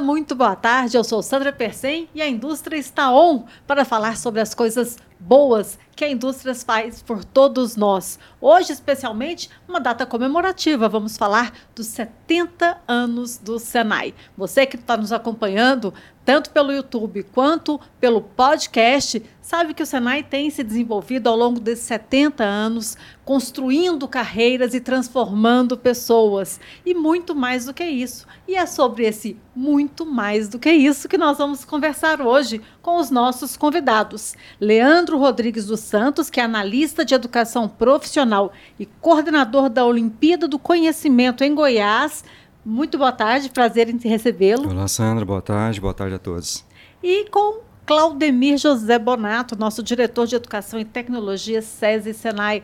Muito 0.00 0.34
boa 0.34 0.56
tarde. 0.56 0.96
Eu 0.96 1.04
sou 1.04 1.22
Sandra 1.22 1.52
Persen 1.52 2.08
e 2.14 2.22
a 2.22 2.28
indústria 2.28 2.76
está 2.76 3.12
on 3.12 3.44
para 3.66 3.84
falar 3.84 4.16
sobre 4.16 4.40
as 4.40 4.54
coisas 4.54 4.96
boas 5.26 5.78
que 5.94 6.04
a 6.04 6.10
indústria 6.10 6.54
faz 6.54 7.02
por 7.02 7.24
todos 7.24 7.76
nós. 7.76 8.18
Hoje, 8.40 8.72
especialmente, 8.72 9.48
uma 9.68 9.78
data 9.78 10.04
comemorativa. 10.04 10.88
Vamos 10.88 11.16
falar 11.16 11.52
dos 11.74 11.86
70 11.88 12.78
anos 12.88 13.38
do 13.38 13.58
Senai. 13.58 14.14
Você 14.36 14.66
que 14.66 14.76
está 14.76 14.96
nos 14.96 15.12
acompanhando, 15.12 15.92
tanto 16.24 16.50
pelo 16.50 16.72
YouTube 16.72 17.24
quanto 17.24 17.80
pelo 18.00 18.20
podcast, 18.20 19.22
sabe 19.40 19.74
que 19.74 19.82
o 19.82 19.86
Senai 19.86 20.22
tem 20.22 20.50
se 20.50 20.62
desenvolvido 20.62 21.28
ao 21.28 21.36
longo 21.36 21.60
desses 21.60 21.84
70 21.84 22.42
anos, 22.44 22.96
construindo 23.24 24.08
carreiras 24.08 24.72
e 24.74 24.80
transformando 24.80 25.76
pessoas. 25.76 26.58
E 26.86 26.94
muito 26.94 27.34
mais 27.34 27.66
do 27.66 27.74
que 27.74 27.84
isso. 27.84 28.26
E 28.48 28.54
é 28.54 28.66
sobre 28.66 29.04
esse 29.04 29.36
muito 29.54 30.06
mais 30.06 30.48
do 30.48 30.58
que 30.58 30.70
isso 30.70 31.08
que 31.08 31.18
nós 31.18 31.38
vamos 31.38 31.64
conversar 31.64 32.20
hoje 32.22 32.60
com 32.80 32.98
os 32.98 33.10
nossos 33.10 33.56
convidados. 33.56 34.34
Leandro 34.60 35.11
Rodrigues 35.18 35.66
dos 35.66 35.80
Santos, 35.80 36.30
que 36.30 36.40
é 36.40 36.44
analista 36.44 37.04
de 37.04 37.14
educação 37.14 37.68
profissional 37.68 38.52
e 38.78 38.86
coordenador 38.86 39.68
da 39.68 39.84
Olimpíada 39.84 40.46
do 40.46 40.58
Conhecimento 40.58 41.44
em 41.44 41.54
Goiás. 41.54 42.24
Muito 42.64 42.96
boa 42.98 43.12
tarde, 43.12 43.50
prazer 43.50 43.88
em 43.88 43.98
recebê-lo. 43.98 44.70
Olá, 44.70 44.86
Sandra, 44.88 45.24
boa 45.24 45.42
tarde, 45.42 45.80
boa 45.80 45.94
tarde 45.94 46.14
a 46.14 46.18
todos. 46.18 46.64
E 47.02 47.28
com 47.30 47.60
Claudemir 47.84 48.56
José 48.58 48.98
Bonato, 48.98 49.58
nosso 49.58 49.82
diretor 49.82 50.26
de 50.26 50.36
Educação 50.36 50.78
e 50.78 50.84
Tecnologia, 50.84 51.60
SESI 51.60 52.14
Senai. 52.14 52.62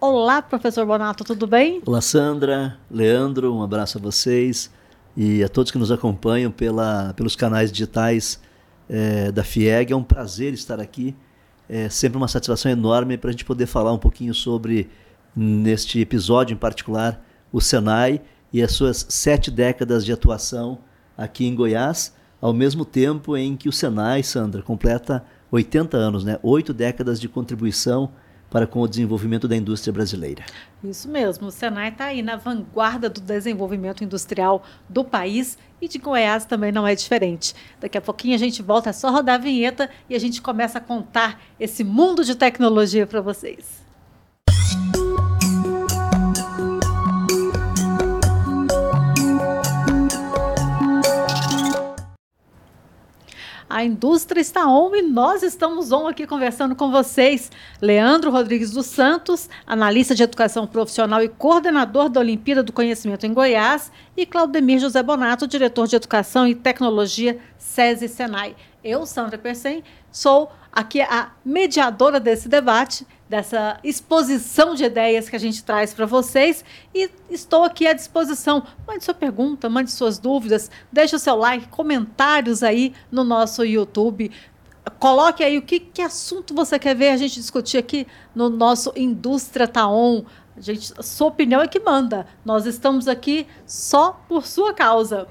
Olá, 0.00 0.40
professor 0.40 0.84
Bonato, 0.86 1.24
tudo 1.24 1.46
bem? 1.46 1.82
Olá, 1.84 2.00
Sandra, 2.00 2.78
Leandro, 2.90 3.54
um 3.54 3.62
abraço 3.62 3.98
a 3.98 4.00
vocês 4.00 4.70
e 5.16 5.44
a 5.44 5.48
todos 5.48 5.70
que 5.70 5.78
nos 5.78 5.92
acompanham 5.92 6.50
pela, 6.50 7.12
pelos 7.14 7.36
canais 7.36 7.70
digitais 7.70 8.40
é, 8.88 9.30
da 9.30 9.44
FIEG. 9.44 9.92
É 9.92 9.96
um 9.96 10.02
prazer 10.02 10.52
estar 10.52 10.80
aqui, 10.80 11.14
é 11.68 11.88
sempre 11.88 12.16
uma 12.16 12.28
satisfação 12.28 12.70
enorme 12.70 13.16
para 13.16 13.30
a 13.30 13.32
gente 13.32 13.44
poder 13.44 13.66
falar 13.66 13.92
um 13.92 13.98
pouquinho 13.98 14.34
sobre, 14.34 14.88
neste 15.34 16.00
episódio 16.00 16.54
em 16.54 16.58
particular, 16.58 17.24
o 17.52 17.60
Senai 17.60 18.20
e 18.52 18.62
as 18.62 18.72
suas 18.72 19.06
sete 19.08 19.50
décadas 19.50 20.04
de 20.04 20.12
atuação 20.12 20.78
aqui 21.16 21.46
em 21.46 21.54
Goiás, 21.54 22.14
ao 22.40 22.52
mesmo 22.52 22.84
tempo 22.84 23.36
em 23.36 23.56
que 23.56 23.68
o 23.68 23.72
Senai, 23.72 24.22
Sandra, 24.22 24.62
completa 24.62 25.24
80 25.50 25.96
anos, 25.96 26.24
né? 26.24 26.38
oito 26.42 26.74
décadas 26.74 27.20
de 27.20 27.28
contribuição 27.28 28.10
para 28.54 28.68
com 28.68 28.80
o 28.80 28.86
desenvolvimento 28.86 29.48
da 29.48 29.56
indústria 29.56 29.92
brasileira. 29.92 30.44
Isso 30.84 31.08
mesmo, 31.08 31.48
o 31.48 31.50
Senai 31.50 31.88
está 31.88 32.04
aí 32.04 32.22
na 32.22 32.36
vanguarda 32.36 33.10
do 33.10 33.20
desenvolvimento 33.20 34.04
industrial 34.04 34.62
do 34.88 35.02
país 35.02 35.58
e 35.82 35.88
de 35.88 35.98
Goiás 35.98 36.44
também 36.44 36.70
não 36.70 36.86
é 36.86 36.94
diferente. 36.94 37.52
Daqui 37.80 37.98
a 37.98 38.00
pouquinho 38.00 38.36
a 38.36 38.38
gente 38.38 38.62
volta, 38.62 38.90
é 38.90 38.92
só 38.92 39.10
rodar 39.10 39.34
a 39.34 39.38
vinheta 39.38 39.90
e 40.08 40.14
a 40.14 40.20
gente 40.20 40.40
começa 40.40 40.78
a 40.78 40.80
contar 40.80 41.42
esse 41.58 41.82
mundo 41.82 42.24
de 42.24 42.36
tecnologia 42.36 43.08
para 43.08 43.20
vocês. 43.20 43.83
A 53.74 53.82
indústria 53.82 54.40
está 54.40 54.68
on 54.68 54.94
e 54.94 55.02
nós 55.02 55.42
estamos 55.42 55.90
on 55.90 56.06
aqui 56.06 56.28
conversando 56.28 56.76
com 56.76 56.92
vocês. 56.92 57.50
Leandro 57.82 58.30
Rodrigues 58.30 58.70
dos 58.70 58.86
Santos, 58.86 59.50
analista 59.66 60.14
de 60.14 60.22
educação 60.22 60.64
profissional 60.64 61.20
e 61.24 61.28
coordenador 61.28 62.08
da 62.08 62.20
Olimpíada 62.20 62.62
do 62.62 62.72
Conhecimento 62.72 63.26
em 63.26 63.34
Goiás, 63.34 63.90
e 64.16 64.24
Claudemir 64.24 64.78
José 64.78 65.02
Bonato, 65.02 65.48
diretor 65.48 65.88
de 65.88 65.96
educação 65.96 66.46
e 66.46 66.54
tecnologia 66.54 67.36
SESI 67.58 68.06
Senai. 68.06 68.54
Eu, 68.84 69.04
Sandra 69.06 69.36
Persen, 69.36 69.82
sou 70.08 70.52
aqui 70.70 71.00
a 71.00 71.32
mediadora 71.44 72.20
desse 72.20 72.48
debate 72.48 73.04
dessa 73.28 73.78
exposição 73.82 74.74
de 74.74 74.84
ideias 74.84 75.28
que 75.28 75.36
a 75.36 75.40
gente 75.40 75.64
traz 75.64 75.94
para 75.94 76.06
vocês 76.06 76.64
e 76.94 77.10
estou 77.30 77.64
aqui 77.64 77.86
à 77.86 77.92
disposição. 77.92 78.62
Mande 78.86 79.04
sua 79.04 79.14
pergunta, 79.14 79.68
mande 79.68 79.90
suas 79.90 80.18
dúvidas, 80.18 80.70
deixe 80.92 81.16
o 81.16 81.18
seu 81.18 81.36
like, 81.36 81.68
comentários 81.68 82.62
aí 82.62 82.94
no 83.10 83.24
nosso 83.24 83.64
YouTube. 83.64 84.30
Coloque 84.98 85.42
aí 85.42 85.56
o 85.56 85.62
que, 85.62 85.80
que 85.80 86.02
assunto 86.02 86.54
você 86.54 86.78
quer 86.78 86.94
ver 86.94 87.10
a 87.10 87.16
gente 87.16 87.34
discutir 87.34 87.78
aqui 87.78 88.06
no 88.34 88.50
nosso 88.50 88.92
Indústria 88.94 89.66
Taon. 89.66 90.24
A 90.56 90.60
gente, 90.60 90.92
sua 91.02 91.28
opinião 91.28 91.62
é 91.62 91.66
que 91.66 91.80
manda. 91.80 92.26
Nós 92.44 92.66
estamos 92.66 93.08
aqui 93.08 93.46
só 93.66 94.20
por 94.28 94.46
sua 94.46 94.72
causa. 94.72 95.26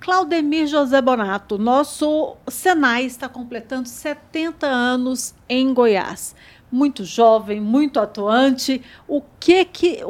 Claudemir 0.00 0.66
José 0.66 1.00
Bonato, 1.00 1.58
nosso 1.58 2.36
Senai 2.48 3.04
está 3.04 3.28
completando 3.28 3.88
70 3.88 4.66
anos 4.66 5.34
em 5.48 5.72
Goiás 5.72 6.34
muito 6.74 7.04
jovem, 7.04 7.60
muito 7.60 8.00
atuante. 8.00 8.82
O 9.06 9.22
que 9.38 9.64
que 9.64 10.04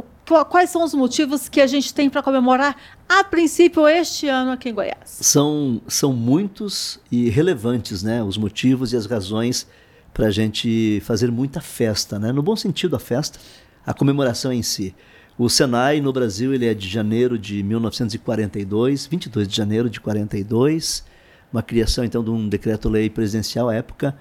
quais 0.49 0.71
são 0.71 0.83
os 0.83 0.95
motivos 0.95 1.51
que 1.51 1.61
a 1.61 1.67
gente 1.67 1.93
tem 1.93 2.09
para 2.09 2.23
comemorar 2.23 2.75
a 3.07 3.23
princípio 3.23 3.87
este 3.87 4.27
ano 4.29 4.53
aqui 4.53 4.71
em 4.71 4.75
Goiás? 4.75 4.97
São 5.05 5.83
são 5.87 6.15
muitos 6.15 6.99
e 7.13 7.29
relevantes, 7.29 8.03
né, 8.03 8.23
os 8.23 8.39
motivos 8.39 8.95
e 8.95 8.97
as 8.97 9.05
razões 9.05 9.67
para 10.15 10.29
a 10.29 10.31
gente 10.31 11.01
fazer 11.05 11.31
muita 11.31 11.61
festa, 11.61 12.19
né? 12.19 12.33
No 12.33 12.43
bom 12.43 12.57
sentido 12.57 12.97
a 12.97 13.01
festa, 13.01 13.39
a 13.85 13.93
comemoração 13.93 14.51
em 14.51 14.63
si. 14.63 14.95
O 15.37 15.51
Senai 15.51 16.01
no 16.01 16.13
Brasil 16.13 16.55
ele 16.55 16.67
é 16.67 16.73
de 16.73 16.89
janeiro 16.89 17.37
de 17.37 17.63
1942, 17.63 19.07
22 19.07 19.49
de 19.49 19.55
janeiro 19.55 19.91
de 19.91 20.01
42, 20.01 21.05
uma 21.53 21.63
criação 21.63 22.05
então 22.05 22.25
de 22.25 22.31
um 22.31 22.49
decreto-lei 22.49 23.11
presidencial 23.11 23.69
à 23.69 23.75
época 23.75 24.17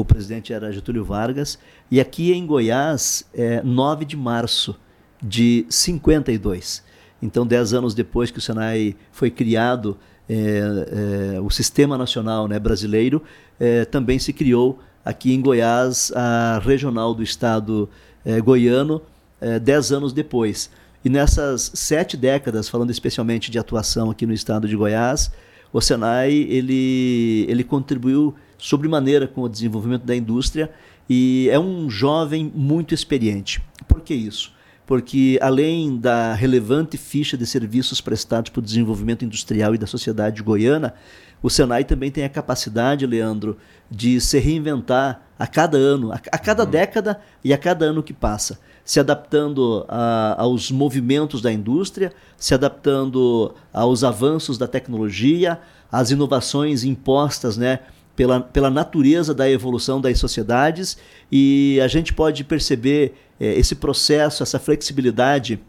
o 0.00 0.04
presidente 0.04 0.52
era 0.52 0.72
Getúlio 0.72 1.04
Vargas, 1.04 1.58
e 1.90 2.00
aqui 2.00 2.32
em 2.32 2.46
Goiás, 2.46 3.24
é 3.34 3.62
9 3.62 4.04
de 4.04 4.16
março 4.16 4.76
de 5.22 5.66
52. 5.68 6.82
Então, 7.20 7.46
dez 7.46 7.72
anos 7.72 7.94
depois 7.94 8.30
que 8.30 8.38
o 8.38 8.40
Senai 8.40 8.94
foi 9.10 9.30
criado, 9.30 9.96
é, 10.28 11.34
é, 11.36 11.40
o 11.40 11.50
Sistema 11.50 11.98
Nacional 11.98 12.46
né, 12.46 12.58
Brasileiro 12.58 13.22
é, 13.58 13.84
também 13.84 14.18
se 14.18 14.32
criou 14.32 14.78
aqui 15.04 15.32
em 15.32 15.40
Goiás, 15.40 16.12
a 16.14 16.60
regional 16.62 17.14
do 17.14 17.22
estado 17.22 17.88
é, 18.24 18.40
goiano, 18.40 19.00
é, 19.40 19.58
dez 19.58 19.90
anos 19.90 20.12
depois. 20.12 20.70
E 21.04 21.08
nessas 21.08 21.70
sete 21.74 22.16
décadas, 22.16 22.68
falando 22.68 22.90
especialmente 22.90 23.50
de 23.50 23.58
atuação 23.58 24.10
aqui 24.10 24.26
no 24.26 24.32
estado 24.32 24.68
de 24.68 24.76
Goiás, 24.76 25.30
o 25.72 25.80
Senai 25.80 26.32
ele, 26.32 27.46
ele 27.48 27.64
contribuiu 27.64 28.34
sobremaneira 28.58 29.26
com 29.26 29.42
o 29.42 29.48
desenvolvimento 29.48 30.04
da 30.04 30.14
indústria 30.14 30.70
e 31.08 31.48
é 31.50 31.58
um 31.58 31.88
jovem 31.88 32.52
muito 32.54 32.92
experiente. 32.92 33.62
Por 33.86 34.00
que 34.00 34.12
isso? 34.12 34.52
Porque 34.84 35.38
além 35.40 35.98
da 35.98 36.34
relevante 36.34 36.96
ficha 36.96 37.36
de 37.36 37.46
serviços 37.46 38.00
prestados 38.00 38.50
para 38.50 38.60
o 38.60 38.62
desenvolvimento 38.62 39.24
industrial 39.24 39.74
e 39.74 39.78
da 39.78 39.86
sociedade 39.86 40.42
goiana, 40.42 40.94
o 41.42 41.48
Senai 41.48 41.84
também 41.84 42.10
tem 42.10 42.24
a 42.24 42.28
capacidade, 42.28 43.06
Leandro, 43.06 43.56
de 43.90 44.20
se 44.20 44.38
reinventar 44.38 45.22
a 45.38 45.46
cada 45.46 45.78
ano, 45.78 46.10
a, 46.10 46.16
a 46.16 46.38
cada 46.38 46.64
uhum. 46.64 46.70
década 46.70 47.20
e 47.44 47.52
a 47.52 47.58
cada 47.58 47.86
ano 47.86 48.02
que 48.02 48.12
passa, 48.12 48.58
se 48.84 48.98
adaptando 48.98 49.84
a, 49.88 50.40
aos 50.40 50.70
movimentos 50.70 51.40
da 51.40 51.52
indústria, 51.52 52.12
se 52.36 52.54
adaptando 52.54 53.54
aos 53.72 54.02
avanços 54.02 54.58
da 54.58 54.66
tecnologia, 54.66 55.60
às 55.92 56.10
inovações 56.10 56.82
impostas, 56.82 57.56
né? 57.56 57.80
Pela, 58.18 58.40
pela 58.40 58.68
natureza 58.68 59.32
da 59.32 59.48
evolução 59.48 60.00
das 60.00 60.18
sociedades 60.18 60.98
e 61.30 61.78
a 61.80 61.86
gente 61.86 62.12
pode 62.12 62.42
perceber 62.42 63.14
é, 63.38 63.54
esse 63.54 63.76
processo, 63.76 64.42
essa 64.42 64.58
flexibilidade 64.58 65.60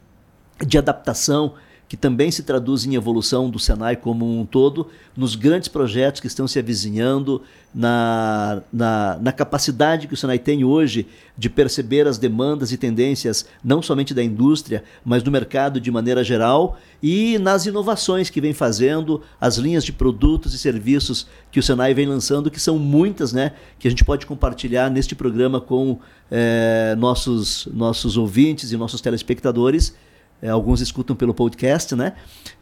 de 0.66 0.76
adaptação 0.76 1.54
que 1.90 1.98
também 1.98 2.30
se 2.30 2.44
traduz 2.44 2.86
em 2.86 2.94
evolução 2.94 3.50
do 3.50 3.58
Senai 3.58 3.96
como 3.96 4.40
um 4.40 4.46
todo, 4.46 4.88
nos 5.18 5.36
grandes 5.36 5.68
projetos 5.68 6.22
que 6.22 6.28
estão 6.28 6.48
se 6.48 6.60
avizinhando, 6.60 7.42
na, 7.74 8.62
na, 8.72 9.18
na, 9.20 9.32
capacidade 9.32 10.08
que 10.08 10.14
o 10.14 10.18
Senai 10.18 10.38
tem 10.38 10.64
hoje 10.64 11.08
de 11.36 11.50
perceber 11.50 12.08
as 12.08 12.20
demandas 12.20 12.72
e 12.72 12.78
tendências, 12.78 13.46
não 13.64 13.82
somente 13.82 14.14
da 14.14 14.24
indústria, 14.24 14.84
mas 15.04 15.24
do 15.24 15.32
mercado 15.32 15.82
de 15.82 15.90
maneira 15.90 16.24
geral, 16.24 16.80
e 17.02 17.40
nas 17.40 17.66
inovações 17.66 18.30
que 18.30 18.40
vem 18.40 18.54
fazendo, 18.54 19.22
as 19.42 19.58
linhas 19.58 19.84
de 19.84 19.92
produtos 19.92 20.54
e 20.54 20.60
serviços 20.60 21.28
que 21.52 21.60
o 21.60 21.64
Senai 21.64 21.94
vem 21.96 22.06
lançando, 22.06 22.52
que 22.52 22.60
são 22.60 22.78
muitas, 22.78 23.34
né, 23.34 23.54
que 23.80 23.88
a 23.88 23.92
gente 23.92 24.06
pode 24.06 24.28
compartilhar 24.28 24.92
neste 24.92 25.16
programa 25.16 25.60
com 25.60 26.00
é, 26.30 26.96
nossos, 27.00 27.68
nossos 27.74 28.16
ouvintes 28.16 28.72
e 28.72 28.78
nossos 28.78 29.02
telespectadores 29.02 29.96
é, 30.42 30.50
alguns 30.50 30.82
escutam 30.82 31.16
pelo 31.16 31.34
podcast, 31.34 31.96
né? 31.96 32.14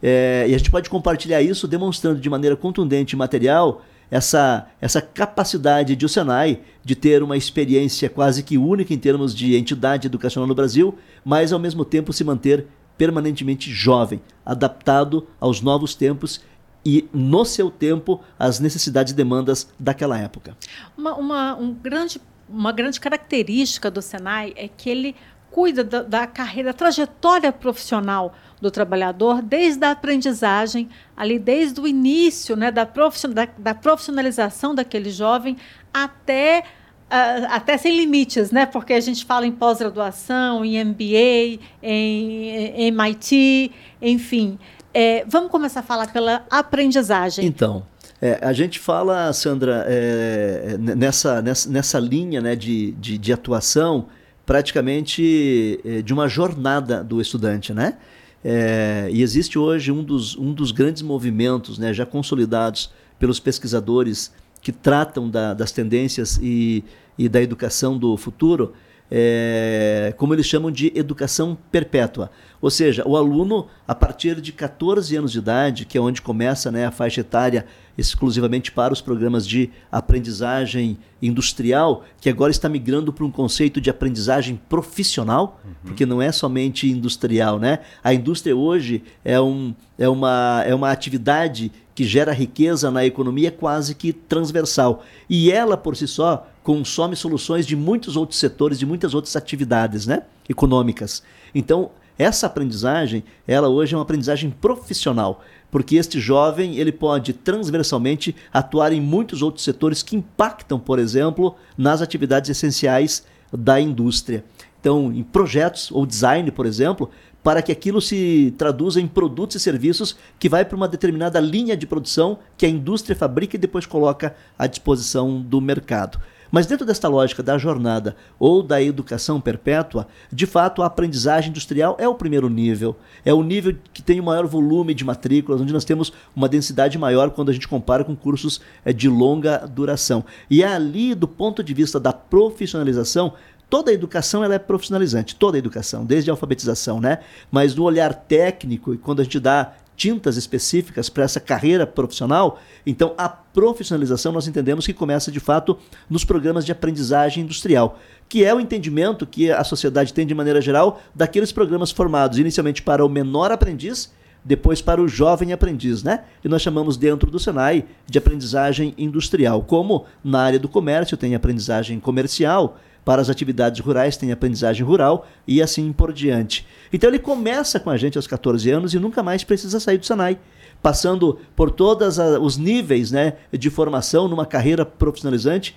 É, 0.02 0.46
e 0.48 0.54
a 0.54 0.58
gente 0.58 0.70
pode 0.70 0.90
compartilhar 0.90 1.40
isso 1.42 1.66
demonstrando 1.68 2.20
de 2.20 2.30
maneira 2.30 2.56
contundente 2.56 3.14
e 3.14 3.16
material 3.16 3.82
essa, 4.10 4.68
essa 4.80 5.00
capacidade 5.00 5.94
de 5.94 6.04
o 6.04 6.08
Senai 6.08 6.60
de 6.84 6.94
ter 6.94 7.22
uma 7.22 7.36
experiência 7.36 8.08
quase 8.08 8.42
que 8.42 8.56
única 8.56 8.92
em 8.94 8.98
termos 8.98 9.34
de 9.34 9.54
entidade 9.54 10.06
educacional 10.06 10.46
no 10.46 10.54
Brasil, 10.54 10.98
mas 11.24 11.52
ao 11.52 11.58
mesmo 11.58 11.84
tempo 11.84 12.12
se 12.12 12.24
manter 12.24 12.66
permanentemente 12.96 13.70
jovem, 13.70 14.20
adaptado 14.44 15.26
aos 15.38 15.60
novos 15.60 15.94
tempos 15.94 16.40
e, 16.84 17.08
no 17.12 17.44
seu 17.44 17.70
tempo, 17.70 18.20
as 18.38 18.58
necessidades 18.58 19.12
e 19.12 19.16
demandas 19.16 19.68
daquela 19.78 20.18
época. 20.18 20.56
Uma, 20.96 21.14
uma, 21.14 21.54
um 21.54 21.72
grande, 21.72 22.20
uma 22.48 22.72
grande 22.72 22.98
característica 22.98 23.90
do 23.90 24.02
Senai 24.02 24.52
é 24.56 24.68
que 24.68 24.88
ele 24.88 25.14
cuida 25.58 25.82
da, 25.82 26.02
da 26.04 26.24
carreira, 26.24 26.68
da 26.68 26.72
trajetória 26.72 27.50
profissional 27.50 28.32
do 28.60 28.70
trabalhador, 28.70 29.42
desde 29.42 29.84
a 29.84 29.90
aprendizagem, 29.90 30.88
ali 31.16 31.36
desde 31.36 31.80
o 31.80 31.86
início 31.88 32.54
né, 32.54 32.70
da, 32.70 32.86
profission, 32.86 33.30
da, 33.30 33.48
da 33.58 33.74
profissionalização 33.74 34.72
daquele 34.72 35.10
jovem 35.10 35.56
até 35.92 36.62
Uh, 37.08 37.48
até 37.48 37.78
sem 37.78 37.96
limites, 37.96 38.50
né? 38.50 38.66
Porque 38.66 38.92
a 38.92 39.00
gente 39.00 39.24
fala 39.24 39.46
em 39.46 39.50
pós-graduação, 39.50 40.62
em 40.62 40.84
MBA, 40.84 41.58
em, 41.82 42.50
em 42.76 42.88
MIT, 42.88 43.72
enfim. 44.02 44.58
É, 44.92 45.24
vamos 45.26 45.50
começar 45.50 45.80
a 45.80 45.82
falar 45.82 46.12
pela 46.12 46.44
aprendizagem. 46.50 47.46
Então, 47.46 47.82
é, 48.20 48.38
a 48.42 48.52
gente 48.52 48.78
fala, 48.78 49.32
Sandra, 49.32 49.86
é, 49.88 50.76
nessa, 50.78 51.40
nessa, 51.40 51.70
nessa 51.70 51.98
linha 51.98 52.42
né, 52.42 52.54
de, 52.54 52.92
de, 52.92 53.16
de 53.16 53.32
atuação, 53.32 54.08
praticamente 54.48 55.78
é, 55.84 56.00
de 56.00 56.14
uma 56.14 56.26
jornada 56.26 57.04
do 57.04 57.20
estudante, 57.20 57.74
né? 57.74 57.98
É, 58.42 59.06
e 59.12 59.20
existe 59.20 59.58
hoje 59.58 59.92
um 59.92 60.02
dos, 60.02 60.38
um 60.38 60.54
dos 60.54 60.72
grandes 60.72 61.02
movimentos 61.02 61.78
né, 61.78 61.92
já 61.92 62.06
consolidados 62.06 62.90
pelos 63.18 63.38
pesquisadores 63.38 64.32
que 64.62 64.72
tratam 64.72 65.28
da, 65.28 65.52
das 65.52 65.70
tendências 65.70 66.40
e, 66.42 66.82
e 67.18 67.28
da 67.28 67.42
educação 67.42 67.98
do 67.98 68.16
futuro, 68.16 68.72
é, 69.10 70.14
como 70.16 70.32
eles 70.32 70.46
chamam 70.46 70.70
de 70.70 70.92
educação 70.94 71.58
perpétua. 71.70 72.30
Ou 72.58 72.70
seja, 72.70 73.06
o 73.06 73.18
aluno, 73.18 73.66
a 73.86 73.94
partir 73.94 74.40
de 74.40 74.50
14 74.50 75.14
anos 75.14 75.32
de 75.32 75.40
idade, 75.40 75.84
que 75.84 75.98
é 75.98 76.00
onde 76.00 76.22
começa 76.22 76.72
né, 76.72 76.86
a 76.86 76.90
faixa 76.90 77.20
etária 77.20 77.66
exclusivamente 77.98 78.70
para 78.70 78.92
os 78.92 79.00
programas 79.00 79.44
de 79.44 79.70
aprendizagem 79.90 80.96
industrial, 81.20 82.04
que 82.20 82.30
agora 82.30 82.52
está 82.52 82.68
migrando 82.68 83.12
para 83.12 83.24
um 83.24 83.30
conceito 83.30 83.80
de 83.80 83.90
aprendizagem 83.90 84.58
profissional, 84.68 85.60
uhum. 85.64 85.72
porque 85.82 86.06
não 86.06 86.22
é 86.22 86.30
somente 86.30 86.88
industrial. 86.88 87.58
Né? 87.58 87.80
A 88.02 88.14
indústria 88.14 88.56
hoje 88.56 89.02
é, 89.24 89.40
um, 89.40 89.74
é, 89.98 90.08
uma, 90.08 90.62
é 90.64 90.72
uma 90.72 90.92
atividade 90.92 91.72
que 91.92 92.04
gera 92.04 92.32
riqueza 92.32 92.92
na 92.92 93.04
economia 93.04 93.50
quase 93.50 93.92
que 93.96 94.12
transversal. 94.12 95.02
E 95.28 95.50
ela, 95.50 95.76
por 95.76 95.96
si 95.96 96.06
só, 96.06 96.46
consome 96.62 97.16
soluções 97.16 97.66
de 97.66 97.74
muitos 97.74 98.16
outros 98.16 98.38
setores, 98.38 98.78
de 98.78 98.86
muitas 98.86 99.14
outras 99.14 99.34
atividades 99.34 100.06
né, 100.06 100.22
econômicas. 100.48 101.24
Então, 101.52 101.90
essa 102.18 102.46
aprendizagem, 102.46 103.22
ela 103.46 103.68
hoje 103.68 103.94
é 103.94 103.96
uma 103.96 104.02
aprendizagem 104.02 104.50
profissional, 104.50 105.42
porque 105.70 105.96
este 105.96 106.20
jovem 106.20 106.76
ele 106.76 106.92
pode 106.92 107.32
transversalmente 107.32 108.34
atuar 108.52 108.92
em 108.92 109.00
muitos 109.00 109.42
outros 109.42 109.64
setores 109.64 110.02
que 110.02 110.16
impactam, 110.16 110.78
por 110.78 110.98
exemplo, 110.98 111.54
nas 111.76 112.00
atividades 112.02 112.50
essenciais 112.50 113.24
da 113.52 113.80
indústria. 113.80 114.44
Então, 114.80 115.12
em 115.12 115.22
projetos 115.22 115.90
ou 115.90 116.06
design, 116.06 116.50
por 116.50 116.64
exemplo, 116.64 117.10
para 117.42 117.62
que 117.62 117.72
aquilo 117.72 118.00
se 118.00 118.54
traduza 118.58 119.00
em 119.00 119.06
produtos 119.06 119.56
e 119.56 119.60
serviços 119.60 120.16
que 120.38 120.48
vai 120.48 120.64
para 120.64 120.76
uma 120.76 120.88
determinada 120.88 121.40
linha 121.40 121.76
de 121.76 121.86
produção 121.86 122.38
que 122.56 122.66
a 122.66 122.68
indústria 122.68 123.16
fabrica 123.16 123.56
e 123.56 123.58
depois 123.58 123.86
coloca 123.86 124.34
à 124.58 124.66
disposição 124.66 125.40
do 125.40 125.60
mercado. 125.60 126.18
Mas 126.50 126.66
dentro 126.66 126.86
desta 126.86 127.08
lógica 127.08 127.42
da 127.42 127.58
jornada 127.58 128.16
ou 128.38 128.62
da 128.62 128.82
educação 128.82 129.40
perpétua, 129.40 130.06
de 130.32 130.46
fato 130.46 130.82
a 130.82 130.86
aprendizagem 130.86 131.50
industrial 131.50 131.96
é 131.98 132.08
o 132.08 132.14
primeiro 132.14 132.48
nível. 132.48 132.96
É 133.24 133.32
o 133.34 133.42
nível 133.42 133.76
que 133.92 134.02
tem 134.02 134.20
o 134.20 134.24
maior 134.24 134.46
volume 134.46 134.94
de 134.94 135.04
matrículas, 135.04 135.60
onde 135.60 135.72
nós 135.72 135.84
temos 135.84 136.12
uma 136.34 136.48
densidade 136.48 136.98
maior 136.98 137.30
quando 137.30 137.50
a 137.50 137.52
gente 137.52 137.68
compara 137.68 138.04
com 138.04 138.16
cursos 138.16 138.60
eh, 138.84 138.92
de 138.92 139.08
longa 139.08 139.58
duração. 139.66 140.24
E 140.50 140.62
é 140.62 140.66
ali, 140.66 141.14
do 141.14 141.28
ponto 141.28 141.62
de 141.62 141.74
vista 141.74 142.00
da 142.00 142.12
profissionalização, 142.12 143.34
toda 143.68 143.90
a 143.90 143.94
educação 143.94 144.42
ela 144.42 144.54
é 144.54 144.58
profissionalizante, 144.58 145.36
toda 145.36 145.56
a 145.56 145.60
educação, 145.60 146.04
desde 146.04 146.30
a 146.30 146.32
alfabetização, 146.32 147.00
né? 147.00 147.18
Mas 147.50 147.74
no 147.74 147.84
olhar 147.84 148.14
técnico, 148.14 148.94
e 148.94 148.98
quando 148.98 149.20
a 149.20 149.24
gente 149.24 149.38
dá 149.38 149.74
tintas 149.98 150.36
específicas 150.36 151.10
para 151.10 151.24
essa 151.24 151.40
carreira 151.40 151.84
profissional, 151.84 152.60
então 152.86 153.14
a 153.18 153.28
profissionalização 153.28 154.30
nós 154.30 154.46
entendemos 154.46 154.86
que 154.86 154.94
começa 154.94 155.32
de 155.32 155.40
fato 155.40 155.76
nos 156.08 156.24
programas 156.24 156.64
de 156.64 156.70
aprendizagem 156.70 157.42
industrial, 157.42 157.98
que 158.28 158.44
é 158.44 158.54
o 158.54 158.60
entendimento 158.60 159.26
que 159.26 159.50
a 159.50 159.64
sociedade 159.64 160.14
tem 160.14 160.24
de 160.24 160.36
maneira 160.36 160.60
geral 160.60 161.02
daqueles 161.12 161.50
programas 161.50 161.90
formados 161.90 162.38
inicialmente 162.38 162.80
para 162.80 163.04
o 163.04 163.08
menor 163.08 163.50
aprendiz, 163.50 164.12
depois 164.44 164.80
para 164.80 165.02
o 165.02 165.08
jovem 165.08 165.52
aprendiz, 165.52 166.04
né? 166.04 166.24
E 166.44 166.48
nós 166.48 166.62
chamamos 166.62 166.96
dentro 166.96 167.28
do 167.28 167.40
Senai 167.40 167.84
de 168.06 168.18
aprendizagem 168.18 168.94
industrial, 168.96 169.62
como 169.62 170.06
na 170.22 170.40
área 170.40 170.60
do 170.60 170.68
comércio 170.68 171.16
tem 171.16 171.34
aprendizagem 171.34 171.98
comercial, 171.98 172.78
para 173.08 173.22
as 173.22 173.30
atividades 173.30 173.80
rurais 173.80 174.18
tem 174.18 174.32
aprendizagem 174.32 174.84
rural 174.84 175.26
e 175.46 175.62
assim 175.62 175.94
por 175.94 176.12
diante. 176.12 176.66
Então 176.92 177.08
ele 177.08 177.18
começa 177.18 177.80
com 177.80 177.88
a 177.88 177.96
gente 177.96 178.18
aos 178.18 178.26
14 178.26 178.70
anos 178.70 178.92
e 178.92 178.98
nunca 178.98 179.22
mais 179.22 179.42
precisa 179.42 179.80
sair 179.80 179.96
do 179.96 180.04
Senai, 180.04 180.38
passando 180.82 181.38
por 181.56 181.70
todos 181.70 182.18
os 182.18 182.58
níveis 182.58 183.10
né, 183.10 183.36
de 183.50 183.70
formação 183.70 184.28
numa 184.28 184.44
carreira 184.44 184.84
profissionalizante, 184.84 185.74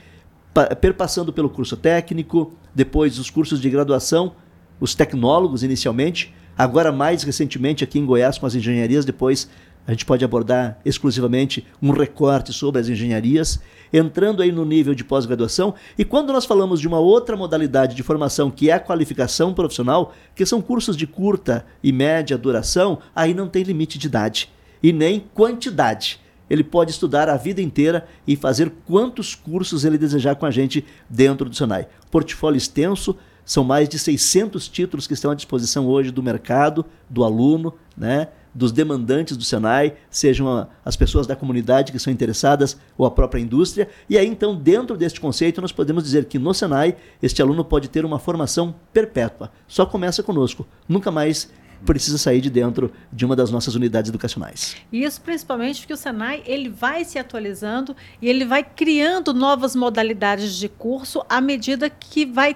perpassando 0.82 1.32
pelo 1.32 1.50
curso 1.50 1.78
técnico, 1.78 2.54
depois 2.76 3.18
os 3.18 3.30
cursos 3.30 3.62
de 3.62 3.70
graduação, 3.70 4.34
os 4.78 4.94
tecnólogos 4.94 5.64
inicialmente, 5.64 6.36
agora 6.58 6.92
mais 6.92 7.24
recentemente 7.24 7.82
aqui 7.82 7.98
em 7.98 8.06
Goiás 8.06 8.38
com 8.38 8.46
as 8.46 8.56
engenharias, 8.56 9.06
depois 9.06 9.50
a 9.86 9.92
gente 9.92 10.06
pode 10.06 10.24
abordar 10.24 10.80
exclusivamente 10.86 11.66
um 11.82 11.92
recorte 11.92 12.54
sobre 12.54 12.80
as 12.80 12.88
engenharias, 12.88 13.60
entrando 13.92 14.42
aí 14.42 14.52
no 14.52 14.64
nível 14.64 14.94
de 14.94 15.04
pós-graduação. 15.04 15.74
E 15.98 16.06
quando 16.06 16.32
nós 16.32 16.46
falamos 16.46 16.80
de 16.80 16.88
uma 16.88 17.00
outra 17.00 17.36
modalidade 17.36 17.96
de 17.96 18.04
formação, 18.04 18.52
que 18.52 18.70
é 18.70 18.74
a 18.74 18.80
qualificação 18.80 19.54
profissional, 19.54 20.14
que 20.36 20.46
são 20.46 20.62
cursos 20.62 20.96
de 20.96 21.08
curta 21.08 21.66
e 21.84 21.92
média 21.92 22.38
duração, 22.38 23.00
aí 23.16 23.34
não 23.34 23.48
tem 23.48 23.64
limite 23.64 23.98
de 23.98 24.08
idade 24.08 24.50
e 24.84 24.94
nem 24.94 25.20
quantidade. 25.34 26.20
Ele 26.50 26.64
pode 26.64 26.92
estudar 26.92 27.30
a 27.30 27.38
vida 27.38 27.62
inteira 27.62 28.06
e 28.28 28.36
fazer 28.36 28.72
quantos 28.86 29.34
cursos 29.34 29.86
ele 29.86 29.98
desejar 29.98 30.36
com 30.36 30.46
a 30.46 30.52
gente 30.52 30.86
dentro 31.10 31.50
do 31.50 31.56
Senai. 31.56 31.88
Portfólio 32.10 32.58
extenso, 32.58 33.16
são 33.44 33.64
mais 33.64 33.90
de 33.90 33.98
600 33.98 34.68
títulos 34.68 35.08
que 35.08 35.14
estão 35.14 35.32
à 35.32 35.36
disposição 35.36 35.88
hoje 35.88 36.12
do 36.12 36.22
mercado, 36.22 36.86
do 37.10 37.24
aluno, 37.24 37.74
né? 37.98 38.28
Dos 38.54 38.72
demandantes 38.72 39.38
do 39.38 39.44
Senai, 39.44 39.94
sejam 40.10 40.68
as 40.84 40.96
pessoas 40.96 41.26
da 41.26 41.36
comunidade 41.36 41.92
que 41.92 42.00
são 42.00 42.12
interessadas 42.12 42.78
ou 42.98 43.06
a 43.06 43.12
própria 43.12 43.40
indústria. 43.40 43.90
E 44.10 44.18
aí, 44.18 44.28
então, 44.28 44.56
dentro 44.56 44.98
deste 44.98 45.20
conceito, 45.20 45.62
nós 45.62 45.72
podemos 45.72 46.04
dizer 46.04 46.26
que 46.26 46.38
no 46.38 46.54
Senai, 46.54 46.96
este 47.22 47.42
aluno 47.42 47.64
pode 47.64 47.88
ter 47.88 48.06
uma 48.06 48.20
formação 48.20 48.76
perpétua. 48.94 49.52
Só 49.68 49.86
começa 49.86 50.22
conosco, 50.22 50.68
nunca 50.88 51.12
mais 51.12 51.50
precisa 51.86 52.18
sair 52.18 52.42
de 52.42 52.50
dentro 52.50 52.92
de 53.12 53.26
uma 53.26 53.36
das 53.36 53.50
nossas 53.50 53.76
unidades 53.76 54.10
educacionais. 54.10 54.76
Isso 54.92 55.20
principalmente 55.22 55.82
porque 55.82 55.94
o 55.94 55.98
Senai 55.98 56.44
ele 56.46 56.70
vai 56.70 57.04
se 57.04 57.18
atualizando 57.18 57.96
e 58.22 58.30
ele 58.30 58.46
vai 58.46 58.64
criando 58.64 59.34
novas 59.34 59.76
modalidades 59.76 60.56
de 60.56 60.70
curso 60.70 61.24
à 61.28 61.42
medida 61.42 61.90
que 61.90 62.26
vai 62.26 62.56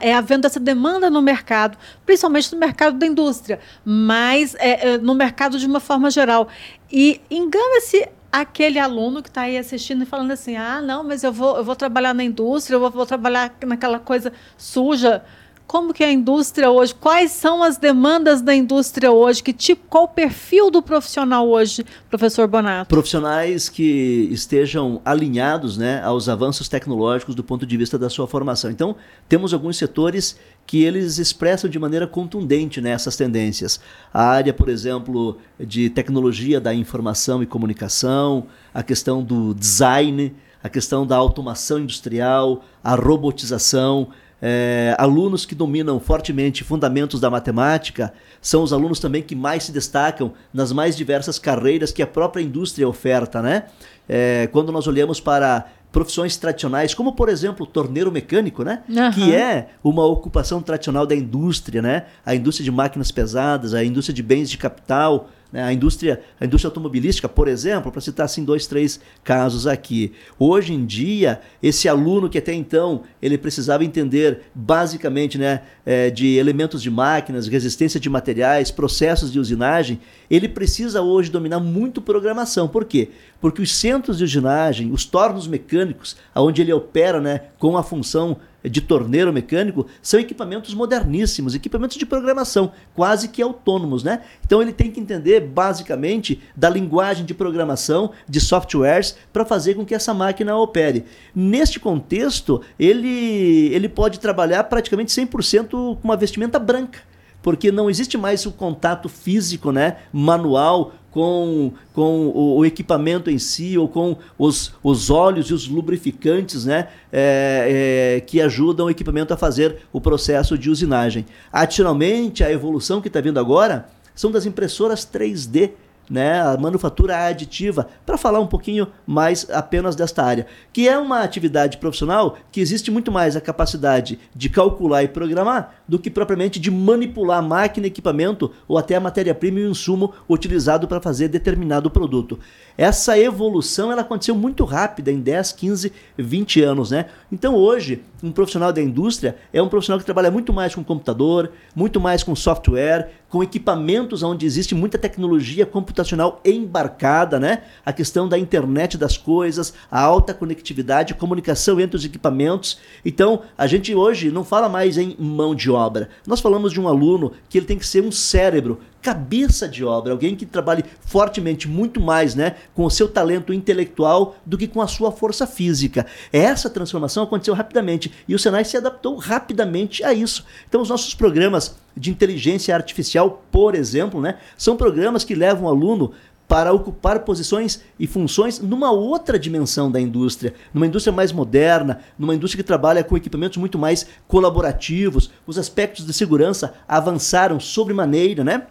é 0.00 0.14
havendo 0.14 0.46
essa 0.46 0.58
demanda 0.58 1.10
no 1.10 1.20
mercado, 1.20 1.76
principalmente 2.06 2.52
no 2.52 2.58
mercado 2.58 2.98
da 2.98 3.06
indústria, 3.06 3.60
mas 3.84 4.54
é, 4.56 4.94
é, 4.94 4.98
no 4.98 5.14
mercado 5.14 5.58
de 5.58 5.66
uma 5.66 5.80
forma 5.80 6.10
geral. 6.10 6.48
E 6.90 7.20
engana-se 7.30 8.08
aquele 8.32 8.78
aluno 8.78 9.22
que 9.22 9.28
está 9.28 9.42
aí 9.42 9.56
assistindo 9.56 10.02
e 10.02 10.06
falando 10.06 10.30
assim: 10.32 10.56
ah, 10.56 10.80
não, 10.80 11.04
mas 11.04 11.22
eu 11.22 11.32
vou, 11.32 11.56
eu 11.56 11.64
vou 11.64 11.76
trabalhar 11.76 12.14
na 12.14 12.24
indústria, 12.24 12.76
eu 12.76 12.80
vou, 12.80 12.90
vou 12.90 13.06
trabalhar 13.06 13.54
naquela 13.64 13.98
coisa 13.98 14.32
suja 14.56 15.22
como 15.66 15.92
que 15.92 16.04
é 16.04 16.08
a 16.08 16.12
indústria 16.12 16.70
hoje, 16.70 16.94
quais 16.94 17.30
são 17.30 17.62
as 17.62 17.76
demandas 17.76 18.42
da 18.42 18.54
indústria 18.54 19.10
hoje, 19.10 19.42
que 19.42 19.52
tipo, 19.52 19.82
qual 19.88 20.04
o 20.04 20.08
perfil 20.08 20.70
do 20.70 20.82
profissional 20.82 21.48
hoje, 21.48 21.84
professor 22.08 22.46
Bonato? 22.46 22.88
Profissionais 22.88 23.68
que 23.68 24.28
estejam 24.30 25.00
alinhados 25.04 25.76
né, 25.76 26.02
aos 26.02 26.28
avanços 26.28 26.68
tecnológicos 26.68 27.34
do 27.34 27.42
ponto 27.42 27.66
de 27.66 27.76
vista 27.76 27.98
da 27.98 28.08
sua 28.08 28.26
formação. 28.26 28.70
Então, 28.70 28.94
temos 29.28 29.54
alguns 29.54 29.76
setores 29.76 30.38
que 30.66 30.82
eles 30.82 31.18
expressam 31.18 31.68
de 31.68 31.78
maneira 31.78 32.06
contundente 32.06 32.80
né, 32.80 32.90
essas 32.90 33.16
tendências. 33.16 33.80
A 34.12 34.22
área, 34.24 34.52
por 34.52 34.68
exemplo, 34.68 35.38
de 35.58 35.90
tecnologia 35.90 36.60
da 36.60 36.74
informação 36.74 37.42
e 37.42 37.46
comunicação, 37.46 38.46
a 38.72 38.82
questão 38.82 39.22
do 39.22 39.54
design, 39.54 40.34
a 40.62 40.68
questão 40.70 41.06
da 41.06 41.14
automação 41.14 41.78
industrial, 41.78 42.64
a 42.82 42.94
robotização, 42.94 44.08
é, 44.42 44.94
alunos 44.98 45.46
que 45.46 45.54
dominam 45.54 45.98
fortemente 45.98 46.64
fundamentos 46.64 47.20
da 47.20 47.30
matemática 47.30 48.12
são 48.40 48.62
os 48.62 48.72
alunos 48.72 49.00
também 49.00 49.22
que 49.22 49.34
mais 49.34 49.64
se 49.64 49.72
destacam 49.72 50.32
nas 50.52 50.72
mais 50.72 50.96
diversas 50.96 51.38
carreiras 51.38 51.92
que 51.92 52.02
a 52.02 52.06
própria 52.06 52.42
indústria 52.42 52.88
oferta, 52.88 53.40
né? 53.40 53.64
É, 54.08 54.48
quando 54.52 54.70
nós 54.70 54.86
olhamos 54.86 55.18
para 55.18 55.66
profissões 55.90 56.36
tradicionais, 56.36 56.92
como 56.92 57.14
por 57.14 57.28
exemplo 57.28 57.64
o 57.64 57.68
torneiro 57.68 58.10
mecânico, 58.10 58.64
né? 58.64 58.82
Uhum. 58.88 59.10
Que 59.12 59.34
é 59.34 59.68
uma 59.82 60.04
ocupação 60.04 60.60
tradicional 60.60 61.06
da 61.06 61.14
indústria, 61.14 61.80
né? 61.80 62.06
A 62.26 62.34
indústria 62.34 62.64
de 62.64 62.70
máquinas 62.72 63.12
pesadas, 63.12 63.72
a 63.72 63.84
indústria 63.84 64.14
de 64.14 64.22
bens 64.22 64.50
de 64.50 64.58
capital? 64.58 65.30
A, 65.54 65.72
indústria, 65.72 66.20
a 66.40 66.44
indústria 66.44 66.68
automobilística, 66.68 67.28
por 67.28 67.48
exemplo, 67.48 67.92
para 67.92 68.00
citar 68.00 68.26
assim 68.26 68.44
dois, 68.44 68.66
três 68.66 69.00
casos 69.22 69.66
aqui. 69.66 70.12
Hoje 70.38 70.72
em 70.72 70.84
dia, 70.84 71.40
esse 71.62 71.88
aluno 71.88 72.28
que 72.28 72.38
até 72.38 72.52
então 72.52 73.02
ele 73.22 73.38
precisava 73.38 73.84
entender 73.84 74.42
basicamente 74.54 75.38
né, 75.38 75.62
é, 75.86 76.10
de 76.10 76.36
elementos 76.36 76.82
de 76.82 76.90
máquinas, 76.90 77.46
resistência 77.46 78.00
de 78.00 78.10
materiais, 78.10 78.70
processos 78.70 79.32
de 79.32 79.38
usinagem, 79.38 80.00
ele 80.30 80.48
precisa 80.48 81.02
hoje 81.02 81.30
dominar 81.30 81.60
muito 81.60 82.02
programação. 82.02 82.66
Por 82.66 82.84
quê? 82.84 83.10
Porque 83.44 83.60
os 83.60 83.76
centros 83.76 84.16
de 84.16 84.24
usinagem, 84.24 84.90
os 84.90 85.04
tornos 85.04 85.46
mecânicos, 85.46 86.16
onde 86.34 86.62
ele 86.62 86.72
opera 86.72 87.20
né, 87.20 87.42
com 87.58 87.76
a 87.76 87.82
função 87.82 88.38
de 88.64 88.80
torneiro 88.80 89.30
mecânico 89.34 89.86
são 90.00 90.18
equipamentos 90.18 90.72
moderníssimos, 90.72 91.54
equipamentos 91.54 91.98
de 91.98 92.06
programação, 92.06 92.72
quase 92.94 93.28
que 93.28 93.42
autônomos, 93.42 94.02
né? 94.02 94.22
Então 94.46 94.62
ele 94.62 94.72
tem 94.72 94.90
que 94.90 94.98
entender 94.98 95.40
basicamente 95.40 96.40
da 96.56 96.70
linguagem 96.70 97.26
de 97.26 97.34
programação, 97.34 98.12
de 98.26 98.40
softwares, 98.40 99.14
para 99.30 99.44
fazer 99.44 99.74
com 99.74 99.84
que 99.84 99.94
essa 99.94 100.14
máquina 100.14 100.56
opere. 100.56 101.04
Neste 101.34 101.78
contexto, 101.78 102.62
ele, 102.78 103.68
ele 103.74 103.90
pode 103.90 104.20
trabalhar 104.20 104.64
praticamente 104.64 105.12
100% 105.12 105.68
com 105.70 105.98
uma 106.02 106.16
vestimenta 106.16 106.58
branca 106.58 107.00
porque 107.44 107.70
não 107.70 107.90
existe 107.90 108.16
mais 108.16 108.46
o 108.46 108.52
contato 108.52 109.06
físico, 109.06 109.70
né, 109.70 109.98
manual 110.10 110.94
com, 111.14 111.72
com 111.92 112.26
o, 112.26 112.56
o, 112.56 112.66
equipamento 112.66 113.30
em 113.30 113.38
si 113.38 113.78
ou 113.78 113.86
com 113.86 114.16
os, 114.36 114.74
os 114.82 115.10
óleos 115.10 115.46
e 115.46 115.54
os 115.54 115.68
lubrificantes 115.68 116.64
né, 116.64 116.88
é, 117.12 118.16
é, 118.16 118.20
que 118.20 118.40
ajudam 118.40 118.86
o 118.86 118.90
equipamento 118.90 119.32
a 119.32 119.36
fazer 119.36 119.76
o 119.92 120.00
processo 120.00 120.58
de 120.58 120.68
usinagem. 120.68 121.24
Adicionalmente, 121.52 122.42
a 122.42 122.50
evolução 122.50 123.00
que 123.00 123.06
está 123.06 123.20
vindo 123.20 123.38
agora 123.38 123.88
são 124.12 124.32
das 124.32 124.44
impressoras 124.44 125.06
3D 125.06 125.70
né, 126.08 126.40
a 126.40 126.56
manufatura 126.56 127.26
aditiva, 127.26 127.88
para 128.04 128.18
falar 128.18 128.40
um 128.40 128.46
pouquinho 128.46 128.86
mais 129.06 129.48
apenas 129.50 129.96
desta 129.96 130.22
área, 130.22 130.46
que 130.72 130.88
é 130.88 130.98
uma 130.98 131.22
atividade 131.22 131.78
profissional 131.78 132.36
que 132.52 132.60
existe 132.60 132.90
muito 132.90 133.10
mais 133.10 133.36
a 133.36 133.40
capacidade 133.40 134.18
de 134.34 134.48
calcular 134.48 135.02
e 135.02 135.08
programar 135.08 135.74
do 135.88 135.98
que 135.98 136.10
propriamente 136.10 136.58
de 136.58 136.70
manipular 136.70 137.42
máquina, 137.42 137.86
equipamento 137.86 138.50
ou 138.66 138.78
até 138.78 138.96
a 138.96 139.00
matéria-prima 139.00 139.60
e 139.60 139.66
o 139.66 139.70
insumo 139.70 140.12
utilizado 140.28 140.88
para 140.88 141.00
fazer 141.00 141.28
determinado 141.28 141.90
produto. 141.90 142.38
Essa 142.76 143.18
evolução 143.18 143.92
ela 143.92 144.00
aconteceu 144.00 144.34
muito 144.34 144.64
rápida 144.64 145.12
em 145.12 145.20
10, 145.20 145.52
15, 145.52 145.92
20 146.18 146.62
anos, 146.62 146.90
né? 146.90 147.06
Então 147.30 147.54
hoje, 147.54 148.02
um 148.22 148.32
profissional 148.32 148.72
da 148.72 148.82
indústria 148.82 149.36
é 149.52 149.62
um 149.62 149.68
profissional 149.68 149.98
que 149.98 150.04
trabalha 150.04 150.30
muito 150.30 150.52
mais 150.52 150.74
com 150.74 150.82
computador, 150.82 151.52
muito 151.74 152.00
mais 152.00 152.22
com 152.22 152.34
software, 152.34 153.10
com 153.34 153.42
equipamentos 153.42 154.22
onde 154.22 154.46
existe 154.46 154.76
muita 154.76 154.96
tecnologia 154.96 155.66
computacional 155.66 156.40
embarcada, 156.44 157.40
né? 157.40 157.64
A 157.84 157.92
questão 157.92 158.28
da 158.28 158.38
internet 158.38 158.96
das 158.96 159.18
coisas, 159.18 159.74
a 159.90 160.00
alta 160.00 160.32
conectividade, 160.32 161.14
comunicação 161.14 161.80
entre 161.80 161.96
os 161.96 162.04
equipamentos. 162.04 162.78
Então, 163.04 163.42
a 163.58 163.66
gente 163.66 163.92
hoje 163.92 164.30
não 164.30 164.44
fala 164.44 164.68
mais 164.68 164.96
em 164.96 165.16
mão 165.18 165.52
de 165.52 165.68
obra. 165.68 166.10
Nós 166.24 166.38
falamos 166.38 166.72
de 166.72 166.80
um 166.80 166.86
aluno 166.86 167.32
que 167.48 167.58
ele 167.58 167.66
tem 167.66 167.76
que 167.76 167.88
ser 167.88 168.04
um 168.04 168.12
cérebro 168.12 168.78
cabeça 169.04 169.68
de 169.68 169.84
obra, 169.84 170.12
alguém 170.12 170.34
que 170.34 170.46
trabalhe 170.46 170.82
fortemente 171.02 171.68
muito 171.68 172.00
mais, 172.00 172.34
né, 172.34 172.56
com 172.72 172.86
o 172.86 172.90
seu 172.90 173.06
talento 173.06 173.52
intelectual 173.52 174.34
do 174.46 174.56
que 174.56 174.66
com 174.66 174.80
a 174.80 174.86
sua 174.88 175.12
força 175.12 175.46
física. 175.46 176.06
Essa 176.32 176.70
transformação 176.70 177.22
aconteceu 177.22 177.52
rapidamente 177.52 178.10
e 178.26 178.34
o 178.34 178.38
Senai 178.38 178.64
se 178.64 178.78
adaptou 178.78 179.16
rapidamente 179.18 180.02
a 180.02 180.14
isso. 180.14 180.46
Então 180.66 180.80
os 180.80 180.88
nossos 180.88 181.14
programas 181.14 181.76
de 181.94 182.10
inteligência 182.10 182.74
artificial, 182.74 183.44
por 183.52 183.74
exemplo, 183.74 184.22
né, 184.22 184.38
são 184.56 184.74
programas 184.74 185.22
que 185.22 185.34
levam 185.34 185.66
o 185.66 185.68
aluno 185.68 186.12
para 186.48 186.72
ocupar 186.72 187.20
posições 187.20 187.82
e 187.98 188.06
funções 188.06 188.58
numa 188.58 188.90
outra 188.90 189.38
dimensão 189.38 189.90
da 189.90 190.00
indústria, 190.00 190.54
numa 190.72 190.86
indústria 190.86 191.12
mais 191.12 191.30
moderna, 191.30 192.00
numa 192.18 192.34
indústria 192.34 192.62
que 192.62 192.66
trabalha 192.66 193.04
com 193.04 193.16
equipamentos 193.16 193.58
muito 193.58 193.78
mais 193.78 194.06
colaborativos. 194.26 195.30
Os 195.46 195.58
aspectos 195.58 196.06
de 196.06 196.12
segurança 196.12 196.74
avançaram 196.88 197.60
sobremaneira, 197.60 198.42
né? 198.42 198.66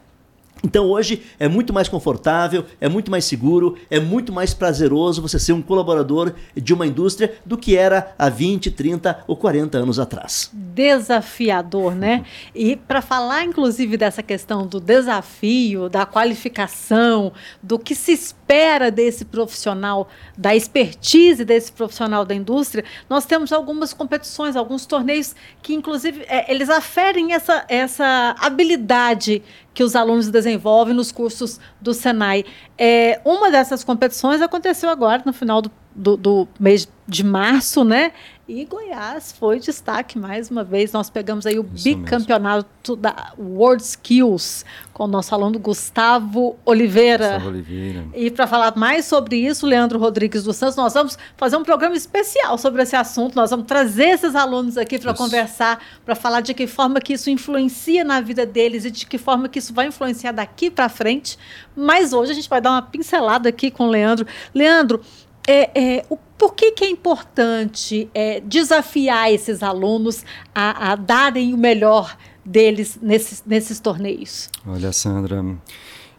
Então 0.66 0.86
hoje 0.86 1.22
é 1.38 1.50
muito 1.50 1.74
mais 1.74 1.90
confortável, 1.90 2.66
é 2.80 2.88
muito 2.88 3.12
mais 3.12 3.26
seguro, 3.26 3.78
é 3.92 4.00
muito 4.00 4.32
mais 4.32 4.54
prazeroso 4.54 5.22
você 5.22 5.38
ser 5.38 5.52
um 5.52 5.62
colaborador 5.62 6.34
de 6.56 6.74
uma 6.74 6.88
indústria 6.88 7.36
do 7.46 7.58
que 7.58 7.76
era 7.76 8.16
há 8.18 8.30
20, 8.30 8.72
30 8.72 9.26
ou 9.28 9.36
40 9.36 9.78
anos 9.78 10.00
atrás. 10.00 10.50
Desafiador, 10.54 11.94
né? 11.94 12.18
Uhum. 12.18 12.24
E 12.56 12.76
para 12.78 13.02
falar 13.02 13.44
inclusive 13.44 13.98
dessa 13.98 14.24
questão 14.24 14.66
do 14.66 14.80
desafio, 14.80 15.90
da 15.90 16.06
qualificação, 16.06 17.34
do 17.62 17.78
que 17.78 17.94
se 17.94 18.14
espera 18.14 18.90
desse 18.90 19.26
profissional, 19.26 20.08
da 20.38 20.56
expertise 20.56 21.44
desse 21.44 21.74
profissional 21.74 22.24
da 22.24 22.34
indústria, 22.34 22.86
nós 23.10 23.26
temos 23.26 23.52
algumas 23.52 23.94
competições, 23.94 24.56
alguns 24.56 24.86
torneios 24.86 25.36
que 25.62 25.74
inclusive 25.74 26.24
é, 26.30 26.50
eles 26.50 26.70
aferem 26.70 27.34
essa, 27.34 27.66
essa 27.68 28.34
habilidade 28.40 29.44
que 29.74 29.84
os 29.84 29.96
alunos 29.96 30.30
desenvolvem 30.30 30.94
nos 30.94 31.12
cursos 31.12 31.60
do 31.82 31.94
Senai. 31.94 32.46
É, 32.78 33.20
uma 33.26 33.50
dessas 33.50 33.84
competições 33.84 34.42
aconteceu 34.42 34.90
agora, 34.90 35.24
no 35.26 35.34
final 35.34 35.62
do, 35.62 35.72
do, 35.96 36.18
do 36.18 36.48
mês 36.60 36.88
de 37.08 37.24
março, 37.24 37.84
né? 37.84 38.12
E 38.46 38.66
Goiás 38.66 39.32
foi 39.32 39.58
destaque 39.58 40.20
mais 40.20 40.52
uma 40.52 40.66
vez. 40.66 40.92
Nós 40.92 41.10
pegamos 41.10 41.46
aí 41.46 41.58
o 41.58 41.66
Isso 41.74 41.86
bicampeonato 41.86 42.68
mesmo. 42.92 43.02
da 43.02 43.32
World 43.40 43.82
Skills 43.82 44.66
com 44.92 45.06
o 45.06 45.08
nosso 45.08 45.34
aluno 45.34 45.58
Gustavo 45.58 46.58
Oliveira. 46.66 47.30
Gustavo 47.36 47.48
Oliveira. 47.48 48.06
E 48.14 48.30
para 48.30 48.46
falar 48.46 48.76
mais 48.76 49.06
sobre 49.06 49.38
isso, 49.38 49.66
Leandro 49.66 49.98
Rodrigues 49.98 50.44
dos 50.44 50.58
Santos, 50.58 50.76
nós 50.76 50.94
vamos 50.94 51.18
fazer 51.38 51.56
um 51.56 51.64
programa 51.64 51.96
especial 51.96 52.58
sobre 52.58 52.84
esse 52.84 52.98
assunto. 52.98 53.34
Nós 53.34 53.50
vamos 53.50 53.66
trazer 53.66 54.10
esses 54.10 54.36
alunos 54.36 54.78
aqui 54.78 55.00
para 55.00 55.14
conversar, 55.14 55.82
para 56.04 56.14
falar 56.14 56.42
de 56.42 56.54
que 56.54 56.68
forma 56.68 57.00
que 57.00 57.14
isso 57.14 57.30
influencia 57.30 58.04
na 58.04 58.20
vida 58.20 58.46
deles 58.46 58.84
e 58.84 58.92
de 58.92 59.06
que 59.06 59.18
forma 59.18 59.48
que 59.48 59.60
isso 59.60 59.74
vai 59.74 59.88
influenciar 59.88 60.34
daqui 60.34 60.70
para 60.70 60.90
frente. 60.90 61.40
Mas 61.74 62.12
hoje 62.12 62.34
a 62.34 62.36
gente 62.36 62.50
vai 62.50 62.60
dar 62.60 62.72
uma 62.72 62.82
pincelada 62.82 63.48
aqui 63.48 63.72
com 63.72 63.86
o 63.88 63.90
Leandro. 63.90 64.28
Leandro, 64.54 65.00
é, 65.48 65.98
é, 65.98 66.06
o, 66.10 66.18
por 66.38 66.56
que, 66.56 66.72
que 66.72 66.86
é 66.86 66.90
importante 66.90 68.10
é, 68.14 68.40
desafiar 68.40 69.32
esses 69.32 69.62
alunos 69.62 70.26
a, 70.54 70.92
a, 70.92 70.96
darem 70.96 71.54
o 71.54 71.58
melhor 71.58 72.18
deles 72.46 72.98
nesses, 73.02 73.44
nesses 73.46 73.80
torneios? 73.80 74.50
Olha, 74.66 74.92
Sandra, 74.92 75.44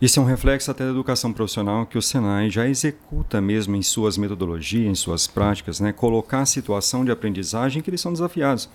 isso 0.01 0.21
é 0.21 0.23
um 0.23 0.27
reflexo 0.27 0.71
até 0.71 0.85
da 0.85 0.91
educação 0.91 1.33
profissional 1.33 1.87
que 1.87 1.97
o 1.97 2.03
Senai 2.03 2.51
já 2.51 2.69
executa 2.69 3.41
mesmo 3.41 3.77
em 3.77 3.83
suas 3.83 4.19
metodologias, 4.19 4.87
em 4.87 4.95
suas 4.95 5.27
práticas, 5.27 5.81
né? 5.81 5.93
colocar 5.93 6.41
a 6.41 6.47
situação 6.47 7.05
de 7.05 7.11
aprendizagem 7.11 7.83
que 7.83 7.91
eles 7.91 8.01
são 8.01 8.13
desafiados. 8.13 8.69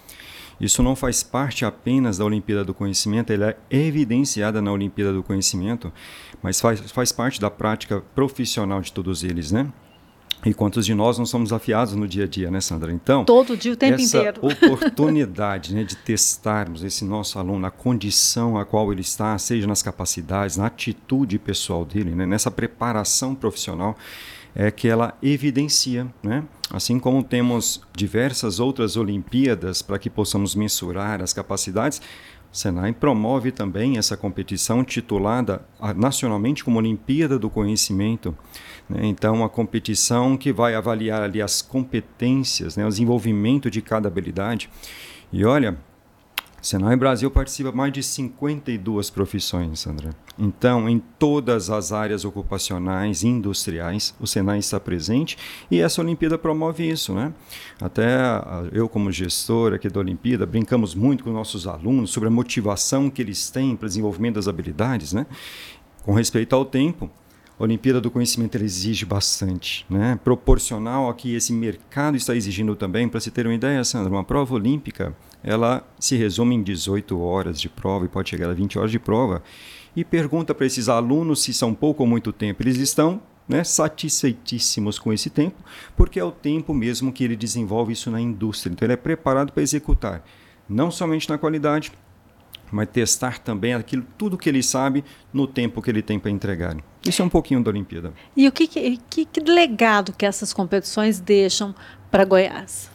Isso 0.60 0.84
não 0.84 0.96
faz 0.96 1.24
parte 1.24 1.63
apenas 1.63 2.18
da 2.18 2.25
Olimpíada 2.25 2.65
do 2.65 2.74
Conhecimento, 2.74 3.32
ela 3.32 3.56
é 3.70 3.77
evidenciada 3.77 4.62
na 4.62 4.72
Olimpíada 4.72 5.13
do 5.13 5.24
Conhecimento, 5.24 5.91
mas 6.44 6.60
faz, 6.60 6.91
faz 6.91 7.12
parte 7.12 7.39
da 7.39 7.50
prática 7.50 8.01
profissional 8.13 8.82
de 8.82 8.91
todos 8.91 9.24
eles, 9.24 9.51
né? 9.51 9.72
E 10.46 10.53
quantos 10.53 10.86
de 10.86 10.93
nós 10.93 11.17
não 11.17 11.25
somos 11.25 11.51
afiados 11.51 11.93
no 11.96 12.08
dia 12.08 12.24
a 12.24 12.27
dia, 12.27 12.50
né, 12.50 12.62
Sandra? 12.62 12.93
Então, 12.93 13.25
todo 13.25 13.58
dia, 13.58 13.74
o 13.74 13.75
tempo 13.75 13.96
essa 13.96 14.17
inteiro. 14.17 14.41
oportunidade 14.74 15.75
né, 15.75 15.84
de 15.84 15.98
testarmos 15.98 16.81
esse 16.84 17.03
nosso 17.03 17.38
aluno, 17.38 17.60
na 17.60 17.72
condição 17.72 18.58
a 18.58 18.63
qual 18.63 18.91
ele 18.91 19.01
está, 19.01 19.38
seja 19.38 19.67
nas 19.67 19.84
capacidades, 19.84 20.55
na 20.55 20.67
atitude 20.67 21.38
pessoal 21.38 21.84
dele, 21.84 22.12
né, 22.12 22.25
nessa 22.25 22.50
preparação 22.50 23.36
profissional, 23.36 23.98
é 24.55 24.72
que 24.72 24.88
ela 24.88 25.15
evidencia, 25.22 26.08
né? 26.24 26.43
Assim 26.72 27.00
como 27.00 27.24
temos 27.24 27.81
diversas 27.96 28.60
outras 28.60 28.96
Olimpíadas 28.96 29.81
para 29.81 30.00
que 30.00 30.10
possamos 30.10 30.55
mensurar 30.55 31.22
as 31.22 31.34
capacidades, 31.34 32.01
Senai 32.51 32.91
promove 32.94 33.51
também 33.51 33.98
essa 33.98 34.18
competição 34.18 34.84
titulada 34.84 35.62
ah, 35.79 35.94
nacionalmente 35.94 36.63
como 36.63 36.79
Olimpíada 36.79 37.38
do 37.38 37.50
Conhecimento. 37.50 38.36
Né? 38.89 39.06
Então, 39.06 39.36
uma 39.36 39.50
competição 39.50 40.36
que 40.36 40.51
vai 40.51 40.74
avaliar 40.74 41.22
ali 41.22 41.41
as 41.41 41.62
competências, 41.62 42.75
né? 42.75 42.86
o 42.86 42.89
desenvolvimento 42.89 43.70
de 43.70 43.82
cada 43.82 44.08
habilidade. 44.08 44.70
E 45.32 45.46
olha, 45.46 45.77
Senai 46.62 46.96
Brasil 46.96 47.32
participa 47.32 47.72
mais 47.72 47.94
de 47.94 48.04
52 48.04 49.10
profissões, 49.10 49.80
Sandra. 49.80 50.10
Então, 50.38 50.89
em 50.89 51.00
todas 51.18 51.70
as 51.70 51.92
áreas 51.92 52.25
ocupacionais 52.25 53.24
e 53.24 53.28
industriais, 53.28 54.13
o 54.20 54.28
Senai 54.28 54.60
está 54.60 54.80
presente 54.80 55.38
e 55.72 55.80
essa 55.80 56.01
Olimpíada 56.01 56.38
promove 56.38 56.89
isso, 56.89 57.13
né? 57.13 57.34
Até 57.82 58.18
eu, 58.72 58.89
como 58.89 59.12
gestor 59.12 59.74
aqui 59.74 59.89
da 59.89 60.00
Olimpíada, 60.00 60.46
brincamos 60.46 60.94
muito 60.94 61.24
com 61.24 61.32
nossos 61.32 61.66
alunos 61.66 62.10
sobre 62.12 62.28
a 62.28 62.32
motivação 62.32 63.10
que 63.10 63.22
eles 63.22 63.50
têm 63.50 63.75
para 63.75 63.86
o 63.86 63.89
desenvolvimento 63.89 64.36
das 64.36 64.48
habilidades, 64.48 65.13
né? 65.13 65.25
Com 66.04 66.13
respeito 66.13 66.56
ao 66.56 66.66
tempo, 66.66 67.10
a 67.60 67.63
Olimpíada 67.63 68.00
do 68.00 68.10
Conhecimento 68.10 68.56
exige 68.58 69.06
bastante, 69.06 69.86
né? 69.89 70.18
proporcional 70.24 71.08
ao 71.08 71.13
que 71.13 71.36
esse 71.36 71.51
mercado 71.51 72.16
está 72.16 72.34
exigindo 72.34 72.74
também. 72.74 73.10
Para 73.10 73.20
se 73.20 73.30
ter 73.32 73.46
uma 73.46 73.54
ideia, 73.54 73.84
Sandra, 73.84 74.10
uma 74.10 74.24
prova 74.24 74.56
olímpica 74.56 75.13
ela 75.43 75.88
se 76.00 76.15
resume 76.15 76.55
em 76.55 76.63
18 76.63 77.19
horas 77.19 77.60
de 77.60 77.69
prova 77.69 78.05
e 78.05 78.10
pode 78.10 78.29
chegar 78.29 78.50
a 78.50 78.53
20 78.53 78.77
horas 78.77 78.91
de 78.91 79.00
prova. 79.00 79.41
e 79.96 80.05
pergunta 80.05 80.53
para 80.53 80.65
esses 80.65 80.88
alunos 80.88 81.41
se 81.41 81.53
são 81.53 81.74
pouco 81.74 82.03
ou 82.03 82.08
muito 82.08 82.31
tempo. 82.31 82.62
Eles 82.62 82.77
estão 82.77 83.22
né, 83.48 83.63
satisfeitíssimos 83.63 85.00
com 85.00 85.12
esse 85.12 85.29
tempo, 85.29 85.58
porque 85.98 86.19
é 86.19 86.24
o 86.24 86.31
tempo 86.31 86.74
mesmo 86.74 87.12
que 87.12 87.24
ele 87.24 87.36
desenvolve 87.36 87.93
isso 87.93 88.12
na 88.12 88.22
indústria. 88.22 88.72
Então 88.72 88.86
ele 88.86 88.93
é 88.93 88.98
preparado 88.98 89.51
para 89.51 89.63
executar, 89.63 90.24
não 90.69 90.91
somente 90.91 91.27
na 91.27 91.38
qualidade, 91.38 91.91
mas 92.72 92.88
testar 92.89 93.39
também 93.39 93.74
aquilo, 93.74 94.05
tudo 94.15 94.38
que 94.38 94.48
ele 94.48 94.62
sabe 94.62 95.03
no 95.34 95.48
tempo 95.48 95.81
que 95.81 95.89
ele 95.89 96.03
tem 96.03 96.19
para 96.19 96.29
entregar. 96.29 96.77
Isso 97.03 97.22
é 97.22 97.25
um 97.25 97.29
pouquinho 97.29 97.63
da 97.63 97.72
Olimpíada. 97.72 98.13
E 98.38 98.48
o 98.48 98.51
que, 98.51 98.67
que, 98.67 99.25
que 99.25 99.39
legado 99.41 100.13
que 100.13 100.25
essas 100.25 100.53
competições 100.53 101.19
deixam 101.19 101.74
para 102.12 102.24
Goiás? 102.24 102.91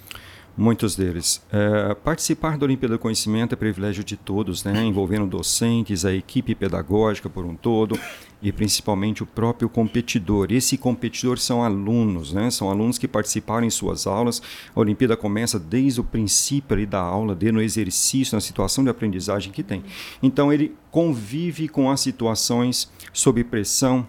Muitos 0.56 0.94
deles. 0.94 1.42
É, 1.50 1.94
participar 1.94 2.56
da 2.56 2.64
Olimpíada 2.64 2.94
do 2.94 2.98
Conhecimento 2.98 3.52
é 3.52 3.56
privilégio 3.56 4.04
de 4.04 4.16
todos, 4.16 4.62
né? 4.62 4.82
envolvendo 4.86 5.26
docentes, 5.26 6.04
a 6.04 6.14
equipe 6.14 6.54
pedagógica 6.54 7.28
por 7.28 7.44
um 7.44 7.56
todo 7.56 7.98
e 8.40 8.52
principalmente 8.52 9.22
o 9.22 9.26
próprio 9.26 9.68
competidor. 9.68 10.52
Esse 10.52 10.76
competidor 10.76 11.38
são 11.38 11.64
alunos, 11.64 12.32
né? 12.32 12.50
são 12.50 12.70
alunos 12.70 12.98
que 12.98 13.08
participaram 13.08 13.66
em 13.66 13.70
suas 13.70 14.06
aulas. 14.06 14.40
A 14.76 14.78
Olimpíada 14.78 15.16
começa 15.16 15.58
desde 15.58 16.00
o 16.00 16.04
princípio 16.04 16.86
da 16.86 17.00
aula, 17.00 17.34
dele 17.34 17.52
no 17.52 17.62
exercício, 17.62 18.36
na 18.36 18.40
situação 18.40 18.84
de 18.84 18.90
aprendizagem 18.90 19.50
que 19.50 19.62
tem. 19.62 19.82
Então 20.22 20.52
ele 20.52 20.76
convive 20.90 21.68
com 21.68 21.90
as 21.90 22.00
situações 22.00 22.90
sob 23.12 23.42
pressão, 23.44 24.06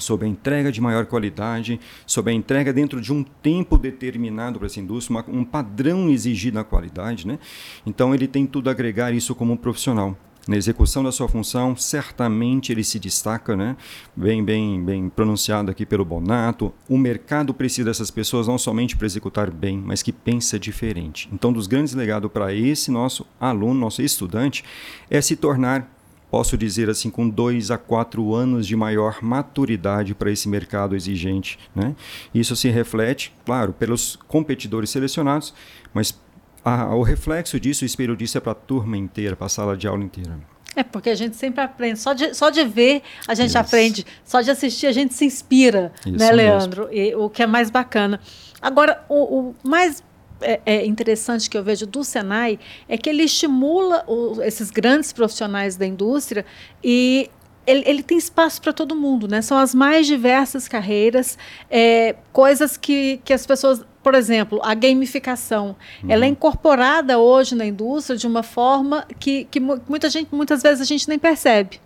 sobre 0.00 0.26
a 0.26 0.28
entrega 0.28 0.72
de 0.72 0.80
maior 0.80 1.06
qualidade, 1.06 1.78
sobre 2.06 2.32
a 2.32 2.34
entrega 2.34 2.72
dentro 2.72 3.00
de 3.00 3.12
um 3.12 3.22
tempo 3.22 3.78
determinado 3.78 4.58
para 4.58 4.66
essa 4.66 4.80
indústria, 4.80 5.16
uma, 5.16 5.24
um 5.28 5.44
padrão 5.44 6.10
exigido 6.10 6.56
na 6.56 6.64
qualidade. 6.64 7.26
Né? 7.26 7.38
Então, 7.86 8.14
ele 8.14 8.26
tem 8.26 8.46
tudo 8.46 8.68
a 8.68 8.72
agregar 8.72 9.12
isso 9.12 9.34
como 9.34 9.52
um 9.52 9.56
profissional. 9.56 10.16
Na 10.48 10.56
execução 10.56 11.04
da 11.04 11.12
sua 11.12 11.28
função, 11.28 11.76
certamente 11.76 12.72
ele 12.72 12.82
se 12.82 12.98
destaca, 12.98 13.54
né? 13.54 13.76
bem, 14.16 14.42
bem, 14.42 14.82
bem 14.82 15.08
pronunciado 15.08 15.70
aqui 15.70 15.84
pelo 15.84 16.04
Bonato. 16.04 16.72
O 16.88 16.96
mercado 16.96 17.52
precisa 17.52 17.90
dessas 17.90 18.10
pessoas 18.10 18.48
não 18.48 18.56
somente 18.56 18.96
para 18.96 19.06
executar 19.06 19.50
bem, 19.50 19.80
mas 19.84 20.02
que 20.02 20.12
pensa 20.12 20.58
diferente. 20.58 21.28
Então, 21.30 21.52
dos 21.52 21.66
grandes 21.66 21.94
legados 21.94 22.30
para 22.32 22.54
esse 22.54 22.90
nosso 22.90 23.26
aluno, 23.38 23.78
nosso 23.78 24.00
estudante, 24.00 24.64
é 25.10 25.20
se 25.20 25.36
tornar 25.36 25.99
posso 26.30 26.56
dizer 26.56 26.88
assim, 26.88 27.10
com 27.10 27.28
dois 27.28 27.70
a 27.70 27.78
quatro 27.78 28.34
anos 28.34 28.66
de 28.66 28.76
maior 28.76 29.18
maturidade 29.22 30.14
para 30.14 30.30
esse 30.30 30.48
mercado 30.48 30.94
exigente. 30.94 31.58
Né? 31.74 31.94
Isso 32.34 32.54
se 32.54 32.68
reflete, 32.68 33.34
claro, 33.44 33.72
pelos 33.72 34.16
competidores 34.28 34.90
selecionados, 34.90 35.52
mas 35.92 36.18
a, 36.64 36.94
o 36.94 37.02
reflexo 37.02 37.58
disso, 37.58 37.84
o 37.84 37.86
espelho 37.86 38.16
disso 38.16 38.38
é 38.38 38.40
para 38.40 38.52
a 38.52 38.54
turma 38.54 38.96
inteira, 38.96 39.34
para 39.34 39.46
a 39.46 39.50
sala 39.50 39.76
de 39.76 39.88
aula 39.88 40.04
inteira. 40.04 40.38
É, 40.76 40.84
porque 40.84 41.10
a 41.10 41.14
gente 41.14 41.36
sempre 41.36 41.60
aprende. 41.60 41.98
Só 41.98 42.12
de, 42.12 42.32
só 42.32 42.48
de 42.48 42.64
ver 42.64 43.02
a 43.26 43.34
gente 43.34 43.48
Isso. 43.48 43.58
aprende. 43.58 44.06
Só 44.24 44.40
de 44.40 44.50
assistir 44.50 44.86
a 44.86 44.92
gente 44.92 45.14
se 45.14 45.24
inspira, 45.24 45.92
Isso 46.06 46.16
né, 46.16 46.30
Leandro? 46.30 46.88
E, 46.92 47.14
o 47.14 47.28
que 47.28 47.42
é 47.42 47.46
mais 47.46 47.70
bacana. 47.70 48.20
Agora, 48.62 49.04
o, 49.08 49.40
o 49.40 49.54
mais 49.64 50.02
é, 50.40 50.60
é, 50.64 50.86
interessante 50.86 51.48
que 51.48 51.56
eu 51.56 51.62
vejo 51.62 51.86
do 51.86 52.02
Senai 52.04 52.58
é 52.88 52.96
que 52.96 53.08
ele 53.08 53.22
estimula 53.22 54.04
o, 54.06 54.42
esses 54.42 54.70
grandes 54.70 55.12
profissionais 55.12 55.76
da 55.76 55.86
indústria 55.86 56.44
e 56.82 57.30
ele, 57.66 57.82
ele 57.86 58.02
tem 58.02 58.18
espaço 58.18 58.60
para 58.60 58.72
todo 58.72 58.96
mundo, 58.96 59.28
né? 59.28 59.42
São 59.42 59.58
as 59.58 59.74
mais 59.74 60.06
diversas 60.06 60.66
carreiras, 60.66 61.38
é, 61.70 62.16
coisas 62.32 62.76
que, 62.76 63.20
que 63.24 63.32
as 63.32 63.46
pessoas, 63.46 63.84
por 64.02 64.14
exemplo, 64.14 64.60
a 64.62 64.74
gamificação, 64.74 65.76
uhum. 66.02 66.10
ela 66.10 66.24
é 66.24 66.28
incorporada 66.28 67.18
hoje 67.18 67.54
na 67.54 67.66
indústria 67.66 68.16
de 68.16 68.26
uma 68.26 68.42
forma 68.42 69.06
que, 69.18 69.44
que 69.44 69.60
muita 69.60 70.08
gente, 70.08 70.34
muitas 70.34 70.62
vezes 70.62 70.80
a 70.80 70.84
gente 70.84 71.08
nem 71.08 71.18
percebe. 71.18 71.80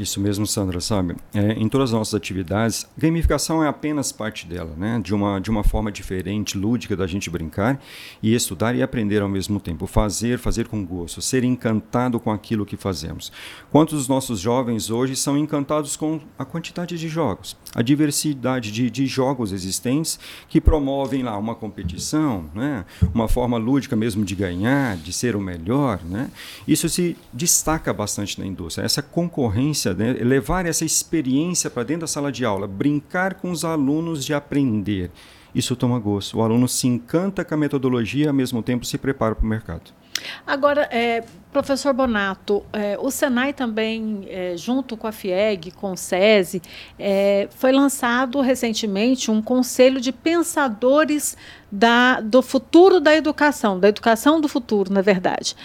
Isso 0.00 0.18
mesmo, 0.18 0.46
Sandra, 0.46 0.80
sabe? 0.80 1.14
É, 1.34 1.52
em 1.52 1.68
todas 1.68 1.90
as 1.90 1.98
nossas 1.98 2.14
atividades, 2.14 2.86
gamificação 2.96 3.62
é 3.62 3.68
apenas 3.68 4.10
parte 4.10 4.46
dela, 4.46 4.74
né? 4.74 4.98
De 4.98 5.14
uma, 5.14 5.38
de 5.38 5.50
uma 5.50 5.62
forma 5.62 5.92
diferente, 5.92 6.56
lúdica 6.56 6.96
da 6.96 7.06
gente 7.06 7.28
brincar 7.28 7.78
e 8.22 8.34
estudar 8.34 8.74
e 8.74 8.82
aprender 8.82 9.20
ao 9.20 9.28
mesmo 9.28 9.60
tempo. 9.60 9.86
Fazer, 9.86 10.38
fazer 10.38 10.68
com 10.68 10.82
gosto, 10.86 11.20
ser 11.20 11.44
encantado 11.44 12.18
com 12.18 12.32
aquilo 12.32 12.64
que 12.64 12.78
fazemos. 12.78 13.30
Quantos 13.70 13.98
dos 13.98 14.08
nossos 14.08 14.40
jovens 14.40 14.88
hoje 14.88 15.14
são 15.14 15.36
encantados 15.36 15.98
com 15.98 16.18
a 16.38 16.46
quantidade 16.46 16.96
de 16.96 17.06
jogos, 17.06 17.54
a 17.74 17.82
diversidade 17.82 18.72
de, 18.72 18.88
de 18.88 19.06
jogos 19.06 19.52
existentes 19.52 20.18
que 20.48 20.62
promovem 20.62 21.22
lá 21.22 21.36
uma 21.36 21.54
competição, 21.54 22.48
né? 22.54 22.86
Uma 23.12 23.28
forma 23.28 23.58
lúdica 23.58 23.94
mesmo 23.94 24.24
de 24.24 24.34
ganhar, 24.34 24.96
de 24.96 25.12
ser 25.12 25.36
o 25.36 25.40
melhor, 25.42 26.00
né? 26.02 26.30
Isso 26.66 26.88
se 26.88 27.18
destaca 27.34 27.92
bastante 27.92 28.40
na 28.40 28.46
indústria. 28.46 28.86
Essa 28.86 29.02
concorrência 29.02 29.89
né? 29.94 30.12
levar 30.12 30.66
essa 30.66 30.84
experiência 30.84 31.70
para 31.70 31.82
dentro 31.82 32.02
da 32.02 32.06
sala 32.06 32.30
de 32.30 32.44
aula, 32.44 32.66
brincar 32.66 33.34
com 33.34 33.50
os 33.50 33.64
alunos 33.64 34.24
de 34.24 34.34
aprender. 34.34 35.10
Isso 35.54 35.74
toma 35.74 35.98
gosto. 35.98 36.38
O 36.38 36.42
aluno 36.42 36.68
se 36.68 36.86
encanta 36.86 37.44
com 37.44 37.54
a 37.54 37.56
metodologia 37.56 38.26
e, 38.26 38.28
ao 38.28 38.34
mesmo 38.34 38.62
tempo, 38.62 38.84
se 38.84 38.96
prepara 38.96 39.34
para 39.34 39.44
o 39.44 39.48
mercado. 39.48 39.92
Agora, 40.46 40.88
é, 40.90 41.24
professor 41.52 41.92
Bonato, 41.92 42.62
é, 42.72 42.96
o 43.00 43.10
Senai 43.10 43.52
também, 43.52 44.26
é, 44.28 44.54
junto 44.56 44.96
com 44.96 45.06
a 45.06 45.12
FIEG, 45.12 45.70
com 45.70 45.92
o 45.92 45.96
SESI, 45.96 46.60
é, 46.98 47.48
foi 47.50 47.72
lançado 47.72 48.40
recentemente 48.40 49.30
um 49.30 49.40
conselho 49.40 50.00
de 50.00 50.12
pensadores 50.12 51.36
da, 51.70 52.20
do 52.20 52.42
futuro 52.42 53.00
da 53.00 53.14
educação, 53.14 53.78
da 53.78 53.88
educação 53.88 54.40
do 54.40 54.48
futuro, 54.48 54.92
na 54.92 55.00
verdade. 55.00 55.56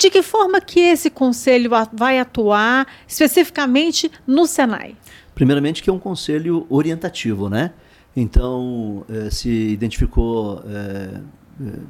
De 0.00 0.08
que 0.08 0.22
forma 0.22 0.62
que 0.62 0.80
esse 0.80 1.10
conselho 1.10 1.70
vai 1.92 2.18
atuar 2.18 2.86
especificamente 3.06 4.10
no 4.26 4.46
Senai? 4.46 4.96
Primeiramente 5.34 5.82
que 5.82 5.90
é 5.90 5.92
um 5.92 5.98
conselho 5.98 6.66
orientativo, 6.70 7.50
né? 7.50 7.74
Então, 8.16 9.04
eh, 9.10 9.28
se 9.28 9.50
identificou 9.50 10.64
eh, 10.66 11.20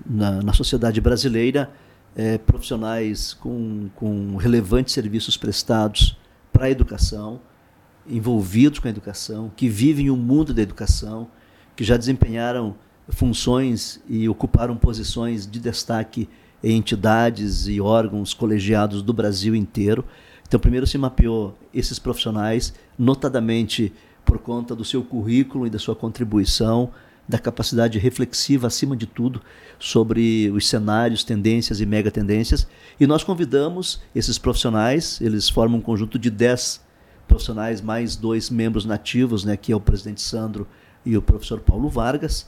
na, 0.05 0.43
na, 0.43 0.53
sociedade 0.53 1.01
brasileira 1.01 1.71
eh, 2.17 2.37
profissionais 2.39 3.33
com, 3.33 3.89
com 3.95 4.37
relevantes 4.37 4.93
serviços 4.93 5.37
prestados 5.37 6.19
para 6.53 6.67
a 6.67 6.71
educação, 6.71 7.41
envolvidos 8.09 8.81
com 8.81 8.89
a 8.89 8.91
educação, 8.91 9.53
que 9.55 9.69
vivem 9.69 10.11
o 10.11 10.17
mundo 10.17 10.53
da 10.53 10.63
educação, 10.63 11.29
que 11.77 11.85
já 11.85 11.97
desempenharam 11.97 12.75
funções 13.09 14.01
e 14.09 14.29
ocuparam 14.29 14.77
posições 14.77 15.47
de 15.47 15.61
destaque 15.61 16.29
entidades 16.63 17.67
e 17.67 17.81
órgãos 17.81 18.35
colegiados 18.35 19.03
do 19.03 19.13
Brasil 19.13 19.55
inteiro. 19.55 20.05
Então, 20.47 20.59
primeiro 20.59 20.87
se 20.87 20.99
mapeou 20.99 21.57
esses 21.73 21.99
profissionais, 21.99 22.75
notadamente 22.99 23.93
por 24.25 24.39
conta 24.39 24.75
do 24.75 24.85
seu 24.85 25.03
currículo 25.03 25.67
e 25.67 25.71
da 25.71 25.79
sua 25.79 25.95
contribuição, 25.95 26.91
da 27.29 27.39
capacidade 27.39 27.99
reflexiva, 27.99 28.67
acima 28.67 28.97
de 28.97 29.07
tudo, 29.07 29.41
sobre 29.79 30.51
os 30.51 30.69
cenários, 30.69 31.23
tendências 31.23 31.81
e 31.81 31.87
megatendências. 31.87 32.67
E 32.99 33.07
nós 33.07 33.23
convidamos 33.23 34.01
esses 34.15 34.37
profissionais, 34.37 35.21
eles 35.21 35.49
formam 35.49 35.79
um 35.79 35.83
conjunto 35.83 36.19
de 36.19 36.29
10 36.29 36.81
profissionais, 37.29 37.81
mais 37.81 38.17
dois 38.17 38.51
membros 38.51 38.85
nativos, 38.85 39.45
né, 39.45 39.57
que 39.57 39.71
é 39.71 39.77
o 39.77 39.81
presidente 39.81 40.21
Sandro 40.21 40.67
e 41.07 41.17
o 41.17 41.23
professor 41.23 41.61
Paulo 41.61 41.89
Vargas. 41.89 42.47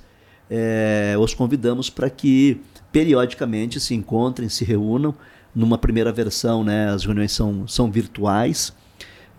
É, 0.50 1.14
os 1.18 1.32
convidamos 1.32 1.88
para 1.88 2.10
que 2.10 2.60
periodicamente 2.92 3.80
se 3.80 3.94
encontrem, 3.94 4.48
se 4.48 4.64
reúnam. 4.64 5.14
Numa 5.54 5.76
primeira 5.76 6.12
versão, 6.12 6.62
né, 6.62 6.88
as 6.88 7.04
reuniões 7.04 7.32
são, 7.32 7.66
são 7.66 7.90
virtuais, 7.90 8.72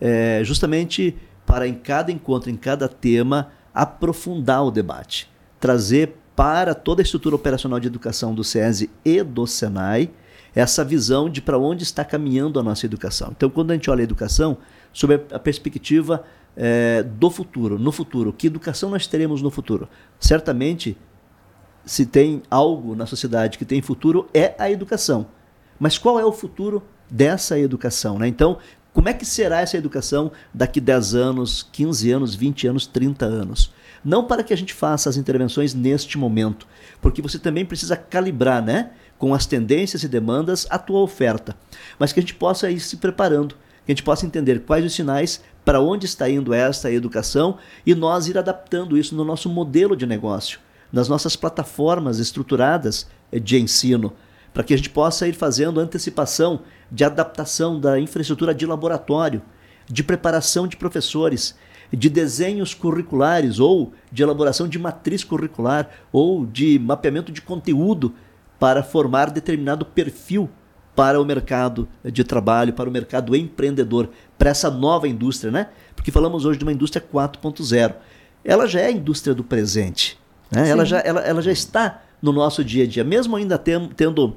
é, 0.02 0.42
justamente 0.44 1.16
para 1.46 1.68
em 1.68 1.74
cada 1.74 2.12
encontro, 2.12 2.50
em 2.50 2.56
cada 2.56 2.88
tema, 2.88 3.52
aprofundar 3.74 4.63
o 4.63 4.72
debate, 4.72 5.30
trazer 5.60 6.16
para 6.36 6.76
toda 6.76 7.02
a 7.02 7.04
estrutura 7.04 7.36
operacional 7.36 7.80
de 7.80 7.88
educação 7.88 8.34
do 8.34 8.44
SESI 8.44 8.89
e 9.06 9.24
do 9.24 9.48
SENAI 9.48 10.10
essa 10.56 10.84
visão 10.84 11.30
de 11.30 11.42
para 11.42 11.58
onde 11.58 11.84
está 11.84 12.06
caminhando 12.06 12.60
a 12.60 12.63
nossa 12.63 12.86
educação. 12.86 13.34
Então, 13.36 13.50
quando 13.50 13.72
a 13.72 13.74
gente 13.74 13.89
olha 13.89 14.02
a 14.02 14.04
educação, 14.04 14.58
sob 14.92 15.16
a 15.32 15.39
perspectiva 15.39 16.24
é, 16.56 17.02
do 17.02 17.30
futuro, 17.32 17.80
no 17.80 17.92
futuro, 17.92 18.32
que 18.32 18.48
educação 18.48 18.89
nós 18.89 19.08
teremos 19.08 19.42
no 19.42 19.50
futuro? 19.50 19.89
Certamente 20.20 20.96
se 21.86 22.06
tem 22.06 22.41
algo 22.50 22.96
na 22.96 23.06
sociedade 23.06 23.58
que 23.58 23.65
tem 23.65 23.82
futuro, 23.82 24.28
é 24.34 24.56
a 24.58 24.69
educação. 24.72 25.28
Mas 25.80 25.98
qual 25.98 26.19
é 26.19 26.26
o 26.26 26.32
futuro 26.32 26.84
dessa 27.10 27.60
educação? 27.60 28.17
Né? 28.17 28.28
Então, 28.28 28.58
como 28.93 29.10
é 29.10 29.13
que 29.13 29.26
será 29.26 29.60
essa 29.62 29.78
educação 29.78 30.32
daqui 30.54 30.80
10 30.80 31.15
anos, 31.15 31.67
15 31.72 32.12
anos, 32.12 32.36
20 32.36 32.67
anos, 32.67 32.88
30 32.88 33.26
anos? 33.26 33.74
Não 34.06 34.26
para 34.26 34.43
que 34.43 34.54
a 34.54 34.58
gente 34.58 34.74
faça 34.74 35.10
as 35.10 35.17
intervenções 35.17 35.74
neste 35.74 36.17
momento, 36.17 36.67
porque 37.02 37.22
você 37.22 37.39
também 37.39 37.65
precisa 37.65 37.96
calibrar 37.96 38.63
né, 38.63 38.91
com 39.17 39.34
as 39.34 39.46
tendências 39.46 40.04
e 40.04 40.08
demandas 40.08 40.67
a 40.69 40.78
tua 40.78 41.00
oferta, 41.00 41.56
mas 41.98 42.12
que 42.12 42.19
a 42.19 42.24
gente 42.24 42.36
possa 42.36 42.69
ir 42.69 42.80
se 42.80 42.98
preparando, 42.98 43.56
que 43.86 43.91
a 43.91 43.96
gente 43.96 44.04
possa 44.04 44.26
entender 44.26 44.60
quais 44.60 44.86
os 44.86 44.93
sinais 44.93 45.41
para 45.65 45.82
onde 45.82 46.06
está 46.06 46.30
indo 46.30 46.54
esta 46.54 46.91
educação 46.91 47.58
e 47.86 47.96
nós 47.96 48.28
ir 48.28 48.38
adaptando 48.38 48.98
isso 48.98 49.15
no 49.15 49.24
nosso 49.24 49.50
modelo 49.50 49.96
de 49.96 50.06
negócio 50.06 50.60
nas 50.94 51.10
nossas 51.10 51.36
plataformas 51.36 52.20
estruturadas 52.20 53.10
de 53.32 53.60
ensino, 53.60 54.14
para 54.54 54.64
que 54.64 54.76
a 54.76 54.78
gente 54.78 54.92
possa 54.92 55.28
ir 55.28 55.34
fazendo 55.34 55.80
antecipação 55.80 56.62
de 56.92 57.04
adaptação 57.04 57.80
da 57.80 58.00
infraestrutura 58.00 58.54
de 58.54 58.68
laboratório, 58.68 59.42
de 59.90 60.04
preparação 60.04 60.68
de 60.68 60.78
professores, 60.78 61.56
de 61.92 62.10
desenhos 62.10 62.76
curriculares 62.76 63.60
ou 63.60 63.92
de 64.12 64.22
elaboração 64.22 64.68
de 64.68 64.78
matriz 64.78 65.24
curricular 65.24 65.90
ou 66.12 66.46
de 66.46 66.78
mapeamento 66.78 67.32
de 67.32 67.42
conteúdo 67.42 68.14
para 68.60 68.84
formar 68.84 69.32
determinado 69.32 69.86
perfil 69.86 70.50
para 70.96 71.20
o 71.20 71.26
mercado 71.26 71.88
de 72.04 72.24
trabalho, 72.24 72.74
para 72.74 72.88
o 72.88 72.94
mercado 72.94 73.36
empreendedor, 73.36 74.10
para 74.38 74.52
essa 74.52 74.70
nova 74.70 75.08
indústria, 75.08 75.52
né? 75.52 75.70
Porque 75.96 76.12
falamos 76.12 76.46
hoje 76.46 76.60
de 76.60 76.66
uma 76.66 76.72
indústria 76.72 77.04
4.0. 77.04 77.96
Ela 78.46 78.68
já 78.68 78.82
é 78.82 78.88
a 78.88 78.92
indústria 78.92 79.34
do 79.34 79.44
presente. 79.44 80.23
Né? 80.54 80.70
Ela, 80.70 80.86
já, 80.86 81.00
ela, 81.00 81.22
ela 81.22 81.42
já 81.42 81.52
está 81.52 82.02
no 82.22 82.32
nosso 82.32 82.63
dia 82.63 82.84
a 82.84 82.88
dia, 82.88 83.04
mesmo 83.04 83.36
ainda 83.36 83.58
tem, 83.58 83.89
tendo 83.89 84.36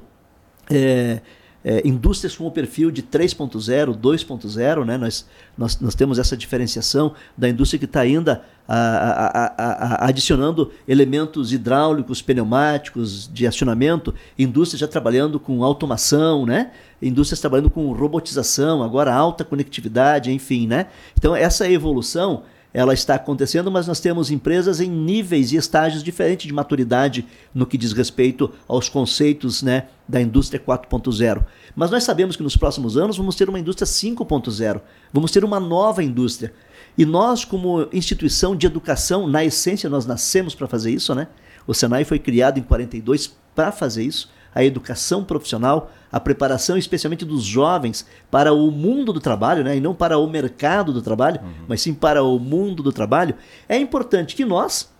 é, 0.69 1.21
é, 1.63 1.81
indústrias 1.85 2.35
com 2.35 2.45
o 2.45 2.51
perfil 2.51 2.89
de 2.91 3.03
3.0, 3.03 3.97
2.0, 3.97 4.85
né? 4.85 4.97
nós, 4.97 5.27
nós, 5.57 5.79
nós 5.79 5.95
temos 5.95 6.17
essa 6.17 6.37
diferenciação 6.37 7.13
da 7.37 7.49
indústria 7.49 7.79
que 7.79 7.85
está 7.85 8.01
ainda 8.01 8.41
a, 8.67 8.77
a, 8.77 9.45
a, 9.65 10.07
adicionando 10.07 10.71
elementos 10.87 11.51
hidráulicos, 11.51 12.21
pneumáticos, 12.21 13.29
de 13.33 13.45
acionamento, 13.45 14.13
indústrias 14.39 14.79
já 14.79 14.87
trabalhando 14.87 15.39
com 15.39 15.63
automação, 15.63 16.45
né? 16.45 16.71
indústrias 17.01 17.39
trabalhando 17.39 17.69
com 17.69 17.91
robotização, 17.91 18.81
agora 18.81 19.13
alta 19.13 19.43
conectividade, 19.43 20.31
enfim. 20.31 20.67
Né? 20.67 20.87
Então, 21.17 21.35
essa 21.35 21.69
evolução 21.69 22.43
ela 22.73 22.93
está 22.93 23.15
acontecendo, 23.15 23.71
mas 23.71 23.87
nós 23.87 23.99
temos 23.99 24.29
empresas 24.29 24.79
em 24.79 24.89
níveis 24.89 25.51
e 25.51 25.55
estágios 25.55 26.03
diferentes 26.03 26.45
de 26.45 26.53
maturidade 26.53 27.25
no 27.53 27.65
que 27.65 27.77
diz 27.77 27.93
respeito 27.93 28.51
aos 28.67 28.89
conceitos 28.89 29.63
né, 29.63 29.87
da 30.07 30.21
indústria 30.21 30.59
4.0. 30.59 31.43
Mas 31.75 31.89
nós 31.89 32.03
sabemos 32.03 32.35
que 32.35 32.43
nos 32.43 32.57
próximos 32.57 32.97
anos 32.97 33.17
vamos 33.17 33.35
ter 33.35 33.49
uma 33.49 33.59
indústria 33.59 33.87
5.0, 33.87 34.81
vamos 35.11 35.31
ter 35.31 35.43
uma 35.43 35.59
nova 35.59 36.03
indústria. 36.03 36.53
E 36.97 37.05
nós, 37.05 37.45
como 37.45 37.87
instituição 37.93 38.55
de 38.55 38.65
educação, 38.65 39.27
na 39.27 39.45
essência, 39.45 39.89
nós 39.89 40.05
nascemos 40.05 40.55
para 40.55 40.67
fazer 40.67 40.91
isso, 40.91 41.13
né? 41.15 41.27
O 41.65 41.73
Senai 41.73 42.03
foi 42.03 42.17
criado 42.17 42.59
em 42.59 42.63
42 42.63 43.35
para 43.53 43.71
fazer 43.71 44.03
isso 44.03 44.29
a 44.57 44.63
educação 44.63 45.23
profissional, 45.23 45.91
a 46.11 46.19
preparação 46.19 46.79
especialmente 46.79 47.23
dos 47.23 47.43
jovens 47.43 48.07
para 48.31 48.51
o 48.51 48.71
mundo 48.71 49.13
do 49.13 49.19
trabalho, 49.19 49.63
né? 49.63 49.77
e 49.77 49.79
não 49.79 49.93
para 49.93 50.17
o 50.17 50.27
mercado 50.27 50.91
do 50.91 50.99
trabalho, 50.99 51.39
uhum. 51.43 51.65
mas 51.67 51.79
sim 51.79 51.93
para 51.93 52.23
o 52.23 52.39
mundo 52.39 52.81
do 52.81 52.91
trabalho, 52.91 53.35
é 53.69 53.77
importante 53.77 54.35
que 54.35 54.43
nós, 54.43 54.91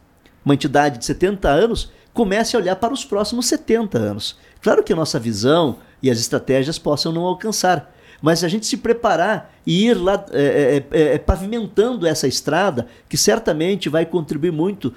uma 0.45 0.53
entidade 0.53 0.99
de 0.99 1.05
70 1.05 1.49
anos, 1.49 1.91
comece 2.13 2.55
a 2.55 2.59
olhar 2.59 2.75
para 2.75 2.93
os 2.93 3.03
próximos 3.03 3.47
70 3.47 3.97
anos. 3.97 4.37
Claro 4.61 4.83
que 4.83 4.93
a 4.93 4.95
nossa 4.95 5.19
visão 5.19 5.77
e 6.03 6.11
as 6.11 6.19
estratégias 6.19 6.77
possam 6.77 7.11
não 7.11 7.23
alcançar, 7.23 7.91
mas 8.21 8.43
a 8.43 8.47
gente 8.47 8.65
se 8.65 8.77
preparar 8.77 9.53
e 9.65 9.87
ir 9.87 9.93
lá 9.93 10.25
é, 10.31 10.83
é, 10.91 10.97
é, 10.99 11.13
é 11.15 11.17
pavimentando 11.17 12.07
essa 12.07 12.27
estrada, 12.27 12.87
que 13.07 13.17
certamente 13.17 13.89
vai 13.89 14.05
contribuir 14.05 14.51
muito 14.51 14.93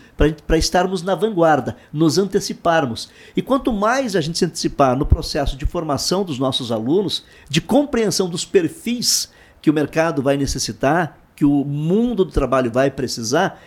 para 0.46 0.58
estarmos 0.58 1.02
na 1.02 1.14
vanguarda, 1.14 1.76
nos 1.92 2.18
anteciparmos. 2.18 3.10
E 3.36 3.42
quanto 3.42 3.72
mais 3.72 4.16
a 4.16 4.20
gente 4.20 4.38
se 4.38 4.44
antecipar 4.44 4.96
no 4.96 5.06
processo 5.06 5.56
de 5.56 5.66
formação 5.66 6.24
dos 6.24 6.38
nossos 6.38 6.72
alunos, 6.72 7.24
de 7.48 7.60
compreensão 7.60 8.28
dos 8.28 8.44
perfis 8.44 9.30
que 9.60 9.70
o 9.70 9.74
mercado 9.74 10.22
vai 10.22 10.36
necessitar, 10.36 11.18
que 11.36 11.44
o 11.44 11.64
mundo 11.64 12.24
do 12.24 12.30
trabalho 12.30 12.70
vai 12.70 12.90
precisar, 12.90 13.60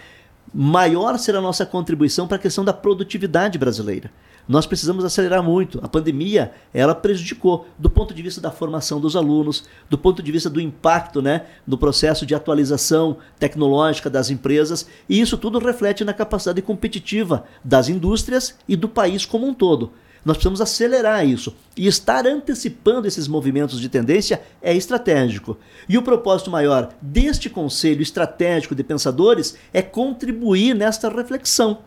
maior 0.54 1.18
será 1.18 1.40
a 1.40 1.42
nossa 1.42 1.66
contribuição 1.66 2.28
para 2.28 2.38
a 2.38 2.40
questão 2.40 2.64
da 2.64 2.74
produtividade 2.74 3.58
brasileira. 3.58 4.12
Nós 4.48 4.66
precisamos 4.66 5.06
acelerar 5.06 5.42
muito. 5.42 5.80
A 5.82 5.88
pandemia, 5.88 6.52
ela 6.74 6.94
prejudicou 6.94 7.68
do 7.78 7.90
ponto 7.90 8.14
de 8.14 8.22
vista 8.22 8.42
da 8.42 8.52
formação 8.52 9.00
dos 9.00 9.16
alunos, 9.16 9.64
do 9.90 9.98
ponto 9.98 10.22
de 10.22 10.32
vista 10.32 10.50
do 10.50 10.60
impacto, 10.60 11.22
né, 11.22 11.46
no 11.66 11.78
processo 11.78 12.26
de 12.26 12.36
atualização 12.36 13.18
tecnológica 13.40 14.10
das 14.10 14.30
empresas, 14.30 14.88
e 15.08 15.20
isso 15.20 15.38
tudo 15.38 15.60
reflete 15.60 16.04
na 16.04 16.14
capacidade 16.14 16.62
competitiva 16.62 17.46
das 17.64 17.88
indústrias 17.88 18.58
e 18.68 18.76
do 18.76 18.90
país 18.90 19.26
como 19.26 19.48
um 19.48 19.54
todo. 19.54 19.92
Nós 20.26 20.38
precisamos 20.38 20.62
acelerar 20.62 21.28
isso. 21.28 21.54
E 21.76 21.86
estar 21.86 22.26
antecipando 22.26 23.08
esses 23.08 23.28
movimentos 23.28 23.80
de 23.80 23.90
tendência 23.90 24.42
é 24.62 24.74
estratégico. 24.74 25.58
E 25.88 25.98
o 25.98 26.02
propósito 26.02 26.50
maior 26.50 26.94
deste 27.02 27.50
conselho 27.50 28.02
estratégico 28.02 28.74
de 28.74 28.84
pensadores 28.84 29.58
é 29.74 29.82
contribuir 29.82 30.74
nesta 30.74 31.10
reflexão. 31.10 31.80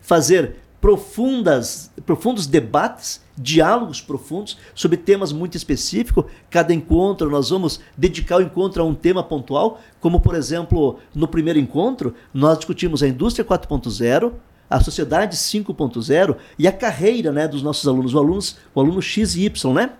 Fazer 0.00 0.56
profundas, 0.84 1.90
profundos 2.04 2.46
debates, 2.46 3.22
diálogos 3.34 4.02
profundos 4.02 4.58
sobre 4.74 4.98
temas 4.98 5.32
muito 5.32 5.56
específicos. 5.56 6.26
Cada 6.50 6.74
encontro 6.74 7.30
nós 7.30 7.48
vamos 7.48 7.80
dedicar 7.96 8.36
o 8.36 8.42
encontro 8.42 8.82
a 8.82 8.84
um 8.84 8.94
tema 8.94 9.22
pontual, 9.22 9.80
como 9.98 10.20
por 10.20 10.34
exemplo, 10.34 10.98
no 11.14 11.26
primeiro 11.26 11.58
encontro, 11.58 12.14
nós 12.34 12.58
discutimos 12.58 13.02
a 13.02 13.08
indústria 13.08 13.42
4.0, 13.46 14.34
a 14.68 14.78
sociedade 14.78 15.38
5.0 15.38 16.36
e 16.58 16.68
a 16.68 16.72
carreira 16.72 17.32
né, 17.32 17.48
dos 17.48 17.62
nossos 17.62 17.88
alunos, 17.88 18.12
o, 18.12 18.18
alunos, 18.18 18.58
o 18.74 18.80
aluno 18.80 19.00
X 19.00 19.36
e 19.36 19.46
Y, 19.46 19.72
né? 19.72 19.92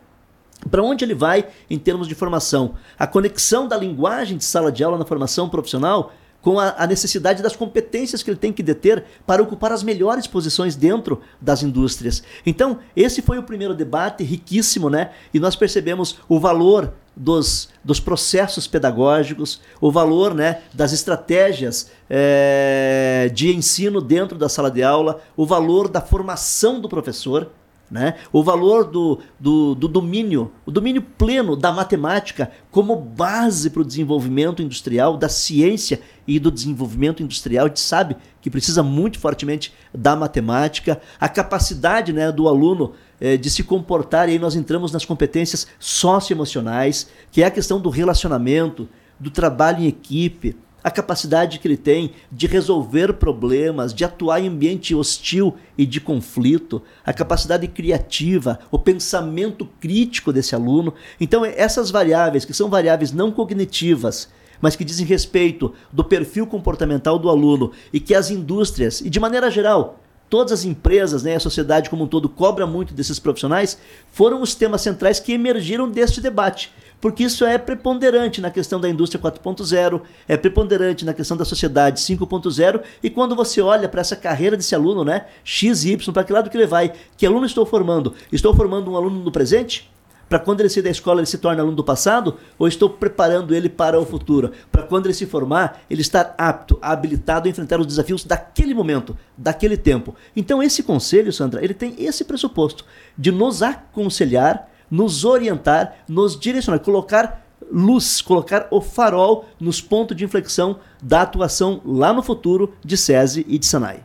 Para 0.71 0.83
onde 0.83 1.03
ele 1.03 1.15
vai 1.15 1.49
em 1.71 1.79
termos 1.79 2.07
de 2.07 2.15
formação? 2.15 2.75
A 2.99 3.07
conexão 3.07 3.67
da 3.67 3.79
linguagem 3.79 4.37
de 4.37 4.45
sala 4.45 4.71
de 4.71 4.85
aula 4.85 4.99
na 4.99 5.07
formação 5.07 5.49
profissional 5.49 6.13
com 6.45 6.61
a, 6.61 6.75
a, 6.77 6.87
necessidade 6.87 7.43
das 7.43 7.57
competências 7.57 8.23
que 8.23 8.31
ele 8.31 8.37
tem 8.37 8.53
que 8.53 8.63
deter 8.63 9.03
para 9.27 9.43
ocupar 9.43 9.73
as 9.73 9.83
melhores 9.83 10.27
posições 10.27 10.77
dentro 10.77 11.23
das 11.41 11.63
indústrias. 11.63 12.23
Então, 12.45 12.81
esse 12.95 13.23
foi 13.23 13.39
o 13.39 13.43
primeiro 13.43 13.75
debate, 13.75 14.23
riquíssimo, 14.23 14.91
né? 14.91 15.13
E 15.33 15.41
nós 15.41 15.57
percebemos 15.57 16.19
o 16.29 16.39
valor 16.39 16.93
dos, 17.17 17.71
dos 17.83 17.99
processos 17.99 18.67
pedagógicos, 18.67 19.63
o 19.81 19.91
valor 19.91 20.35
né, 20.35 20.61
das 20.75 20.93
estratégias 20.93 21.91
é, 22.11 23.31
de 23.33 23.55
ensino 23.55 24.03
dentro 24.03 24.37
da 24.37 24.49
sala 24.49 24.71
de 24.71 24.83
aula, 24.83 25.23
o 25.35 25.47
valor 25.47 25.89
da 25.89 26.03
formação 26.03 26.79
do 26.79 26.91
professor. 26.91 27.51
Né? 27.95 28.15
O 28.33 28.43
valor 28.43 28.91
do, 28.91 29.21
do, 29.39 29.73
do, 29.77 29.87
domínio, 29.87 30.51
o 30.67 30.73
domínio 30.73 31.01
pleno 31.01 31.55
da 31.55 31.71
matemática 31.71 32.51
como 32.69 32.97
base 32.97 33.71
para 33.71 33.83
o 33.83 33.85
desenvolvimento 33.85 34.61
industrial, 34.61 35.17
da 35.17 35.29
ciência 35.29 36.01
e 36.27 36.41
do 36.41 36.51
desenvolvimento 36.51 37.23
industrial. 37.23 37.67
A 37.67 37.69
gente 37.69 37.79
sabe 37.79 38.17
que 38.41 38.51
precisa 38.51 38.83
muito 38.83 39.21
fortemente 39.21 39.73
da 39.95 40.17
matemática, 40.17 41.01
a 41.21 41.29
capacidade 41.29 42.13
né, 42.13 42.33
do 42.33 42.49
aluno 42.49 42.95
eh, 43.21 43.37
de 43.37 43.49
se 43.49 43.63
comportar, 43.63 44.29
e 44.29 44.33
aí 44.33 44.39
nós 44.41 44.57
entramos 44.57 44.91
nas 44.91 45.05
competências 45.05 45.65
socioemocionais, 45.79 47.09
que 47.31 47.45
é 47.45 47.47
a 47.47 47.51
questão 47.51 47.81
do 47.81 47.91
relacionamento, 47.91 48.89
do 49.21 49.31
trabalho 49.31 49.85
em 49.85 49.87
equipe, 49.87 50.57
a 50.85 50.91
capacidade 50.91 51.59
que 51.59 51.67
ele 51.67 51.79
tem 51.79 52.13
de 52.31 52.47
resolver 52.47 53.15
problemas, 53.15 53.95
de 53.95 54.05
atuar 54.05 54.39
em 54.39 54.49
ambiente 54.49 54.95
hostil 54.95 55.55
e 55.79 55.87
de 55.87 55.99
conflito, 55.99 56.83
a 57.03 57.13
capacidade 57.15 57.67
criativa, 57.67 58.59
o 58.71 58.79
pensamento 58.79 59.67
crítico 59.81 60.31
desse 60.31 60.55
aluno. 60.55 60.93
Então, 61.19 61.43
essas 61.43 61.91
variáveis, 61.91 62.45
que 62.45 62.53
são 62.53 62.69
variáveis 62.69 63.13
não 63.13 63.33
cognitivas, 63.33 64.29
mas 64.61 64.77
que 64.77 64.85
dizem 64.85 65.07
respeito 65.07 65.73
do 65.91 66.05
perfil 66.05 66.47
comportamental 66.47 67.19
do 67.19 67.31
aluno 67.31 67.73
e 67.91 67.99
que 67.99 68.15
as 68.15 68.31
indústrias, 68.31 69.01
e 69.01 69.09
de 69.09 69.19
maneira 69.19 69.51
geral, 69.51 70.01
todas 70.29 70.53
as 70.53 70.65
empresas, 70.65 71.23
né, 71.23 71.35
a 71.35 71.41
sociedade 71.41 71.89
como 71.89 72.05
um 72.05 72.09
todo 72.09 72.29
cobra 72.29 72.67
muito 72.67 72.93
desses 72.93 73.19
profissionais, 73.19 73.79
foram 74.11 74.43
os 74.43 74.55
temas 74.55 74.83
centrais 74.83 75.19
que 75.19 75.33
emergiram 75.33 75.91
deste 75.91 76.21
debate 76.21 76.71
porque 77.01 77.25
isso 77.25 77.45
é 77.45 77.59
preponderante 77.59 78.41
na 78.41 78.51
questão 78.51 78.81
da 78.81 78.89
indústria 78.89 79.21
4.0, 79.21 80.03
é 80.27 80.37
preponderante 80.37 81.05
na 81.05 81.13
questão 81.13 81.37
da 81.37 81.45
sociedade 81.45 82.01
5.0, 82.01 82.83
e 83.03 83.11
quando 83.11 83.37
você 83.37 83.61
olha 83.61 83.89
para 83.89 84.01
essa 84.01 84.17
carreira 84.17 84.57
desse 84.57 84.75
aluno, 84.75 85.05
né, 85.05 85.27
XY, 85.45 86.13
para 86.13 86.25
que 86.25 86.33
lado 86.33 86.51
que 86.51 86.57
ele 86.57 86.67
vai? 86.67 86.93
Que 87.17 87.27
aluno 87.27 87.47
estou 87.47 87.67
formando? 87.67 88.15
Estou 88.33 88.55
formando 88.55 88.91
um 88.91 88.97
aluno 88.97 89.23
no 89.23 89.33
presente? 89.33 89.91
Para 90.29 90.39
quando 90.39 90.61
ele 90.61 90.69
sair 90.69 90.83
da 90.83 90.91
escola 90.91 91.21
ele 91.21 91.27
se 91.27 91.39
torne 91.39 91.61
aluno 91.61 91.77
do 91.77 91.85
passado? 91.85 92.39
Ou 92.59 92.67
estou 92.67 92.89
preparando 92.89 93.55
ele 93.55 93.69
para 93.69 94.01
o 94.01 94.07
futuro? 94.07 94.53
Para 94.73 94.83
quando 94.83 95.07
ele 95.07 95.15
se 95.15 95.27
formar, 95.27 95.83
ele 95.89 96.01
estar 96.01 96.35
apto, 96.39 96.79
habilitado 96.81 97.47
a 97.47 97.51
enfrentar 97.51 97.79
os 97.81 97.87
desafios 97.87 98.25
daquele 98.25 98.75
momento, 98.75 99.17
daquele 99.37 99.77
tempo. 99.77 100.15
Então 100.35 100.63
esse 100.63 100.83
conselho, 100.83 101.33
Sandra, 101.33 101.63
ele 101.63 101.75
tem 101.75 101.95
esse 101.99 102.25
pressuposto 102.25 102.85
de 103.17 103.31
nos 103.31 103.63
aconselhar 103.63 104.69
nos 104.95 105.25
orientar, 105.25 105.97
nos 106.09 106.39
direcionar, 106.39 106.79
colocar 106.79 107.43
luz, 107.71 108.21
colocar 108.21 108.69
o 108.71 108.81
farol 108.81 109.45
nos 109.59 109.81
pontos 109.81 110.17
de 110.17 110.25
inflexão 110.25 110.79
da 111.03 111.23
atuação 111.23 111.81
lá 111.85 112.13
no 112.13 112.23
futuro 112.23 112.75
de 112.85 112.97
SESI 112.97 113.45
e 113.49 113.59
de 113.59 113.67
SANAI. 113.67 114.05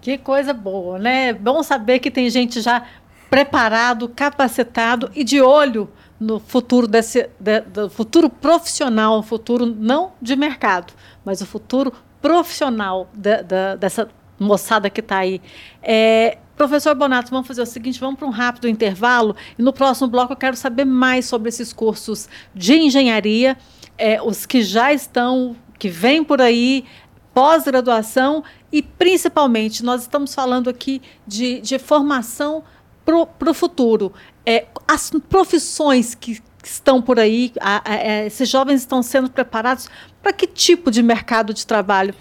Que 0.00 0.16
coisa 0.16 0.54
boa, 0.54 0.98
né? 0.98 1.34
Bom 1.34 1.62
saber 1.62 1.98
que 1.98 2.10
tem 2.10 2.30
gente 2.30 2.62
já 2.62 2.86
preparado, 3.28 4.08
capacitado 4.08 5.10
e 5.14 5.22
de 5.22 5.42
olho 5.42 5.90
no 6.18 6.40
futuro 6.40 6.86
desse 6.86 7.28
de, 7.38 7.60
do 7.60 7.90
futuro 7.90 8.30
profissional, 8.30 9.22
futuro 9.22 9.66
não 9.66 10.12
de 10.20 10.34
mercado, 10.34 10.94
mas 11.24 11.42
o 11.42 11.46
futuro 11.46 11.92
profissional 12.22 13.10
de, 13.12 13.42
de, 13.42 13.76
dessa 13.78 14.08
moçada 14.38 14.88
que 14.88 15.00
está 15.00 15.18
aí. 15.18 15.42
É, 15.82 16.38
Professor 16.60 16.94
Bonato, 16.94 17.30
vamos 17.30 17.46
fazer 17.46 17.62
o 17.62 17.66
seguinte: 17.66 17.98
vamos 17.98 18.18
para 18.18 18.28
um 18.28 18.30
rápido 18.30 18.68
intervalo 18.68 19.34
e 19.58 19.62
no 19.62 19.72
próximo 19.72 20.08
bloco 20.08 20.34
eu 20.34 20.36
quero 20.36 20.54
saber 20.54 20.84
mais 20.84 21.24
sobre 21.24 21.48
esses 21.48 21.72
cursos 21.72 22.28
de 22.54 22.74
engenharia, 22.74 23.56
é, 23.96 24.20
os 24.20 24.44
que 24.44 24.62
já 24.62 24.92
estão, 24.92 25.56
que 25.78 25.88
vêm 25.88 26.22
por 26.22 26.38
aí, 26.38 26.84
pós-graduação 27.32 28.44
e 28.70 28.82
principalmente 28.82 29.82
nós 29.82 30.02
estamos 30.02 30.34
falando 30.34 30.68
aqui 30.68 31.00
de, 31.26 31.62
de 31.62 31.78
formação 31.78 32.62
para 33.06 33.50
o 33.50 33.54
futuro. 33.54 34.12
É, 34.44 34.66
as 34.86 35.10
profissões 35.30 36.14
que, 36.14 36.42
estão 36.62 37.00
por 37.00 37.18
aí, 37.18 37.54
a, 37.58 37.90
a, 37.90 37.94
é, 37.94 38.26
esses 38.26 38.46
jovens 38.46 38.80
estão 38.80 39.02
sendo 39.02 39.30
preparados 39.30 39.88
para 40.22 40.30
que 40.30 40.46
tipo 40.46 40.90
de 40.90 41.02
mercado 41.02 41.54
de 41.54 41.66
trabalho? 41.66 42.14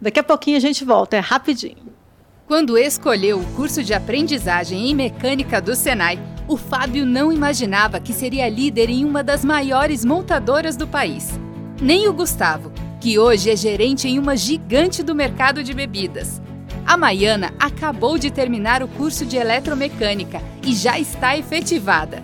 Daqui 0.00 0.18
a 0.18 0.24
pouquinho 0.24 0.56
a 0.56 0.60
gente 0.60 0.82
volta, 0.82 1.14
é 1.14 1.20
rapidinho. 1.20 1.92
Quando 2.52 2.76
escolheu 2.76 3.40
o 3.40 3.46
curso 3.54 3.82
de 3.82 3.94
aprendizagem 3.94 4.90
em 4.90 4.94
mecânica 4.94 5.58
do 5.58 5.74
Senai, 5.74 6.18
o 6.46 6.58
Fábio 6.58 7.06
não 7.06 7.32
imaginava 7.32 7.98
que 7.98 8.12
seria 8.12 8.46
líder 8.46 8.90
em 8.90 9.06
uma 9.06 9.24
das 9.24 9.42
maiores 9.42 10.04
montadoras 10.04 10.76
do 10.76 10.86
país. 10.86 11.30
Nem 11.80 12.08
o 12.08 12.12
Gustavo, 12.12 12.70
que 13.00 13.18
hoje 13.18 13.48
é 13.48 13.56
gerente 13.56 14.06
em 14.06 14.18
uma 14.18 14.36
gigante 14.36 15.02
do 15.02 15.14
mercado 15.14 15.64
de 15.64 15.72
bebidas. 15.72 16.42
A 16.84 16.94
Maiana 16.94 17.54
acabou 17.58 18.18
de 18.18 18.30
terminar 18.30 18.82
o 18.82 18.88
curso 18.88 19.24
de 19.24 19.38
eletromecânica 19.38 20.42
e 20.62 20.74
já 20.74 21.00
está 21.00 21.34
efetivada. 21.34 22.22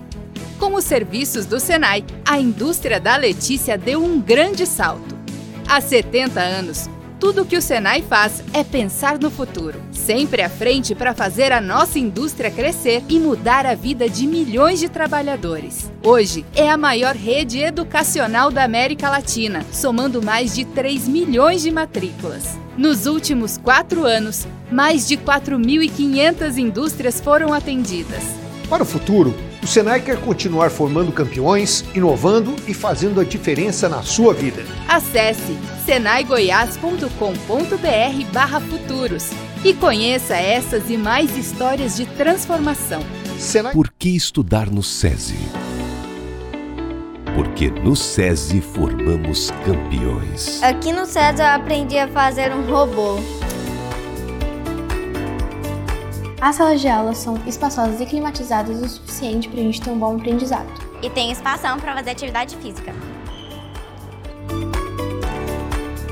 Com 0.58 0.74
os 0.74 0.84
serviços 0.84 1.46
do 1.46 1.58
Senai, 1.58 2.04
a 2.22 2.38
indústria 2.38 3.00
da 3.00 3.16
Letícia 3.16 3.78
deu 3.78 4.04
um 4.04 4.20
grande 4.20 4.66
salto. 4.66 5.16
Há 5.66 5.80
70 5.80 6.38
anos, 6.38 6.90
tudo 7.20 7.44
que 7.44 7.56
o 7.56 7.62
Senai 7.62 8.02
faz 8.02 8.42
é 8.52 8.62
pensar 8.62 9.18
no 9.18 9.30
futuro, 9.30 9.80
sempre 9.90 10.42
à 10.42 10.48
frente 10.48 10.94
para 10.94 11.14
fazer 11.14 11.52
a 11.52 11.60
nossa 11.60 11.98
indústria 11.98 12.50
crescer 12.50 13.02
e 13.08 13.18
mudar 13.18 13.66
a 13.66 13.74
vida 13.74 14.08
de 14.08 14.26
milhões 14.26 14.78
de 14.78 14.88
trabalhadores. 14.88 15.90
Hoje 16.02 16.44
é 16.54 16.70
a 16.70 16.76
maior 16.76 17.16
rede 17.16 17.58
educacional 17.60 18.50
da 18.50 18.62
América 18.62 19.10
Latina, 19.10 19.66
somando 19.72 20.22
mais 20.22 20.54
de 20.54 20.64
3 20.64 21.08
milhões 21.08 21.62
de 21.62 21.70
matrículas. 21.70 22.56
Nos 22.76 23.06
últimos 23.06 23.58
quatro 23.58 24.04
anos, 24.04 24.46
mais 24.70 25.08
de 25.08 25.16
4.500 25.16 26.56
indústrias 26.58 27.20
foram 27.20 27.52
atendidas. 27.52 28.22
Para 28.68 28.82
o 28.84 28.86
futuro, 28.86 29.34
o 29.62 29.66
Senai 29.66 30.00
quer 30.00 30.20
continuar 30.20 30.70
formando 30.70 31.12
campeões, 31.12 31.84
inovando 31.94 32.54
e 32.66 32.74
fazendo 32.74 33.20
a 33.20 33.24
diferença 33.24 33.88
na 33.88 34.02
sua 34.02 34.32
vida. 34.32 34.64
Acesse 34.88 35.56
senaigoiás.com.br 35.84 38.32
barra 38.32 38.60
futuros 38.60 39.30
e 39.64 39.74
conheça 39.74 40.36
essas 40.36 40.88
e 40.88 40.96
mais 40.96 41.36
histórias 41.36 41.96
de 41.96 42.06
transformação. 42.06 43.02
Senai... 43.38 43.72
Por 43.72 43.92
que 43.98 44.14
estudar 44.14 44.70
no 44.70 44.82
SESI? 44.82 45.38
Porque 47.34 47.70
no 47.70 47.94
SESI 47.94 48.60
formamos 48.60 49.50
campeões. 49.64 50.62
Aqui 50.62 50.92
no 50.92 51.06
SESI 51.06 51.40
eu 51.40 51.46
aprendi 51.46 51.98
a 51.98 52.08
fazer 52.08 52.52
um 52.52 52.62
robô. 52.62 53.18
As 56.40 56.54
salas 56.54 56.80
de 56.80 56.86
aula 56.86 57.14
são 57.14 57.36
espaçosas 57.48 58.00
e 58.00 58.06
climatizadas 58.06 58.80
o 58.80 58.88
suficiente 58.88 59.48
para 59.48 59.58
a 59.58 59.62
gente 59.64 59.80
ter 59.80 59.90
um 59.90 59.98
bom 59.98 60.14
aprendizado. 60.14 60.68
E 61.02 61.10
tem 61.10 61.32
espaço 61.32 61.62
para 61.80 61.96
fazer 61.96 62.10
atividade 62.10 62.56
física. 62.58 62.94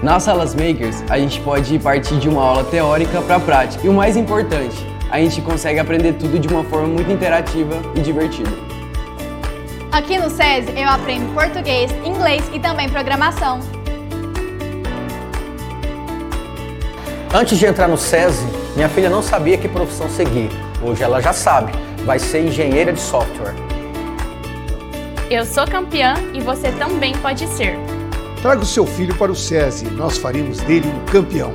Nas 0.02 0.24
salas 0.24 0.52
makers, 0.52 1.04
a 1.08 1.16
gente 1.16 1.40
pode 1.42 1.78
partir 1.78 2.18
de 2.18 2.28
uma 2.28 2.42
aula 2.42 2.64
teórica 2.64 3.22
para 3.22 3.36
a 3.36 3.40
prática. 3.40 3.86
E 3.86 3.88
o 3.88 3.92
mais 3.92 4.16
importante, 4.16 4.76
a 5.12 5.18
gente 5.20 5.40
consegue 5.42 5.78
aprender 5.78 6.14
tudo 6.14 6.40
de 6.40 6.48
uma 6.48 6.64
forma 6.64 6.88
muito 6.88 7.10
interativa 7.10 7.80
e 7.94 8.00
divertida. 8.00 8.50
Aqui 9.92 10.18
no 10.18 10.28
SESI 10.28 10.72
eu 10.76 10.88
aprendo 10.88 11.32
português, 11.34 11.92
inglês 12.04 12.42
e 12.52 12.58
também 12.58 12.88
programação. 12.88 13.60
Antes 17.32 17.58
de 17.58 17.66
entrar 17.66 17.86
no 17.86 17.96
SESI, 17.96 18.55
minha 18.76 18.90
filha 18.90 19.08
não 19.08 19.22
sabia 19.22 19.56
que 19.56 19.66
profissão 19.66 20.06
seguir. 20.10 20.50
Hoje 20.82 21.02
ela 21.02 21.20
já 21.20 21.32
sabe, 21.32 21.72
vai 22.04 22.18
ser 22.18 22.46
engenheira 22.46 22.92
de 22.92 23.00
software. 23.00 23.54
Eu 25.30 25.46
sou 25.46 25.66
campeã 25.66 26.14
e 26.34 26.40
você 26.42 26.70
também 26.72 27.14
pode 27.16 27.46
ser. 27.48 27.78
Traga 28.42 28.60
o 28.60 28.66
seu 28.66 28.86
filho 28.86 29.14
para 29.16 29.32
o 29.32 29.34
SESI, 29.34 29.86
nós 29.86 30.18
faremos 30.18 30.60
dele 30.60 30.86
um 30.88 31.10
campeão. 31.10 31.54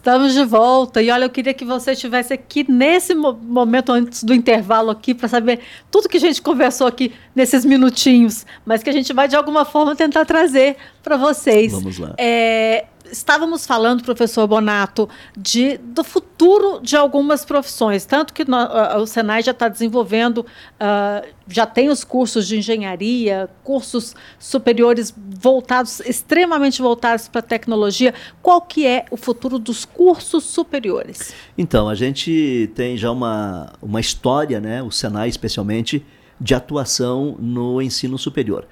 Estamos 0.00 0.32
de 0.32 0.42
volta 0.46 1.02
e 1.02 1.10
olha, 1.10 1.26
eu 1.26 1.30
queria 1.30 1.52
que 1.52 1.62
você 1.62 1.92
estivesse 1.92 2.32
aqui 2.32 2.64
nesse 2.66 3.14
momento 3.14 3.92
antes 3.92 4.24
do 4.24 4.32
intervalo 4.32 4.90
aqui 4.90 5.12
para 5.12 5.28
saber 5.28 5.60
tudo 5.90 6.08
que 6.08 6.16
a 6.16 6.20
gente 6.20 6.40
conversou 6.40 6.86
aqui 6.86 7.12
nesses 7.36 7.66
minutinhos, 7.66 8.46
mas 8.64 8.82
que 8.82 8.88
a 8.88 8.94
gente 8.94 9.12
vai 9.12 9.28
de 9.28 9.36
alguma 9.36 9.66
forma 9.66 9.94
tentar 9.94 10.24
trazer 10.24 10.78
para 11.02 11.18
vocês. 11.18 11.70
Vamos 11.72 11.98
lá. 11.98 12.14
É, 12.16 12.86
estávamos 13.10 13.66
falando, 13.66 14.02
professor 14.02 14.46
Bonato, 14.46 15.08
de, 15.36 15.78
do 15.78 16.02
futuro 16.02 16.80
de 16.82 16.96
algumas 16.96 17.44
profissões, 17.44 18.04
tanto 18.04 18.32
que 18.32 18.44
no, 18.44 18.56
uh, 18.56 18.98
o 19.00 19.06
Senai 19.06 19.42
já 19.42 19.52
está 19.52 19.68
desenvolvendo, 19.68 20.38
uh, 20.38 21.26
já 21.46 21.66
tem 21.66 21.88
os 21.88 22.04
cursos 22.04 22.46
de 22.46 22.58
engenharia, 22.58 23.48
cursos 23.62 24.14
superiores 24.38 25.14
voltados, 25.16 26.00
extremamente 26.00 26.80
voltados 26.80 27.28
para 27.28 27.40
a 27.40 27.42
tecnologia. 27.42 28.14
Qual 28.42 28.60
que 28.60 28.86
é 28.86 29.04
o 29.10 29.16
futuro 29.16 29.58
dos 29.58 29.84
cursos 29.84 30.44
superiores? 30.44 31.34
Então, 31.56 31.88
a 31.88 31.94
gente 31.94 32.70
tem 32.74 32.96
já 32.96 33.10
uma, 33.10 33.72
uma 33.82 34.00
história, 34.00 34.60
né, 34.60 34.82
o 34.82 34.90
Senai 34.90 35.28
especialmente, 35.28 36.04
de 36.40 36.54
atuação 36.54 37.36
no 37.38 37.82
ensino 37.82 38.16
superior 38.16 38.66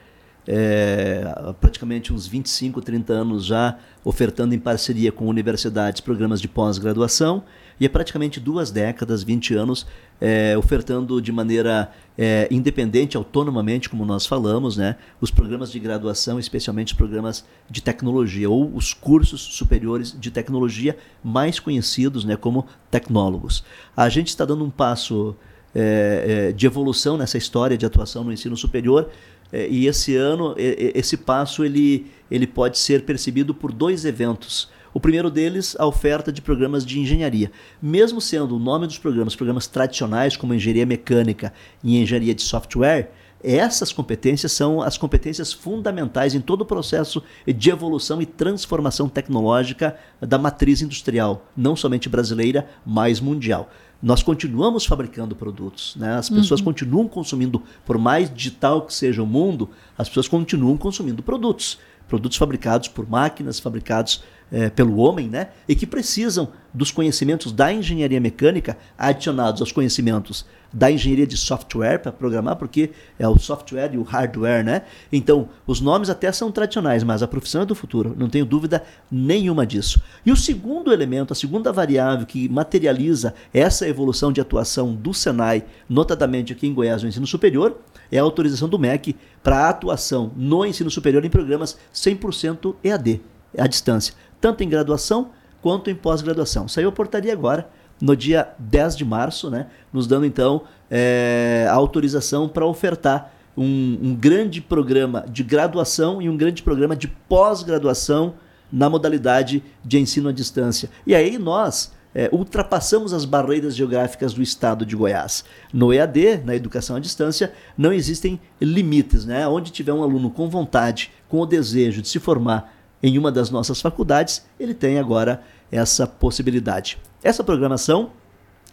é, 0.50 1.22
praticamente 1.60 2.10
uns 2.10 2.26
25, 2.26 2.80
30 2.80 3.12
anos 3.12 3.44
já 3.44 3.76
ofertando 4.02 4.54
em 4.54 4.58
parceria 4.58 5.12
com 5.12 5.26
universidades 5.26 6.00
programas 6.00 6.40
de 6.40 6.48
pós-graduação 6.48 7.44
e 7.78 7.84
é 7.84 7.88
praticamente 7.88 8.40
duas 8.40 8.70
décadas, 8.70 9.22
20 9.22 9.54
anos, 9.54 9.86
é, 10.18 10.56
ofertando 10.56 11.20
de 11.20 11.30
maneira 11.30 11.92
é, 12.16 12.48
independente, 12.50 13.14
autonomamente, 13.14 13.90
como 13.90 14.06
nós 14.06 14.24
falamos, 14.24 14.78
né, 14.78 14.96
os 15.20 15.30
programas 15.30 15.70
de 15.70 15.78
graduação, 15.78 16.40
especialmente 16.40 16.94
os 16.94 16.98
programas 16.98 17.44
de 17.70 17.82
tecnologia 17.82 18.48
ou 18.48 18.74
os 18.74 18.94
cursos 18.94 19.42
superiores 19.42 20.16
de 20.18 20.30
tecnologia 20.30 20.96
mais 21.22 21.60
conhecidos 21.60 22.24
né, 22.24 22.36
como 22.36 22.66
tecnólogos. 22.90 23.62
A 23.94 24.08
gente 24.08 24.28
está 24.28 24.46
dando 24.46 24.64
um 24.64 24.70
passo 24.70 25.36
é, 25.74 26.48
é, 26.48 26.52
de 26.52 26.66
evolução 26.66 27.16
nessa 27.18 27.36
história 27.36 27.76
de 27.76 27.84
atuação 27.84 28.24
no 28.24 28.32
ensino 28.32 28.56
superior, 28.56 29.10
e 29.52 29.86
esse 29.86 30.14
ano, 30.16 30.54
esse 30.56 31.16
passo 31.16 31.64
ele, 31.64 32.06
ele 32.30 32.46
pode 32.46 32.78
ser 32.78 33.02
percebido 33.02 33.54
por 33.54 33.72
dois 33.72 34.04
eventos. 34.04 34.68
O 34.92 35.00
primeiro 35.00 35.30
deles, 35.30 35.76
a 35.78 35.86
oferta 35.86 36.32
de 36.32 36.40
programas 36.42 36.84
de 36.84 36.98
engenharia. 36.98 37.50
Mesmo 37.80 38.20
sendo 38.20 38.56
o 38.56 38.58
nome 38.58 38.86
dos 38.86 38.98
programas 38.98 39.36
programas 39.36 39.66
tradicionais, 39.66 40.36
como 40.36 40.54
engenharia 40.54 40.86
mecânica 40.86 41.52
e 41.84 42.00
engenharia 42.00 42.34
de 42.34 42.42
software, 42.42 43.10
essas 43.42 43.92
competências 43.92 44.50
são 44.50 44.82
as 44.82 44.98
competências 44.98 45.52
fundamentais 45.52 46.34
em 46.34 46.40
todo 46.40 46.62
o 46.62 46.66
processo 46.66 47.22
de 47.46 47.70
evolução 47.70 48.20
e 48.20 48.26
transformação 48.26 49.08
tecnológica 49.08 49.96
da 50.20 50.38
matriz 50.38 50.82
industrial, 50.82 51.46
não 51.56 51.76
somente 51.76 52.08
brasileira, 52.08 52.68
mas 52.84 53.20
mundial 53.20 53.70
nós 54.00 54.22
continuamos 54.22 54.86
fabricando 54.86 55.34
produtos, 55.34 55.96
né? 55.96 56.14
As 56.14 56.30
pessoas 56.30 56.60
uhum. 56.60 56.66
continuam 56.66 57.08
consumindo, 57.08 57.62
por 57.84 57.98
mais 57.98 58.32
digital 58.32 58.82
que 58.82 58.94
seja 58.94 59.22
o 59.22 59.26
mundo, 59.26 59.70
as 59.96 60.08
pessoas 60.08 60.28
continuam 60.28 60.76
consumindo 60.76 61.22
produtos, 61.22 61.78
produtos 62.06 62.38
fabricados 62.38 62.88
por 62.88 63.08
máquinas, 63.08 63.58
fabricados 63.58 64.22
é, 64.50 64.70
pelo 64.70 64.96
homem, 64.96 65.28
né? 65.28 65.48
E 65.68 65.74
que 65.74 65.86
precisam 65.86 66.48
dos 66.72 66.90
conhecimentos 66.90 67.52
da 67.52 67.72
engenharia 67.72 68.20
mecânica 68.20 68.76
adicionados 68.96 69.60
aos 69.60 69.72
conhecimentos 69.72 70.44
da 70.72 70.90
engenharia 70.90 71.26
de 71.26 71.36
software 71.36 71.98
para 71.98 72.12
programar, 72.12 72.56
porque 72.56 72.90
é 73.18 73.26
o 73.26 73.38
software 73.38 73.90
e 73.94 73.98
o 73.98 74.02
hardware, 74.02 74.64
né? 74.64 74.82
Então, 75.10 75.48
os 75.66 75.80
nomes 75.80 76.10
até 76.10 76.30
são 76.30 76.52
tradicionais, 76.52 77.02
mas 77.02 77.22
a 77.22 77.28
profissão 77.28 77.62
é 77.62 77.66
do 77.66 77.74
futuro, 77.74 78.14
não 78.18 78.28
tenho 78.28 78.44
dúvida 78.44 78.82
nenhuma 79.10 79.66
disso. 79.66 80.00
E 80.26 80.30
o 80.30 80.36
segundo 80.36 80.92
elemento, 80.92 81.32
a 81.32 81.36
segunda 81.36 81.72
variável 81.72 82.26
que 82.26 82.48
materializa 82.48 83.34
essa 83.52 83.88
evolução 83.88 84.30
de 84.30 84.40
atuação 84.40 84.94
do 84.94 85.14
Senai, 85.14 85.64
notadamente 85.88 86.52
aqui 86.52 86.66
em 86.66 86.74
Goiás 86.74 87.02
no 87.02 87.08
ensino 87.08 87.26
superior, 87.26 87.78
é 88.12 88.18
a 88.18 88.22
autorização 88.22 88.68
do 88.68 88.78
MEC 88.78 89.16
para 89.42 89.68
atuação 89.68 90.32
no 90.36 90.64
ensino 90.66 90.90
superior 90.90 91.24
em 91.24 91.30
programas 91.30 91.78
100% 91.94 92.74
EAD, 92.84 93.20
à 93.56 93.66
distância, 93.66 94.14
tanto 94.40 94.62
em 94.62 94.68
graduação 94.68 95.30
quanto 95.60 95.90
em 95.90 95.94
pós-graduação. 95.94 96.68
Saiu 96.68 96.88
a 96.88 96.92
portaria 96.92 97.32
agora, 97.32 97.68
no 98.00 98.16
dia 98.16 98.48
10 98.58 98.96
de 98.96 99.04
março, 99.04 99.50
né, 99.50 99.66
nos 99.92 100.06
dando 100.06 100.24
então 100.24 100.62
é, 100.90 101.66
a 101.68 101.74
autorização 101.74 102.48
para 102.48 102.64
ofertar 102.64 103.32
um, 103.56 103.98
um, 104.00 104.14
grande 104.14 104.60
programa 104.60 105.24
de 105.28 105.42
graduação 105.42 106.22
e 106.22 106.28
um 106.28 106.36
grande 106.36 106.62
programa 106.62 106.94
de 106.94 107.08
pós-graduação 107.08 108.34
na 108.70 108.88
modalidade 108.88 109.64
de 109.84 109.98
ensino 109.98 110.28
à 110.28 110.32
distância. 110.32 110.88
E 111.04 111.14
aí 111.14 111.38
nós 111.38 111.92
é, 112.14 112.28
ultrapassamos 112.32 113.12
as 113.12 113.24
barreiras 113.24 113.74
geográficas 113.74 114.32
do 114.32 114.42
estado 114.42 114.86
de 114.86 114.94
Goiás. 114.94 115.44
No 115.72 115.92
EAD, 115.92 116.42
na 116.44 116.54
educação 116.54 116.96
à 116.96 117.00
distância, 117.00 117.52
não 117.76 117.92
existem 117.92 118.40
limites. 118.60 119.24
Né? 119.24 119.46
Onde 119.48 119.72
tiver 119.72 119.92
um 119.92 120.02
aluno 120.02 120.30
com 120.30 120.48
vontade, 120.48 121.10
com 121.28 121.40
o 121.40 121.46
desejo 121.46 122.00
de 122.00 122.08
se 122.08 122.18
formar 122.18 122.77
em 123.02 123.18
uma 123.18 123.30
das 123.30 123.50
nossas 123.50 123.80
faculdades, 123.80 124.44
ele 124.58 124.74
tem 124.74 124.98
agora 124.98 125.42
essa 125.70 126.06
possibilidade. 126.06 126.98
Essa 127.22 127.44
programação 127.44 128.10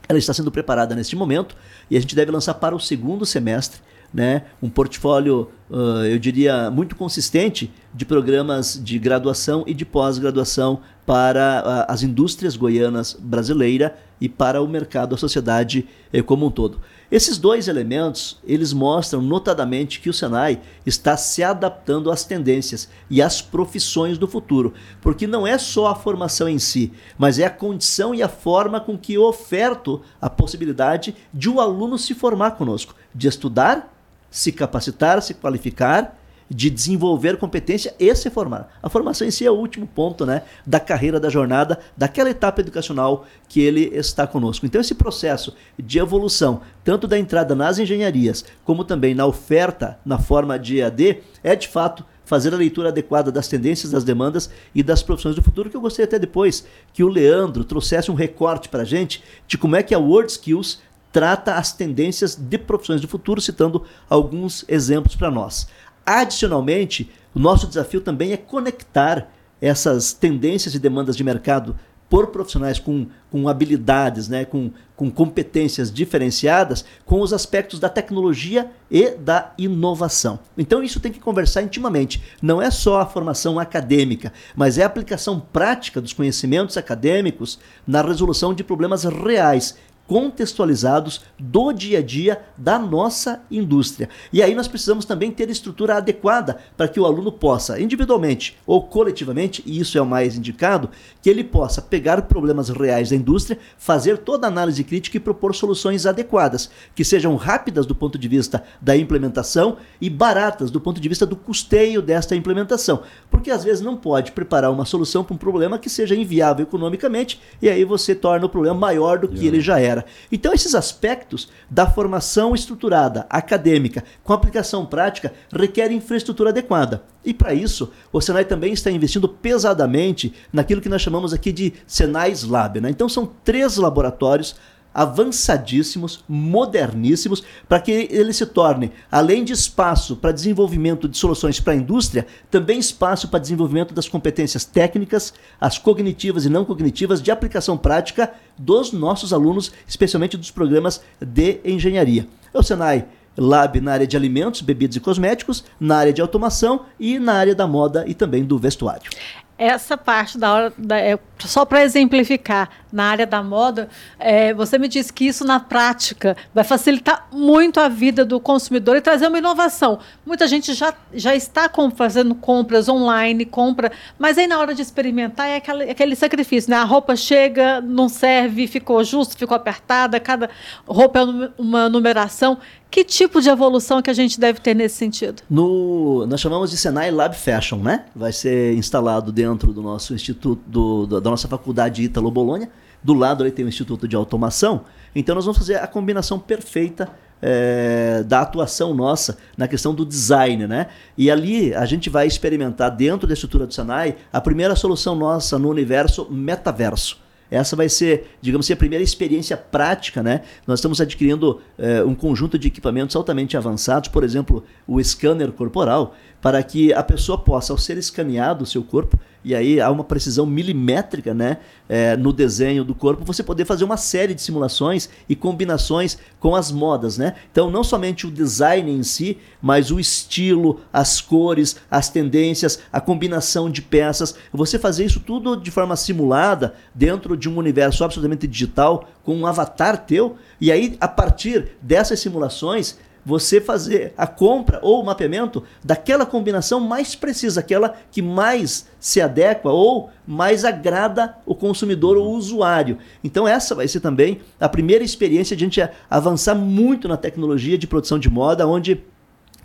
ela 0.08 0.20
está 0.20 0.34
sendo 0.34 0.52
preparada 0.52 0.96
neste 0.96 1.16
momento 1.16 1.56
e 1.90 1.98
a 1.98 2.00
gente 2.00 2.16
deve 2.16 2.32
lançar 2.32 2.54
para 2.56 2.76
o 2.76 2.80
segundo 2.80 3.26
semestre 3.26 3.82
né, 4.14 4.44
um 4.62 4.70
portfólio, 4.70 5.50
uh, 5.70 6.06
eu 6.06 6.18
diria, 6.18 6.72
muito 6.72 6.96
consistente 6.96 7.72
de 7.94 8.06
programas 8.06 8.80
de 8.82 8.98
graduação 8.98 9.64
e 9.68 9.74
de 9.74 9.86
pós-graduação 9.86 10.80
para 11.06 11.86
uh, 11.88 11.92
as 11.92 12.02
indústrias 12.02 12.56
goianas 12.56 13.16
brasileira 13.20 13.96
e 14.20 14.28
para 14.28 14.62
o 14.62 14.68
mercado, 14.68 15.14
a 15.14 15.18
sociedade 15.18 15.88
eh, 16.12 16.22
como 16.22 16.48
um 16.48 16.52
todo. 16.52 16.80
Esses 17.12 17.38
dois 17.38 17.68
elementos, 17.68 18.40
eles 18.46 18.74
mostram 18.74 19.22
notadamente 19.22 20.00
que 20.00 20.10
o 20.10 20.14
Senai 20.14 20.62
está 20.86 21.16
se 21.18 21.44
adaptando 21.44 22.10
às 22.10 22.24
tendências 22.24 22.90
e 23.10 23.22
às 23.22 23.42
profissões 23.42 24.18
do 24.18 24.28
futuro, 24.28 24.74
porque 25.02 25.28
não 25.28 25.46
é 25.46 25.58
só 25.58 25.88
a 25.88 25.96
formação 25.96 26.48
em 26.48 26.58
si, 26.58 26.92
mas 27.18 27.38
é 27.38 27.46
a 27.46 27.50
condição 27.50 28.16
e 28.16 28.24
a 28.24 28.30
forma 28.30 28.80
com 28.80 28.98
que 28.98 29.14
eu 29.14 29.24
oferto 29.24 30.02
a 30.20 30.30
possibilidade 30.30 31.16
de 31.34 31.50
o 31.50 31.56
um 31.56 31.60
aluno 31.60 31.98
se 31.98 32.16
formar 32.16 32.52
conosco, 32.52 32.96
de 33.14 33.28
estudar, 33.28 33.94
se 34.32 34.52
capacitar, 34.52 35.22
se 35.22 35.34
qualificar 35.34 36.18
de 36.50 36.70
desenvolver 36.70 37.38
competência 37.38 37.94
e 38.00 38.14
se 38.16 38.30
formar. 38.30 38.78
A 38.82 38.90
formação 38.90 39.28
em 39.28 39.32
si 39.32 39.46
é 39.46 39.52
o 39.52 39.56
último 39.56 39.88
ponto 39.88 40.26
né, 40.26 40.44
da 40.66 40.80
carreira, 40.80 41.20
da 41.20 41.30
jornada, 41.30 41.80
daquela 41.98 42.30
etapa 42.30 42.62
educacional 42.62 43.26
que 43.50 43.62
ele 43.62 43.90
está 43.94 44.28
conosco. 44.28 44.66
Então, 44.66 44.82
esse 44.82 44.96
processo 44.96 45.56
de 45.78 46.00
evolução, 46.00 46.62
tanto 46.84 47.08
da 47.08 47.18
entrada 47.18 47.56
nas 47.56 47.80
engenharias, 47.80 48.46
como 48.64 48.84
também 48.84 49.16
na 49.16 49.26
oferta 49.26 50.00
na 50.06 50.20
forma 50.20 50.60
de 50.60 50.80
EAD, 50.80 51.20
é 51.44 51.56
de 51.56 51.68
fato 51.68 52.06
fazer 52.26 52.54
a 52.54 52.58
leitura 52.58 52.90
adequada 52.90 53.32
das 53.32 53.48
tendências, 53.48 53.92
das 53.92 54.04
demandas 54.04 54.50
e 54.74 54.82
das 54.82 55.04
profissões 55.04 55.36
do 55.36 55.44
futuro, 55.44 55.70
que 55.70 55.78
eu 55.78 55.82
gostaria 55.82 56.06
até 56.06 56.18
depois 56.18 56.66
que 56.92 57.04
o 57.04 57.08
Leandro 57.08 57.64
trouxesse 57.64 58.10
um 58.10 58.16
recorte 58.16 58.68
para 58.68 58.82
a 58.82 58.86
gente 58.86 59.24
de 59.48 59.58
como 59.58 59.76
é 59.76 59.84
que 59.84 59.94
a 59.94 60.00
Word 60.00 60.32
Skills 60.32 60.80
trata 61.16 61.54
as 61.54 61.72
tendências 61.72 62.36
de 62.36 62.58
profissões 62.58 63.00
do 63.00 63.08
futuro, 63.08 63.40
citando 63.40 63.86
alguns 64.10 64.66
exemplos 64.68 65.16
para 65.16 65.32
nós. 65.32 65.66
Adicionalmente, 66.06 67.10
o 67.34 67.40
nosso 67.40 67.68
desafio 67.68 68.02
também 68.02 68.32
é 68.32 68.38
conectar 68.38 69.30
essas 69.60 70.14
tendências 70.14 70.76
e 70.76 70.80
demandas 70.80 71.16
de 71.18 71.24
mercado 71.24 71.76
por 72.10 72.28
profissionais 72.28 72.80
com, 72.80 73.08
com 73.32 73.50
habilidades, 73.50 74.30
né, 74.30 74.46
com, 74.46 74.72
com 74.96 75.10
competências 75.10 75.92
diferenciadas, 75.92 76.86
com 77.04 77.20
os 77.20 77.34
aspectos 77.34 77.80
da 77.80 77.90
tecnologia 77.90 78.70
e 78.92 79.12
da 79.12 79.54
inovação. 79.58 80.40
Então 80.58 80.84
isso 80.84 81.00
tem 81.00 81.12
que 81.12 81.20
conversar 81.20 81.64
intimamente. 81.64 82.22
Não 82.42 82.62
é 82.62 82.70
só 82.70 83.02
a 83.02 83.06
formação 83.06 83.60
acadêmica, 83.60 84.32
mas 84.56 84.78
é 84.78 84.84
a 84.84 84.88
aplicação 84.88 85.40
prática 85.40 86.00
dos 86.00 86.14
conhecimentos 86.14 86.78
acadêmicos 86.78 87.60
na 87.88 88.02
resolução 88.02 88.54
de 88.54 88.64
problemas 88.64 89.04
reais 89.04 89.76
contextualizados 90.08 91.22
do 91.40 91.72
dia 91.72 92.00
a 92.00 92.02
dia 92.02 92.42
da 92.58 92.78
nossa 92.78 93.42
indústria. 93.50 94.10
E 94.32 94.42
aí 94.42 94.54
nós 94.54 94.68
precisamos 94.68 95.06
também 95.06 95.32
ter 95.32 95.50
estrutura 95.50 95.98
adequada 95.98 96.58
para 96.78 96.88
que 96.88 97.00
o 97.00 97.06
aluno 97.06 97.32
possa, 97.32 97.80
individualmente 97.80 98.58
ou 98.66 98.84
coletivamente, 98.84 99.64
e 99.66 99.80
isso 99.80 99.98
é 99.98 100.02
o 100.02 100.06
mais 100.06 100.36
indicado, 100.36 100.90
que 101.22 101.30
ele 101.30 101.44
possa 101.44 101.82
pegar 101.82 102.22
problemas 102.24 102.70
reais 102.70 103.10
da 103.10 103.16
indústria, 103.16 103.60
fazer 103.78 104.20
toda 104.20 104.48
a 104.48 104.50
análise 104.50 104.84
crítica 104.84 105.18
e 105.18 105.20
propor 105.20 105.56
soluções 105.56 106.06
adequadas, 106.06 106.70
que 106.94 107.04
sejam 107.04 107.36
rápidas 107.36 107.86
do 107.86 107.96
ponto 107.96 108.18
de 108.18 108.28
vista 108.28 108.64
da 108.82 108.96
implementação 108.96 109.78
e 110.00 110.10
baratas 110.10 110.70
do 110.72 110.82
ponto 110.82 111.00
de 111.00 111.10
vista 111.10 111.26
do 111.26 111.36
custeio 111.36 112.02
desta 112.02 112.36
implementação. 112.36 113.04
Porque 113.30 113.52
às 113.52 113.64
vezes 113.64 113.82
não 113.82 113.98
pode 113.98 114.32
preparar 114.32 114.72
uma 114.72 114.86
solução 114.86 115.24
para 115.24 115.34
um 115.34 115.38
problema 115.38 115.80
que 115.80 115.90
seja 115.90 116.16
inviável 116.16 116.64
economicamente 116.64 117.40
e 117.62 117.70
aí 117.70 117.84
você 117.84 118.14
torna 118.14 118.46
o 118.46 118.50
problema 118.50 118.76
maior 118.76 119.20
do 119.20 119.28
que 119.28 119.36
yeah. 119.36 119.48
ele 119.48 119.62
já 119.62 119.80
era. 119.80 119.95
Então, 120.32 120.54
esses 120.54 120.74
aspectos 120.74 121.50
da 121.70 121.88
formação 121.88 122.56
estruturada, 122.56 123.26
acadêmica, 123.30 124.04
com 124.24 124.34
aplicação 124.34 124.86
prática, 124.86 125.32
requerem 125.54 125.98
infraestrutura 125.98 126.50
adequada. 126.50 127.04
E 127.24 127.34
para 127.34 127.54
isso, 127.54 127.92
o 128.12 128.20
Senai 128.20 128.44
também 128.44 128.74
está 128.74 128.92
investindo 128.92 129.30
pesadamente 129.30 130.34
naquilo 130.52 130.82
que 130.82 130.90
nós 130.90 131.02
chamamos 131.02 131.34
aqui 131.34 131.52
de 131.52 131.74
Senai 131.88 132.34
Lab. 132.48 132.82
Né? 132.82 132.90
Então, 132.90 133.08
são 133.08 133.32
três 133.44 133.78
laboratórios 133.78 134.56
avançadíssimos, 134.96 136.24
moderníssimos, 136.26 137.44
para 137.68 137.82
que 137.82 137.92
ele 138.10 138.32
se 138.32 138.46
torne, 138.46 138.94
além 139.12 139.44
de 139.44 139.52
espaço 139.52 140.16
para 140.16 140.32
desenvolvimento 140.32 141.10
de 141.10 141.18
soluções 141.18 141.60
para 141.60 141.74
a 141.74 141.76
indústria, 141.76 142.26
também 142.50 142.80
espaço 142.80 143.28
para 143.28 143.40
desenvolvimento 143.40 143.94
das 143.94 144.08
competências 144.08 144.64
técnicas, 144.64 145.34
as 145.60 145.78
cognitivas 145.78 146.46
e 146.46 146.50
não 146.50 146.64
cognitivas 146.64 147.22
de 147.22 147.30
aplicação 147.30 147.78
prática 147.78 148.32
dos 148.58 148.94
nossos 148.94 149.34
alunos, 149.34 149.74
especialmente 149.86 150.38
dos 150.38 150.50
programas 150.50 151.02
de 151.20 151.60
engenharia. 151.66 152.26
É 152.54 152.58
o 152.58 152.64
Senai 152.64 153.06
Lab 153.38 153.82
na 153.82 153.92
área 153.92 154.08
de 154.08 154.16
alimentos, 154.16 154.62
bebidas 154.62 154.96
e 154.96 155.02
cosméticos, 155.02 155.66
na 155.78 155.98
área 155.98 156.14
de 156.14 156.22
automação 156.22 156.86
e 156.98 157.20
na 157.20 157.34
área 157.34 157.54
da 157.54 157.68
moda 157.68 158.06
e 158.08 158.14
também 158.14 158.46
do 158.46 158.58
vestuário 158.58 159.12
essa 159.58 159.98
parte 159.98 160.38
da 160.38 160.54
hora, 160.54 160.74
da, 160.78 160.98
é, 160.98 161.18
só 161.40 161.66
para 161.66 161.84
exemplificar, 161.84 162.70
na 162.96 163.04
área 163.10 163.28
da 163.28 163.44
moda, 163.44 163.90
é, 164.18 164.54
você 164.54 164.78
me 164.80 164.88
disse 164.88 165.12
que 165.12 165.28
isso 165.28 165.44
na 165.44 165.60
prática 165.60 166.38
vai 166.54 166.64
facilitar 166.64 167.28
muito 167.30 167.78
a 167.82 167.90
vida 167.90 168.24
do 168.24 168.40
consumidor 168.40 168.96
e 168.96 169.02
trazer 169.02 169.28
uma 169.28 169.38
inovação. 169.38 170.00
Muita 170.26 170.48
gente 170.48 170.74
já, 170.74 170.94
já 171.14 171.36
está 171.36 171.68
com, 171.68 171.92
fazendo 171.92 172.34
compras 172.34 172.88
online, 172.88 173.44
compra, 173.44 173.92
mas 174.18 174.38
aí 174.38 174.48
na 174.48 174.58
hora 174.58 174.74
de 174.74 174.82
experimentar 174.82 175.50
é 175.50 175.58
aquele, 175.58 175.92
aquele 175.92 176.16
sacrifício, 176.16 176.72
né? 176.72 176.78
A 176.78 176.86
roupa 176.86 177.18
chega, 177.18 177.82
não 177.82 178.08
serve, 178.08 178.66
ficou 178.66 179.04
justo, 179.04 179.38
ficou 179.38 179.58
apertada, 179.58 180.18
cada 180.22 180.50
roupa 180.88 181.20
é 181.20 181.52
uma 181.58 181.90
numeração. 181.90 182.58
Que 182.90 183.04
tipo 183.04 183.42
de 183.42 183.50
evolução 183.50 184.02
que 184.02 184.10
a 184.10 184.14
gente 184.14 184.40
deve 184.40 184.60
ter 184.60 184.74
nesse 184.74 184.96
sentido? 184.96 185.44
No, 185.50 186.26
nós 186.28 186.40
chamamos 186.40 186.72
de 186.72 186.78
Senai 186.78 187.12
Lab 187.12 187.36
Fashion, 187.36 187.80
né? 187.80 188.06
Vai 188.16 188.32
ser 188.32 188.74
instalado 188.76 189.32
dentro 189.32 189.74
do 189.74 189.82
nosso 189.82 190.14
instituto, 190.14 190.62
do, 190.66 191.06
da 191.20 191.30
nossa 191.30 191.48
faculdade 191.48 192.04
Ítalo 192.04 192.32
Bolonha. 192.32 192.70
Do 193.04 193.14
lado 193.14 193.44
ali 193.44 193.52
tem 193.52 193.66
o 193.66 193.68
Instituto 193.68 194.08
de 194.08 194.16
Automação. 194.16 194.86
Então 195.14 195.36
nós 195.36 195.46
vamos 195.46 195.58
fazer 195.58 195.76
a 195.76 195.88
combinação 195.88 196.40
perfeita 196.40 197.10
é, 197.42 198.24
da 198.24 198.42
atuação 198.42 198.94
nossa 198.94 199.38
na 199.58 199.68
questão 199.68 199.94
do 199.94 200.06
design, 200.06 200.66
né? 200.66 200.88
E 201.18 201.30
ali 201.30 201.74
a 201.76 201.86
gente 201.86 202.10
vai 202.10 202.26
experimentar 202.26 202.90
dentro 202.90 203.28
da 203.28 203.34
estrutura 203.34 203.68
do 203.68 203.74
Senai 203.74 204.16
a 204.32 204.42
primeira 204.42 204.76
solução 204.76 205.16
nossa 205.16 205.60
no 205.60 205.70
universo 205.70 206.28
metaverso. 206.32 207.25
Essa 207.50 207.76
vai 207.76 207.90
ser, 207.90 208.36
digamos 208.42 208.66
assim, 208.66 208.74
a 208.74 208.78
primeira 208.78 209.04
experiência 209.04 209.56
prática, 209.56 210.24
né? 210.24 210.42
Nós 210.66 210.80
estamos 210.80 211.00
adquirindo 211.00 211.62
é, 211.78 212.04
um 212.04 212.16
conjunto 212.16 212.58
de 212.58 212.68
equipamentos 212.68 213.16
altamente 213.16 213.56
avançados, 213.56 214.10
por 214.10 214.24
exemplo, 214.24 214.64
o 214.88 215.04
scanner 215.04 215.52
corporal, 215.52 216.16
para 216.42 216.62
que 216.64 216.94
a 216.94 217.04
pessoa 217.04 217.38
possa, 217.38 217.74
ao 217.74 217.78
ser 217.78 217.98
escaneado 217.98 218.64
o 218.64 218.68
seu 218.68 218.84
corpo, 218.84 219.20
e 219.46 219.54
aí 219.54 219.80
há 219.80 219.92
uma 219.92 220.04
precisão 220.04 220.44
milimétrica 220.44 221.32
né, 221.32 221.60
é, 221.88 222.18
no 222.18 222.34
desenho 222.34 222.84
do 222.84 222.96
corpo, 222.96 223.24
você 223.24 223.44
poder 223.44 223.64
fazer 223.64 223.84
uma 223.84 223.96
série 223.96 224.34
de 224.34 224.42
simulações 224.42 225.08
e 225.30 225.36
combinações 225.36 226.18
com 226.40 226.56
as 226.56 226.72
modas. 226.72 227.20
Né? 227.20 227.36
Então, 227.52 227.70
não 227.70 227.84
somente 227.84 228.26
o 228.26 228.32
design 228.32 228.92
em 228.92 229.04
si, 229.04 229.38
mas 229.62 229.92
o 229.92 230.00
estilo, 230.00 230.82
as 230.92 231.22
cores, 231.22 231.76
as 231.92 232.10
tendências, 232.10 232.80
a 232.92 233.00
combinação 233.00 233.70
de 233.70 233.84
peças. 233.84 234.34
Você 234.52 234.80
fazer 234.80 235.06
isso 235.06 235.20
tudo 235.20 235.56
de 235.56 235.70
forma 235.70 235.96
simulada, 235.96 236.74
dentro 236.94 237.38
de 237.38 237.48
um 237.48 237.56
universo 237.58 238.04
absolutamente 238.04 238.48
digital, 238.48 239.08
com 239.24 239.36
um 239.36 239.46
avatar 239.46 240.06
teu, 240.06 240.38
e 240.60 240.72
aí, 240.72 240.98
a 241.00 241.08
partir 241.08 241.74
dessas 241.82 242.20
simulações, 242.20 242.98
você 243.26 243.60
fazer 243.60 244.14
a 244.16 244.28
compra 244.28 244.80
ou 244.84 245.02
o 245.02 245.06
mapeamento 245.06 245.64
daquela 245.84 246.26
combinação 246.26 246.80
mais 246.80 247.16
precisa, 247.16 247.60
aquela 247.60 247.96
que 248.12 248.22
mais 248.22 248.88
se 249.00 249.20
adequa 249.20 249.72
ou 249.72 250.10
mais 250.28 250.64
agrada 250.64 251.36
o 251.46 251.56
consumidor 251.56 252.18
ou 252.18 252.28
o 252.28 252.38
usuário. 252.38 253.00
Então 253.24 253.48
essa 253.48 253.74
vai 253.74 253.88
ser 253.88 254.00
também 254.00 254.42
a 254.60 254.70
primeira 254.70 255.04
experiência 255.04 255.56
de 255.56 255.64
a 255.64 255.68
gente 255.68 255.90
avançar 256.10 256.54
muito 256.54 257.08
na 257.08 257.18
tecnologia 257.18 257.78
de 257.78 257.88
produção 257.88 258.20
de 258.20 258.30
moda, 258.30 258.68
onde 258.68 259.04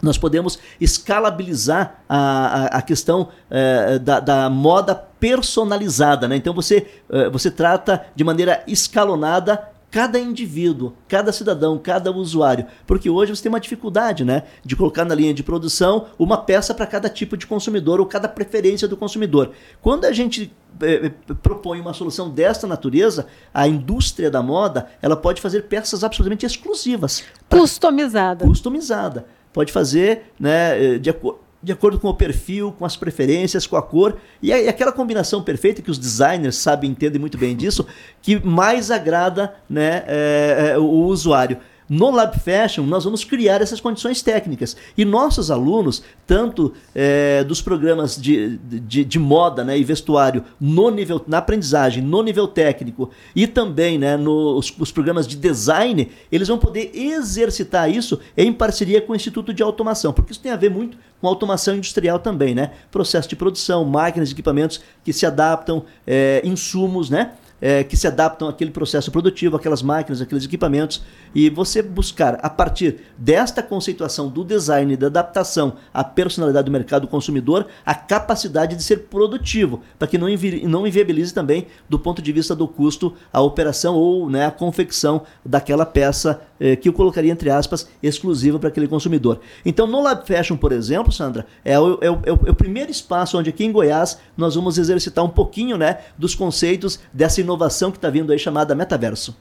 nós 0.02 0.16
podemos 0.16 0.58
escalabilizar 0.80 2.02
a, 2.08 2.18
a, 2.18 2.64
a 2.78 2.82
questão 2.82 3.28
é, 3.50 3.98
da, 3.98 4.18
da, 4.20 4.50
moda 4.50 4.94
personalizada. 4.94 6.26
Né? 6.26 6.36
Então 6.36 6.54
você, 6.54 6.86
é, 7.11 7.28
você 7.28 7.50
trata 7.50 8.06
de 8.14 8.24
maneira 8.24 8.62
escalonada 8.66 9.70
cada 9.91 10.18
indivíduo, 10.18 10.93
cada 11.09 11.32
cidadão, 11.32 11.78
cada 11.78 12.11
usuário. 12.12 12.66
Porque 12.86 13.11
hoje 13.11 13.34
você 13.34 13.43
tem 13.43 13.51
uma 13.51 13.61
dificuldade 13.61 14.24
né, 14.24 14.45
de 14.64 14.76
colocar 14.76 15.05
na 15.05 15.14
linha 15.14 15.34
de 15.34 15.43
produção 15.43 16.07
uma 16.18 16.38
peça 16.38 16.72
para 16.72 16.86
cada 16.86 17.09
tipo 17.09 17.36
de 17.36 17.47
consumidor 17.47 18.01
ou 18.01 18.07
cada 18.07 18.28
preferência 18.28 18.86
do 18.86 18.97
consumidor. 18.97 19.51
Quando 19.82 20.05
a 20.05 20.12
gente 20.12 20.53
é, 20.80 21.11
propõe 21.43 21.80
uma 21.80 21.93
solução 21.93 22.30
desta 22.30 22.66
natureza, 22.66 23.26
a 23.53 23.66
indústria 23.66 24.30
da 24.30 24.43
moda 24.43 24.88
ela 25.03 25.16
pode 25.16 25.41
fazer 25.41 25.62
peças 25.62 26.05
absolutamente 26.05 26.47
exclusivas. 26.47 27.24
Customizada. 27.49 28.47
Customizada. 28.47 29.26
Pode 29.53 29.72
fazer 29.72 30.32
né, 30.38 30.99
de 30.99 31.11
acordo 31.11 31.49
de 31.62 31.72
acordo 31.72 31.98
com 31.98 32.08
o 32.08 32.14
perfil, 32.14 32.72
com 32.72 32.84
as 32.84 32.96
preferências, 32.96 33.66
com 33.66 33.76
a 33.76 33.82
cor. 33.82 34.16
E 34.42 34.50
é 34.52 34.68
aquela 34.68 34.92
combinação 34.92 35.42
perfeita 35.42 35.82
que 35.82 35.90
os 35.90 35.98
designers 35.98 36.56
sabem, 36.56 36.90
entendem 36.90 37.20
muito 37.20 37.36
bem 37.36 37.54
disso, 37.54 37.86
que 38.22 38.38
mais 38.44 38.90
agrada 38.90 39.54
né, 39.68 40.02
é, 40.06 40.72
é, 40.72 40.78
o 40.78 41.04
usuário. 41.04 41.58
No 41.91 42.09
Lab 42.12 42.38
Fashion, 42.38 42.84
nós 42.84 43.03
vamos 43.03 43.24
criar 43.24 43.61
essas 43.61 43.80
condições 43.80 44.22
técnicas. 44.22 44.76
E 44.97 45.05
nossos 45.05 45.51
alunos, 45.51 46.05
tanto 46.24 46.72
é, 46.95 47.43
dos 47.43 47.61
programas 47.61 48.16
de, 48.16 48.59
de, 48.59 49.05
de, 49.05 49.18
moda 49.18 49.64
né, 49.64 49.76
e 49.76 49.82
vestuário 49.82 50.45
no 50.61 50.88
nível, 50.88 51.20
na 51.26 51.38
aprendizagem, 51.38 52.01
no 52.01 52.22
nível 52.22 52.47
técnico, 52.47 53.11
e 53.34 53.45
também 53.45 53.99
né, 53.99 54.16
nos 54.16 54.72
os 54.78 54.93
programas 54.93 55.26
de 55.26 55.36
design, 55.36 56.09
eles 56.30 56.47
vão 56.47 56.59
poder 56.59 56.93
exercitar 56.95 57.91
isso 57.91 58.20
em 58.36 58.53
parceria 58.53 59.01
com 59.01 59.12
o 59.12 59.16
Instituto 59.16 59.53
de 59.53 59.62
Automação, 59.62 60.12
porque 60.12 60.30
isso 60.30 60.41
tem 60.41 60.53
a 60.53 60.57
ver 60.57 60.70
muito 60.70 60.97
com 61.20 61.26
automação 61.26 61.74
industrial 61.74 62.18
também, 62.18 62.55
né? 62.55 62.70
Processo 62.91 63.28
de 63.28 63.36
produção, 63.36 63.84
máquinas 63.84 64.30
equipamentos 64.30 64.80
que 65.05 65.12
se 65.12 65.26
adaptam, 65.26 65.84
é, 66.07 66.41
insumos, 66.45 67.11
né? 67.11 67.32
É, 67.61 67.84
que 67.84 67.96
se 67.96 68.06
adaptam 68.06 68.48
àquele 68.48 68.70
processo 68.70 69.11
produtivo, 69.11 69.56
aquelas 69.56 69.82
máquinas, 69.82 70.20
aqueles 70.20 70.44
equipamentos, 70.44 71.02
e 71.34 71.50
você 71.50 71.82
buscar, 71.82 72.38
a 72.42 72.48
partir 72.48 73.00
desta 73.18 73.62
conceituação 73.62 74.28
do 74.28 74.44
design, 74.44 74.96
da 74.96 75.08
adaptação 75.08 75.74
à 75.92 76.02
personalidade 76.02 76.64
do 76.64 76.72
mercado 76.72 77.06
consumidor, 77.06 77.66
a 77.84 77.94
capacidade 77.94 78.74
de 78.74 78.82
ser 78.82 79.08
produtivo, 79.08 79.82
para 79.98 80.08
que 80.08 80.16
não, 80.16 80.28
invi 80.28 80.66
não 80.66 80.86
inviabilize 80.86 81.34
também, 81.34 81.66
do 81.88 81.98
ponto 81.98 82.22
de 82.22 82.32
vista 82.32 82.54
do 82.54 82.66
custo, 82.66 83.14
a 83.32 83.40
operação 83.40 83.94
ou 83.94 84.30
né, 84.30 84.46
a 84.46 84.50
confecção 84.50 85.22
daquela 85.44 85.84
peça 85.84 86.40
eh, 86.58 86.76
que 86.76 86.88
eu 86.88 86.92
colocaria, 86.92 87.30
entre 87.30 87.50
aspas, 87.50 87.88
exclusiva 88.02 88.58
para 88.58 88.68
aquele 88.68 88.88
consumidor. 88.88 89.40
Então, 89.64 89.86
no 89.86 90.02
Lab 90.02 90.26
Fashion, 90.26 90.56
por 90.56 90.72
exemplo, 90.72 91.12
Sandra, 91.12 91.46
é 91.64 91.78
o, 91.78 91.98
é, 92.00 92.11
o, 92.11 92.20
é 92.24 92.50
o 92.50 92.54
primeiro 92.54 92.90
espaço 92.90 93.38
onde 93.38 93.50
aqui 93.50 93.64
em 93.64 93.72
Goiás 93.72 94.18
nós 94.36 94.54
vamos 94.54 94.78
exercitar 94.78 95.24
um 95.24 95.28
pouquinho 95.28 95.76
né, 95.76 95.98
dos 96.16 96.34
conceitos 96.34 96.98
dessa 97.12 97.40
inovação 97.40 97.49
inovação 97.51 97.90
que 97.90 97.98
está 97.98 98.09
vindo 98.09 98.32
aí 98.32 98.38
chamada 98.38 98.74
metaverso. 98.74 99.36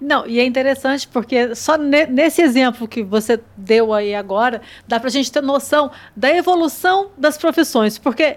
Não, 0.00 0.26
e 0.26 0.40
é 0.40 0.44
interessante 0.44 1.06
porque 1.06 1.54
só 1.54 1.76
ne 1.76 2.06
nesse 2.06 2.42
exemplo 2.42 2.88
que 2.88 3.02
você 3.02 3.40
deu 3.56 3.94
aí 3.94 4.14
agora, 4.14 4.60
dá 4.86 4.98
para 4.98 5.08
a 5.08 5.12
gente 5.12 5.30
ter 5.30 5.42
noção 5.42 5.90
da 6.16 6.34
evolução 6.34 7.10
das 7.16 7.38
profissões. 7.38 7.96
Porque, 7.96 8.36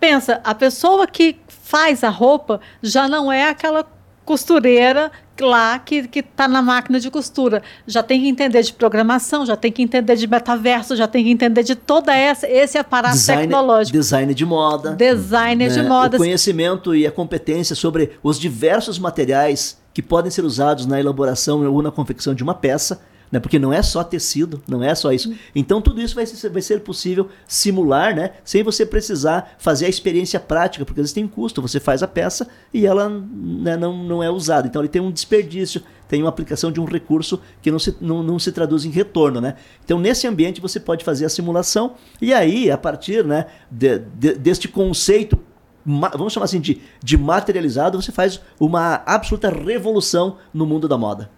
pensa, 0.00 0.40
a 0.42 0.54
pessoa 0.54 1.06
que 1.06 1.38
faz 1.48 2.02
a 2.02 2.10
roupa 2.10 2.60
já 2.82 3.08
não 3.08 3.32
é 3.32 3.48
aquela 3.48 3.84
costureira 4.26 5.10
lá 5.40 5.78
que 5.78 6.08
está 6.12 6.48
na 6.48 6.60
máquina 6.60 6.98
de 6.98 7.10
costura. 7.10 7.62
Já 7.86 8.02
tem 8.02 8.20
que 8.20 8.28
entender 8.28 8.62
de 8.62 8.72
programação, 8.72 9.46
já 9.46 9.56
tem 9.56 9.70
que 9.70 9.80
entender 9.80 10.16
de 10.16 10.26
metaverso, 10.26 10.96
já 10.96 11.06
tem 11.06 11.24
que 11.24 11.30
entender 11.30 11.62
de 11.62 11.76
toda 11.76 12.14
essa 12.14 12.46
esse 12.48 12.76
aparato 12.76 13.14
design, 13.14 13.42
tecnológico. 13.42 13.96
Design 13.96 14.34
de 14.34 14.44
moda. 14.44 14.90
Designer 14.90 15.68
né? 15.70 15.74
de 15.74 15.88
moda. 15.88 16.16
O 16.16 16.20
conhecimento 16.20 16.94
e 16.94 17.06
a 17.06 17.12
competência 17.12 17.76
sobre 17.76 18.18
os 18.22 18.38
diversos 18.38 18.98
materiais 18.98 19.78
que 19.94 20.02
podem 20.02 20.30
ser 20.30 20.44
usados 20.44 20.84
na 20.84 20.98
elaboração 20.98 21.64
ou 21.72 21.80
na 21.80 21.90
confecção 21.90 22.34
de 22.34 22.42
uma 22.42 22.54
peça 22.54 23.00
né? 23.30 23.40
Porque 23.40 23.58
não 23.58 23.72
é 23.72 23.82
só 23.82 24.04
tecido, 24.04 24.62
não 24.68 24.82
é 24.82 24.94
só 24.94 25.12
isso. 25.12 25.34
Então 25.54 25.80
tudo 25.80 26.00
isso 26.00 26.14
vai 26.14 26.26
ser, 26.26 26.48
vai 26.48 26.62
ser 26.62 26.80
possível 26.80 27.28
simular, 27.46 28.14
né? 28.14 28.32
Sem 28.44 28.62
você 28.62 28.86
precisar 28.86 29.56
fazer 29.58 29.86
a 29.86 29.88
experiência 29.88 30.38
prática, 30.38 30.84
porque 30.84 31.00
às 31.00 31.04
vezes 31.04 31.14
tem 31.14 31.26
custo. 31.26 31.62
Você 31.62 31.80
faz 31.80 32.02
a 32.02 32.08
peça 32.08 32.48
e 32.72 32.86
ela 32.86 33.08
né, 33.08 33.76
não, 33.76 33.96
não 33.96 34.22
é 34.22 34.30
usada. 34.30 34.66
Então 34.66 34.82
ele 34.82 34.88
tem 34.88 35.02
um 35.02 35.10
desperdício, 35.10 35.82
tem 36.08 36.22
uma 36.22 36.28
aplicação 36.28 36.70
de 36.70 36.80
um 36.80 36.84
recurso 36.84 37.40
que 37.60 37.70
não 37.70 37.78
se, 37.78 37.96
não, 38.00 38.22
não 38.22 38.38
se 38.38 38.52
traduz 38.52 38.84
em 38.84 38.90
retorno, 38.90 39.40
né? 39.40 39.56
Então 39.84 39.98
nesse 39.98 40.26
ambiente 40.26 40.60
você 40.60 40.78
pode 40.78 41.04
fazer 41.04 41.26
a 41.26 41.28
simulação 41.28 41.94
e 42.20 42.32
aí 42.32 42.70
a 42.70 42.78
partir, 42.78 43.24
né, 43.24 43.46
de, 43.70 43.98
de, 43.98 44.34
deste 44.34 44.68
conceito 44.68 45.38
vamos 45.86 46.32
chamar 46.32 46.46
assim 46.46 46.60
de, 46.60 46.80
de 47.00 47.16
materializado, 47.16 48.02
você 48.02 48.10
faz 48.10 48.40
uma 48.58 49.02
absoluta 49.06 49.48
revolução 49.48 50.36
no 50.52 50.66
mundo 50.66 50.88
da 50.88 50.98
moda 50.98 51.30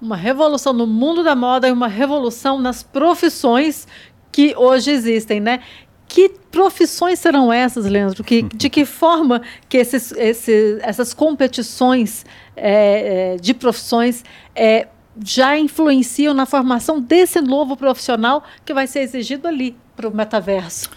uma 0.00 0.16
revolução 0.16 0.72
no 0.72 0.86
mundo 0.86 1.22
da 1.22 1.34
moda 1.34 1.68
e 1.68 1.72
uma 1.72 1.88
revolução 1.88 2.58
nas 2.58 2.82
profissões 2.82 3.86
que 4.32 4.54
hoje 4.56 4.90
existem, 4.90 5.40
né? 5.40 5.60
Que 6.08 6.28
profissões 6.28 7.18
serão 7.18 7.52
essas, 7.52 7.86
Leandro? 7.86 8.24
Que, 8.24 8.42
de 8.42 8.68
que 8.68 8.84
forma 8.86 9.42
que 9.68 9.76
esses, 9.76 10.12
esses, 10.12 10.78
essas 10.80 11.14
competições 11.14 12.24
é, 12.56 13.34
é, 13.34 13.36
de 13.36 13.54
profissões 13.54 14.24
é, 14.54 14.88
já 15.24 15.58
influenciam 15.58 16.34
na 16.34 16.46
formação 16.46 17.00
desse 17.00 17.40
novo 17.40 17.76
profissional 17.76 18.42
que 18.64 18.72
vai 18.72 18.86
ser 18.86 19.00
exigido 19.00 19.46
ali 19.46 19.76
para 19.94 20.08
o 20.08 20.14
metaverso? 20.14 20.90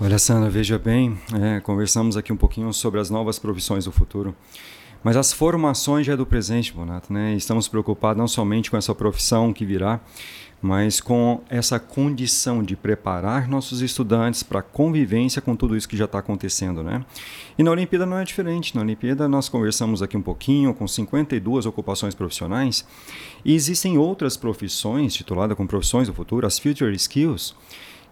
Olha, 0.00 0.18
Sandra, 0.18 0.48
veja 0.48 0.78
bem, 0.78 1.18
é, 1.40 1.60
conversamos 1.60 2.16
aqui 2.16 2.32
um 2.32 2.36
pouquinho 2.36 2.72
sobre 2.72 3.00
as 3.00 3.10
novas 3.10 3.38
profissões 3.38 3.84
do 3.84 3.92
futuro. 3.92 4.34
Mas 5.02 5.16
as 5.16 5.32
formações 5.32 6.06
já 6.06 6.12
é 6.12 6.16
do 6.16 6.26
presente, 6.26 6.72
Bonato, 6.72 7.12
né? 7.12 7.34
Estamos 7.34 7.68
preocupados 7.68 8.18
não 8.18 8.28
somente 8.28 8.70
com 8.70 8.76
essa 8.76 8.94
profissão 8.94 9.52
que 9.52 9.64
virá, 9.64 9.98
mas 10.62 11.00
com 11.00 11.40
essa 11.48 11.80
condição 11.80 12.62
de 12.62 12.76
preparar 12.76 13.48
nossos 13.48 13.80
estudantes 13.80 14.42
para 14.42 14.60
a 14.60 14.62
convivência 14.62 15.40
com 15.40 15.56
tudo 15.56 15.74
isso 15.74 15.88
que 15.88 15.96
já 15.96 16.04
está 16.04 16.18
acontecendo, 16.18 16.82
né? 16.82 17.02
E 17.58 17.62
na 17.62 17.70
Olimpíada 17.70 18.04
não 18.04 18.18
é 18.18 18.24
diferente. 18.24 18.76
Na 18.76 18.82
Olimpíada 18.82 19.26
nós 19.26 19.48
conversamos 19.48 20.02
aqui 20.02 20.18
um 20.18 20.22
pouquinho 20.22 20.74
com 20.74 20.86
52 20.86 21.64
ocupações 21.64 22.14
profissionais 22.14 22.84
e 23.42 23.54
existem 23.54 23.96
outras 23.96 24.36
profissões 24.36 25.14
tituladas 25.14 25.56
como 25.56 25.68
profissões 25.68 26.08
do 26.08 26.14
futuro, 26.14 26.46
as 26.46 26.58
Future 26.58 26.94
Skills, 26.94 27.54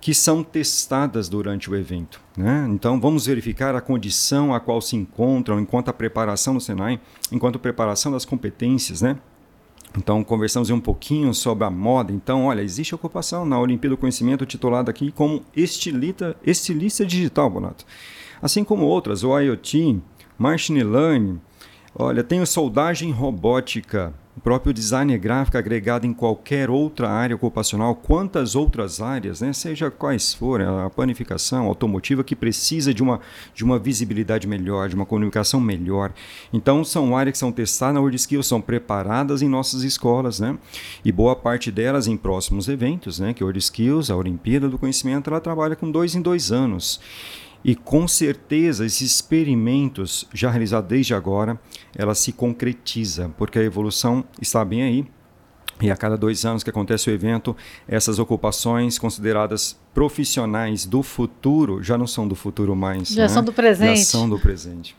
que 0.01 0.14
são 0.14 0.42
testadas 0.42 1.28
durante 1.28 1.70
o 1.70 1.76
evento. 1.76 2.20
Né? 2.36 2.66
Então, 2.70 3.01
vamos 3.01 3.26
verificar 3.26 3.74
a 3.74 3.80
condição 3.80 4.55
a 4.55 4.61
qual 4.61 4.80
se 4.80 4.96
encontram 4.96 5.59
enquanto 5.61 5.88
a 5.88 5.92
preparação 5.92 6.55
do 6.55 6.61
Senai, 6.61 7.01
enquanto 7.32 7.57
a 7.57 7.59
preparação 7.59 8.12
das 8.12 8.24
competências. 8.24 9.03
Né? 9.03 9.18
Então, 9.96 10.22
conversamos 10.22 10.70
um 10.70 10.80
pouquinho 10.80 11.34
sobre 11.34 11.64
a 11.64 11.70
moda. 11.70 12.12
Então, 12.12 12.46
olha, 12.46 12.62
existe 12.62 12.94
ocupação 12.94 13.44
na 13.44 13.59
Olimpíada 13.59 13.96
do 13.96 13.99
Conhecimento 13.99 14.46
titulada 14.46 14.90
aqui 14.90 15.11
como 15.11 15.42
estilita, 15.55 16.36
estilista 16.44 17.05
digital, 17.05 17.51
Bonato. 17.51 17.84
Assim 18.40 18.62
como 18.62 18.84
outras, 18.84 19.24
o 19.24 19.36
IoT, 19.36 20.01
Machine 20.38 20.84
Learning, 20.84 21.40
olha, 21.92 22.22
tem 22.22 22.44
soldagem 22.46 23.11
robótica, 23.11 24.14
o 24.39 24.41
próprio 24.41 24.72
design 24.72 25.18
gráfico 25.18 25.59
agregado 25.59 26.07
em 26.07 26.12
qualquer 26.14 26.70
outra 26.70 27.11
área 27.11 27.34
ocupacional, 27.34 27.97
quantas 27.97 28.55
outras 28.55 29.01
áreas, 29.01 29.41
né, 29.41 29.53
seja 29.53 29.91
quais 29.91 30.32
forem, 30.32 30.64
a 30.64 30.89
planificação 30.89 31.66
automotiva 31.66 32.22
que 32.22 32.36
precisa 32.36 32.95
de 32.95 33.03
uma, 33.03 33.20
de 33.53 33.64
uma 33.64 33.80
visibilidade 33.80 34.47
melhor, 34.47 34.89
de 34.89 34.95
uma 34.95 35.05
comunicação 35.05 35.61
melhor. 35.61 36.12
Então, 36.53 36.84
são 36.84 37.16
áreas 37.16 37.32
que 37.32 37.39
são 37.39 37.51
testadas 37.51 37.97
na 37.97 38.01
WorldSkills, 38.01 38.47
são 38.47 38.61
preparadas 38.61 39.43
em 39.43 39.49
nossas 39.49 39.82
escolas, 39.82 40.39
né? 40.39 40.57
E 41.05 41.11
boa 41.11 41.34
parte 41.34 41.72
delas 41.72 42.07
em 42.07 42.16
próximos 42.16 42.68
eventos, 42.68 43.18
né? 43.18 43.34
Que 43.34 43.43
a 43.43 43.47
WorldSkills, 43.47 44.09
a 44.09 44.14
Olimpíada 44.16 44.68
do 44.68 44.78
Conhecimento, 44.78 45.30
ela 45.30 45.41
trabalha 45.41 45.74
com 45.74 45.91
dois 45.91 46.14
em 46.14 46.22
dois 46.22 46.53
anos. 46.53 47.01
E 47.64 47.74
com 47.74 48.06
certeza 48.06 48.86
esses 48.86 49.02
experimentos 49.02 50.26
já 50.32 50.50
realizados 50.50 50.88
desde 50.88 51.14
agora, 51.14 51.59
ela 51.96 52.14
se 52.14 52.32
concretiza, 52.32 53.30
porque 53.36 53.59
a 53.59 53.62
evolução 53.62 54.24
está 54.40 54.64
bem 54.64 54.82
aí. 54.82 55.06
E 55.80 55.90
a 55.90 55.96
cada 55.96 56.16
dois 56.16 56.44
anos 56.44 56.64
que 56.64 56.70
acontece 56.70 57.09
o 57.09 57.12
evento, 57.12 57.56
essas 57.86 58.18
ocupações 58.18 58.98
consideradas 58.98 59.78
profissionais 59.94 60.84
do 60.84 61.04
futuro 61.04 61.82
já 61.82 61.96
não 61.96 62.06
são 62.06 62.26
do 62.26 62.34
futuro 62.34 62.74
mais. 62.74 63.09
Já 63.09 63.22
né? 63.22 63.28
são 63.28 63.44
do 63.44 63.52
presente. 63.52 63.98
Já 63.98 64.04
são 64.04 64.28
do 64.28 64.38
presente. 64.40 64.96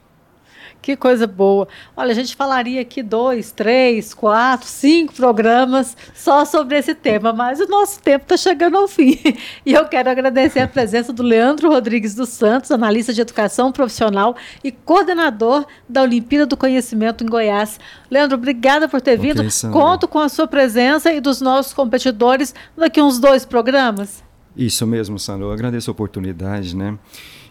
Que 0.82 0.96
coisa 0.96 1.28
boa. 1.28 1.68
Olha, 1.96 2.12
a 2.12 2.16
gente 2.16 2.36
falaria 2.36 2.82
aqui 2.82 3.04
dois, 3.04 3.52
três, 3.52 4.14
quatro, 4.14 4.68
cinco 4.68 5.14
programas 5.14 5.96
só 6.16 6.46
sobre 6.46 6.78
esse 6.78 6.96
tema, 6.96 7.34
mas 7.34 7.60
o 7.60 7.68
nosso 7.68 8.02
tempo 8.02 8.24
está 8.24 8.38
chegando 8.38 8.78
ao 8.78 8.88
fim. 8.88 9.20
E 9.66 9.74
eu 9.74 9.86
quero 9.86 10.10
agradecer 10.10 10.62
a 10.62 10.68
presença 10.68 11.12
do 11.12 11.22
Leandro 11.22 11.70
Rodrigues 11.70 12.16
dos 12.16 12.30
Santos, 12.30 12.72
analista 12.72 13.14
de 13.14 13.22
educação 13.22 13.72
profissional 13.72 14.36
e 14.64 14.72
coordenador 14.72 15.66
da 15.88 16.02
Olimpíada 16.02 16.46
do 16.46 16.58
Conhecimento 16.58 17.24
em 17.24 17.28
Goiás. 17.28 17.80
Leandro, 18.10 18.38
obrigada 18.38 18.88
por 18.88 19.02
ter 19.02 19.18
vindo. 19.18 19.44
Conto 19.72 20.08
com 20.08 20.20
a 20.20 20.30
sua 20.30 20.48
presença 20.48 21.12
e 21.12 21.20
dos 21.20 21.42
nossos 21.42 21.74
competidores 21.74 22.56
daqui 22.76 23.02
uns 23.02 23.20
dois 23.20 23.46
programas. 23.46 24.24
Isso 24.56 24.86
mesmo, 24.88 25.20
Sandro. 25.20 25.48
Eu 25.48 25.52
agradeço 25.52 25.90
a 25.90 25.94
oportunidade, 25.94 26.76
né? 26.76 26.98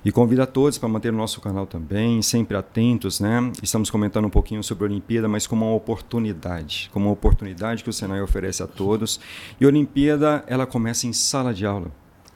E 0.05 0.13
convido 0.13 0.43
a 0.43 0.47
todos 0.47 0.79
para 0.79 0.89
manter 0.89 1.13
o 1.13 1.17
nosso 1.17 1.41
canal 1.41 1.67
também, 1.67 2.23
sempre 2.23 2.57
atentos, 2.57 3.21
né? 3.21 3.53
Estamos 3.63 3.91
comentando 3.91 4.27
um 4.27 4.31
pouquinho 4.31 4.63
sobre 4.63 4.85
a 4.85 4.89
Olimpíada, 4.89 5.29
mas 5.29 5.47
como 5.47 5.67
uma 5.67 5.75
oportunidade, 5.75 6.89
como 6.93 7.07
uma 7.07 7.13
oportunidade 7.13 7.83
que 7.83 7.91
o 7.91 7.93
Senai 7.93 8.23
oferece 8.23 8.63
a 8.63 8.67
todos. 8.67 9.21
E 9.61 9.65
a 9.65 9.69
Olimpíada, 9.69 10.45
ela 10.47 10.67
começa 10.67 11.07
em 11.07 11.13
sala 11.13 11.53
de 11.53 11.67
aula 11.67 11.91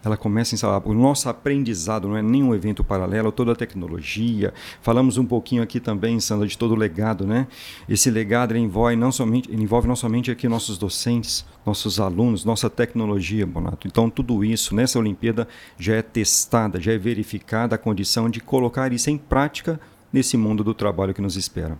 ela 0.04 0.16
começa 0.16 0.54
em 0.54 0.58
sala. 0.58 0.82
O 0.84 0.94
nosso 0.94 1.28
aprendizado 1.28 2.08
não 2.08 2.16
é 2.16 2.22
nenhum 2.22 2.54
evento 2.54 2.82
paralelo, 2.82 3.30
toda 3.30 3.52
a 3.52 3.56
tecnologia. 3.56 4.52
Falamos 4.80 5.16
um 5.16 5.24
pouquinho 5.24 5.62
aqui 5.62 5.78
também, 5.80 6.18
Sandra, 6.20 6.46
de 6.46 6.58
todo 6.58 6.72
o 6.72 6.76
legado, 6.76 7.26
né? 7.26 7.46
Esse 7.88 8.10
legado 8.10 8.56
envolve 8.56 8.96
não 8.96 9.12
somente, 9.12 9.52
envolve 9.54 9.86
não 9.86 9.96
somente 9.96 10.30
aqui 10.30 10.48
nossos 10.48 10.78
docentes, 10.78 11.44
nossos 11.64 12.00
alunos, 12.00 12.44
nossa 12.44 12.68
tecnologia, 12.68 13.46
Bonato. 13.46 13.86
Então, 13.86 14.10
tudo 14.10 14.44
isso 14.44 14.74
nessa 14.74 14.98
Olimpíada 14.98 15.46
já 15.78 15.94
é 15.94 16.02
testada, 16.02 16.80
já 16.80 16.92
é 16.92 16.98
verificada 16.98 17.74
a 17.74 17.78
condição 17.78 18.28
de 18.28 18.40
colocar 18.40 18.92
isso 18.92 19.10
em 19.10 19.18
prática 19.18 19.80
nesse 20.12 20.36
mundo 20.36 20.62
do 20.62 20.74
trabalho 20.74 21.14
que 21.14 21.22
nos 21.22 21.36
espera. 21.36 21.78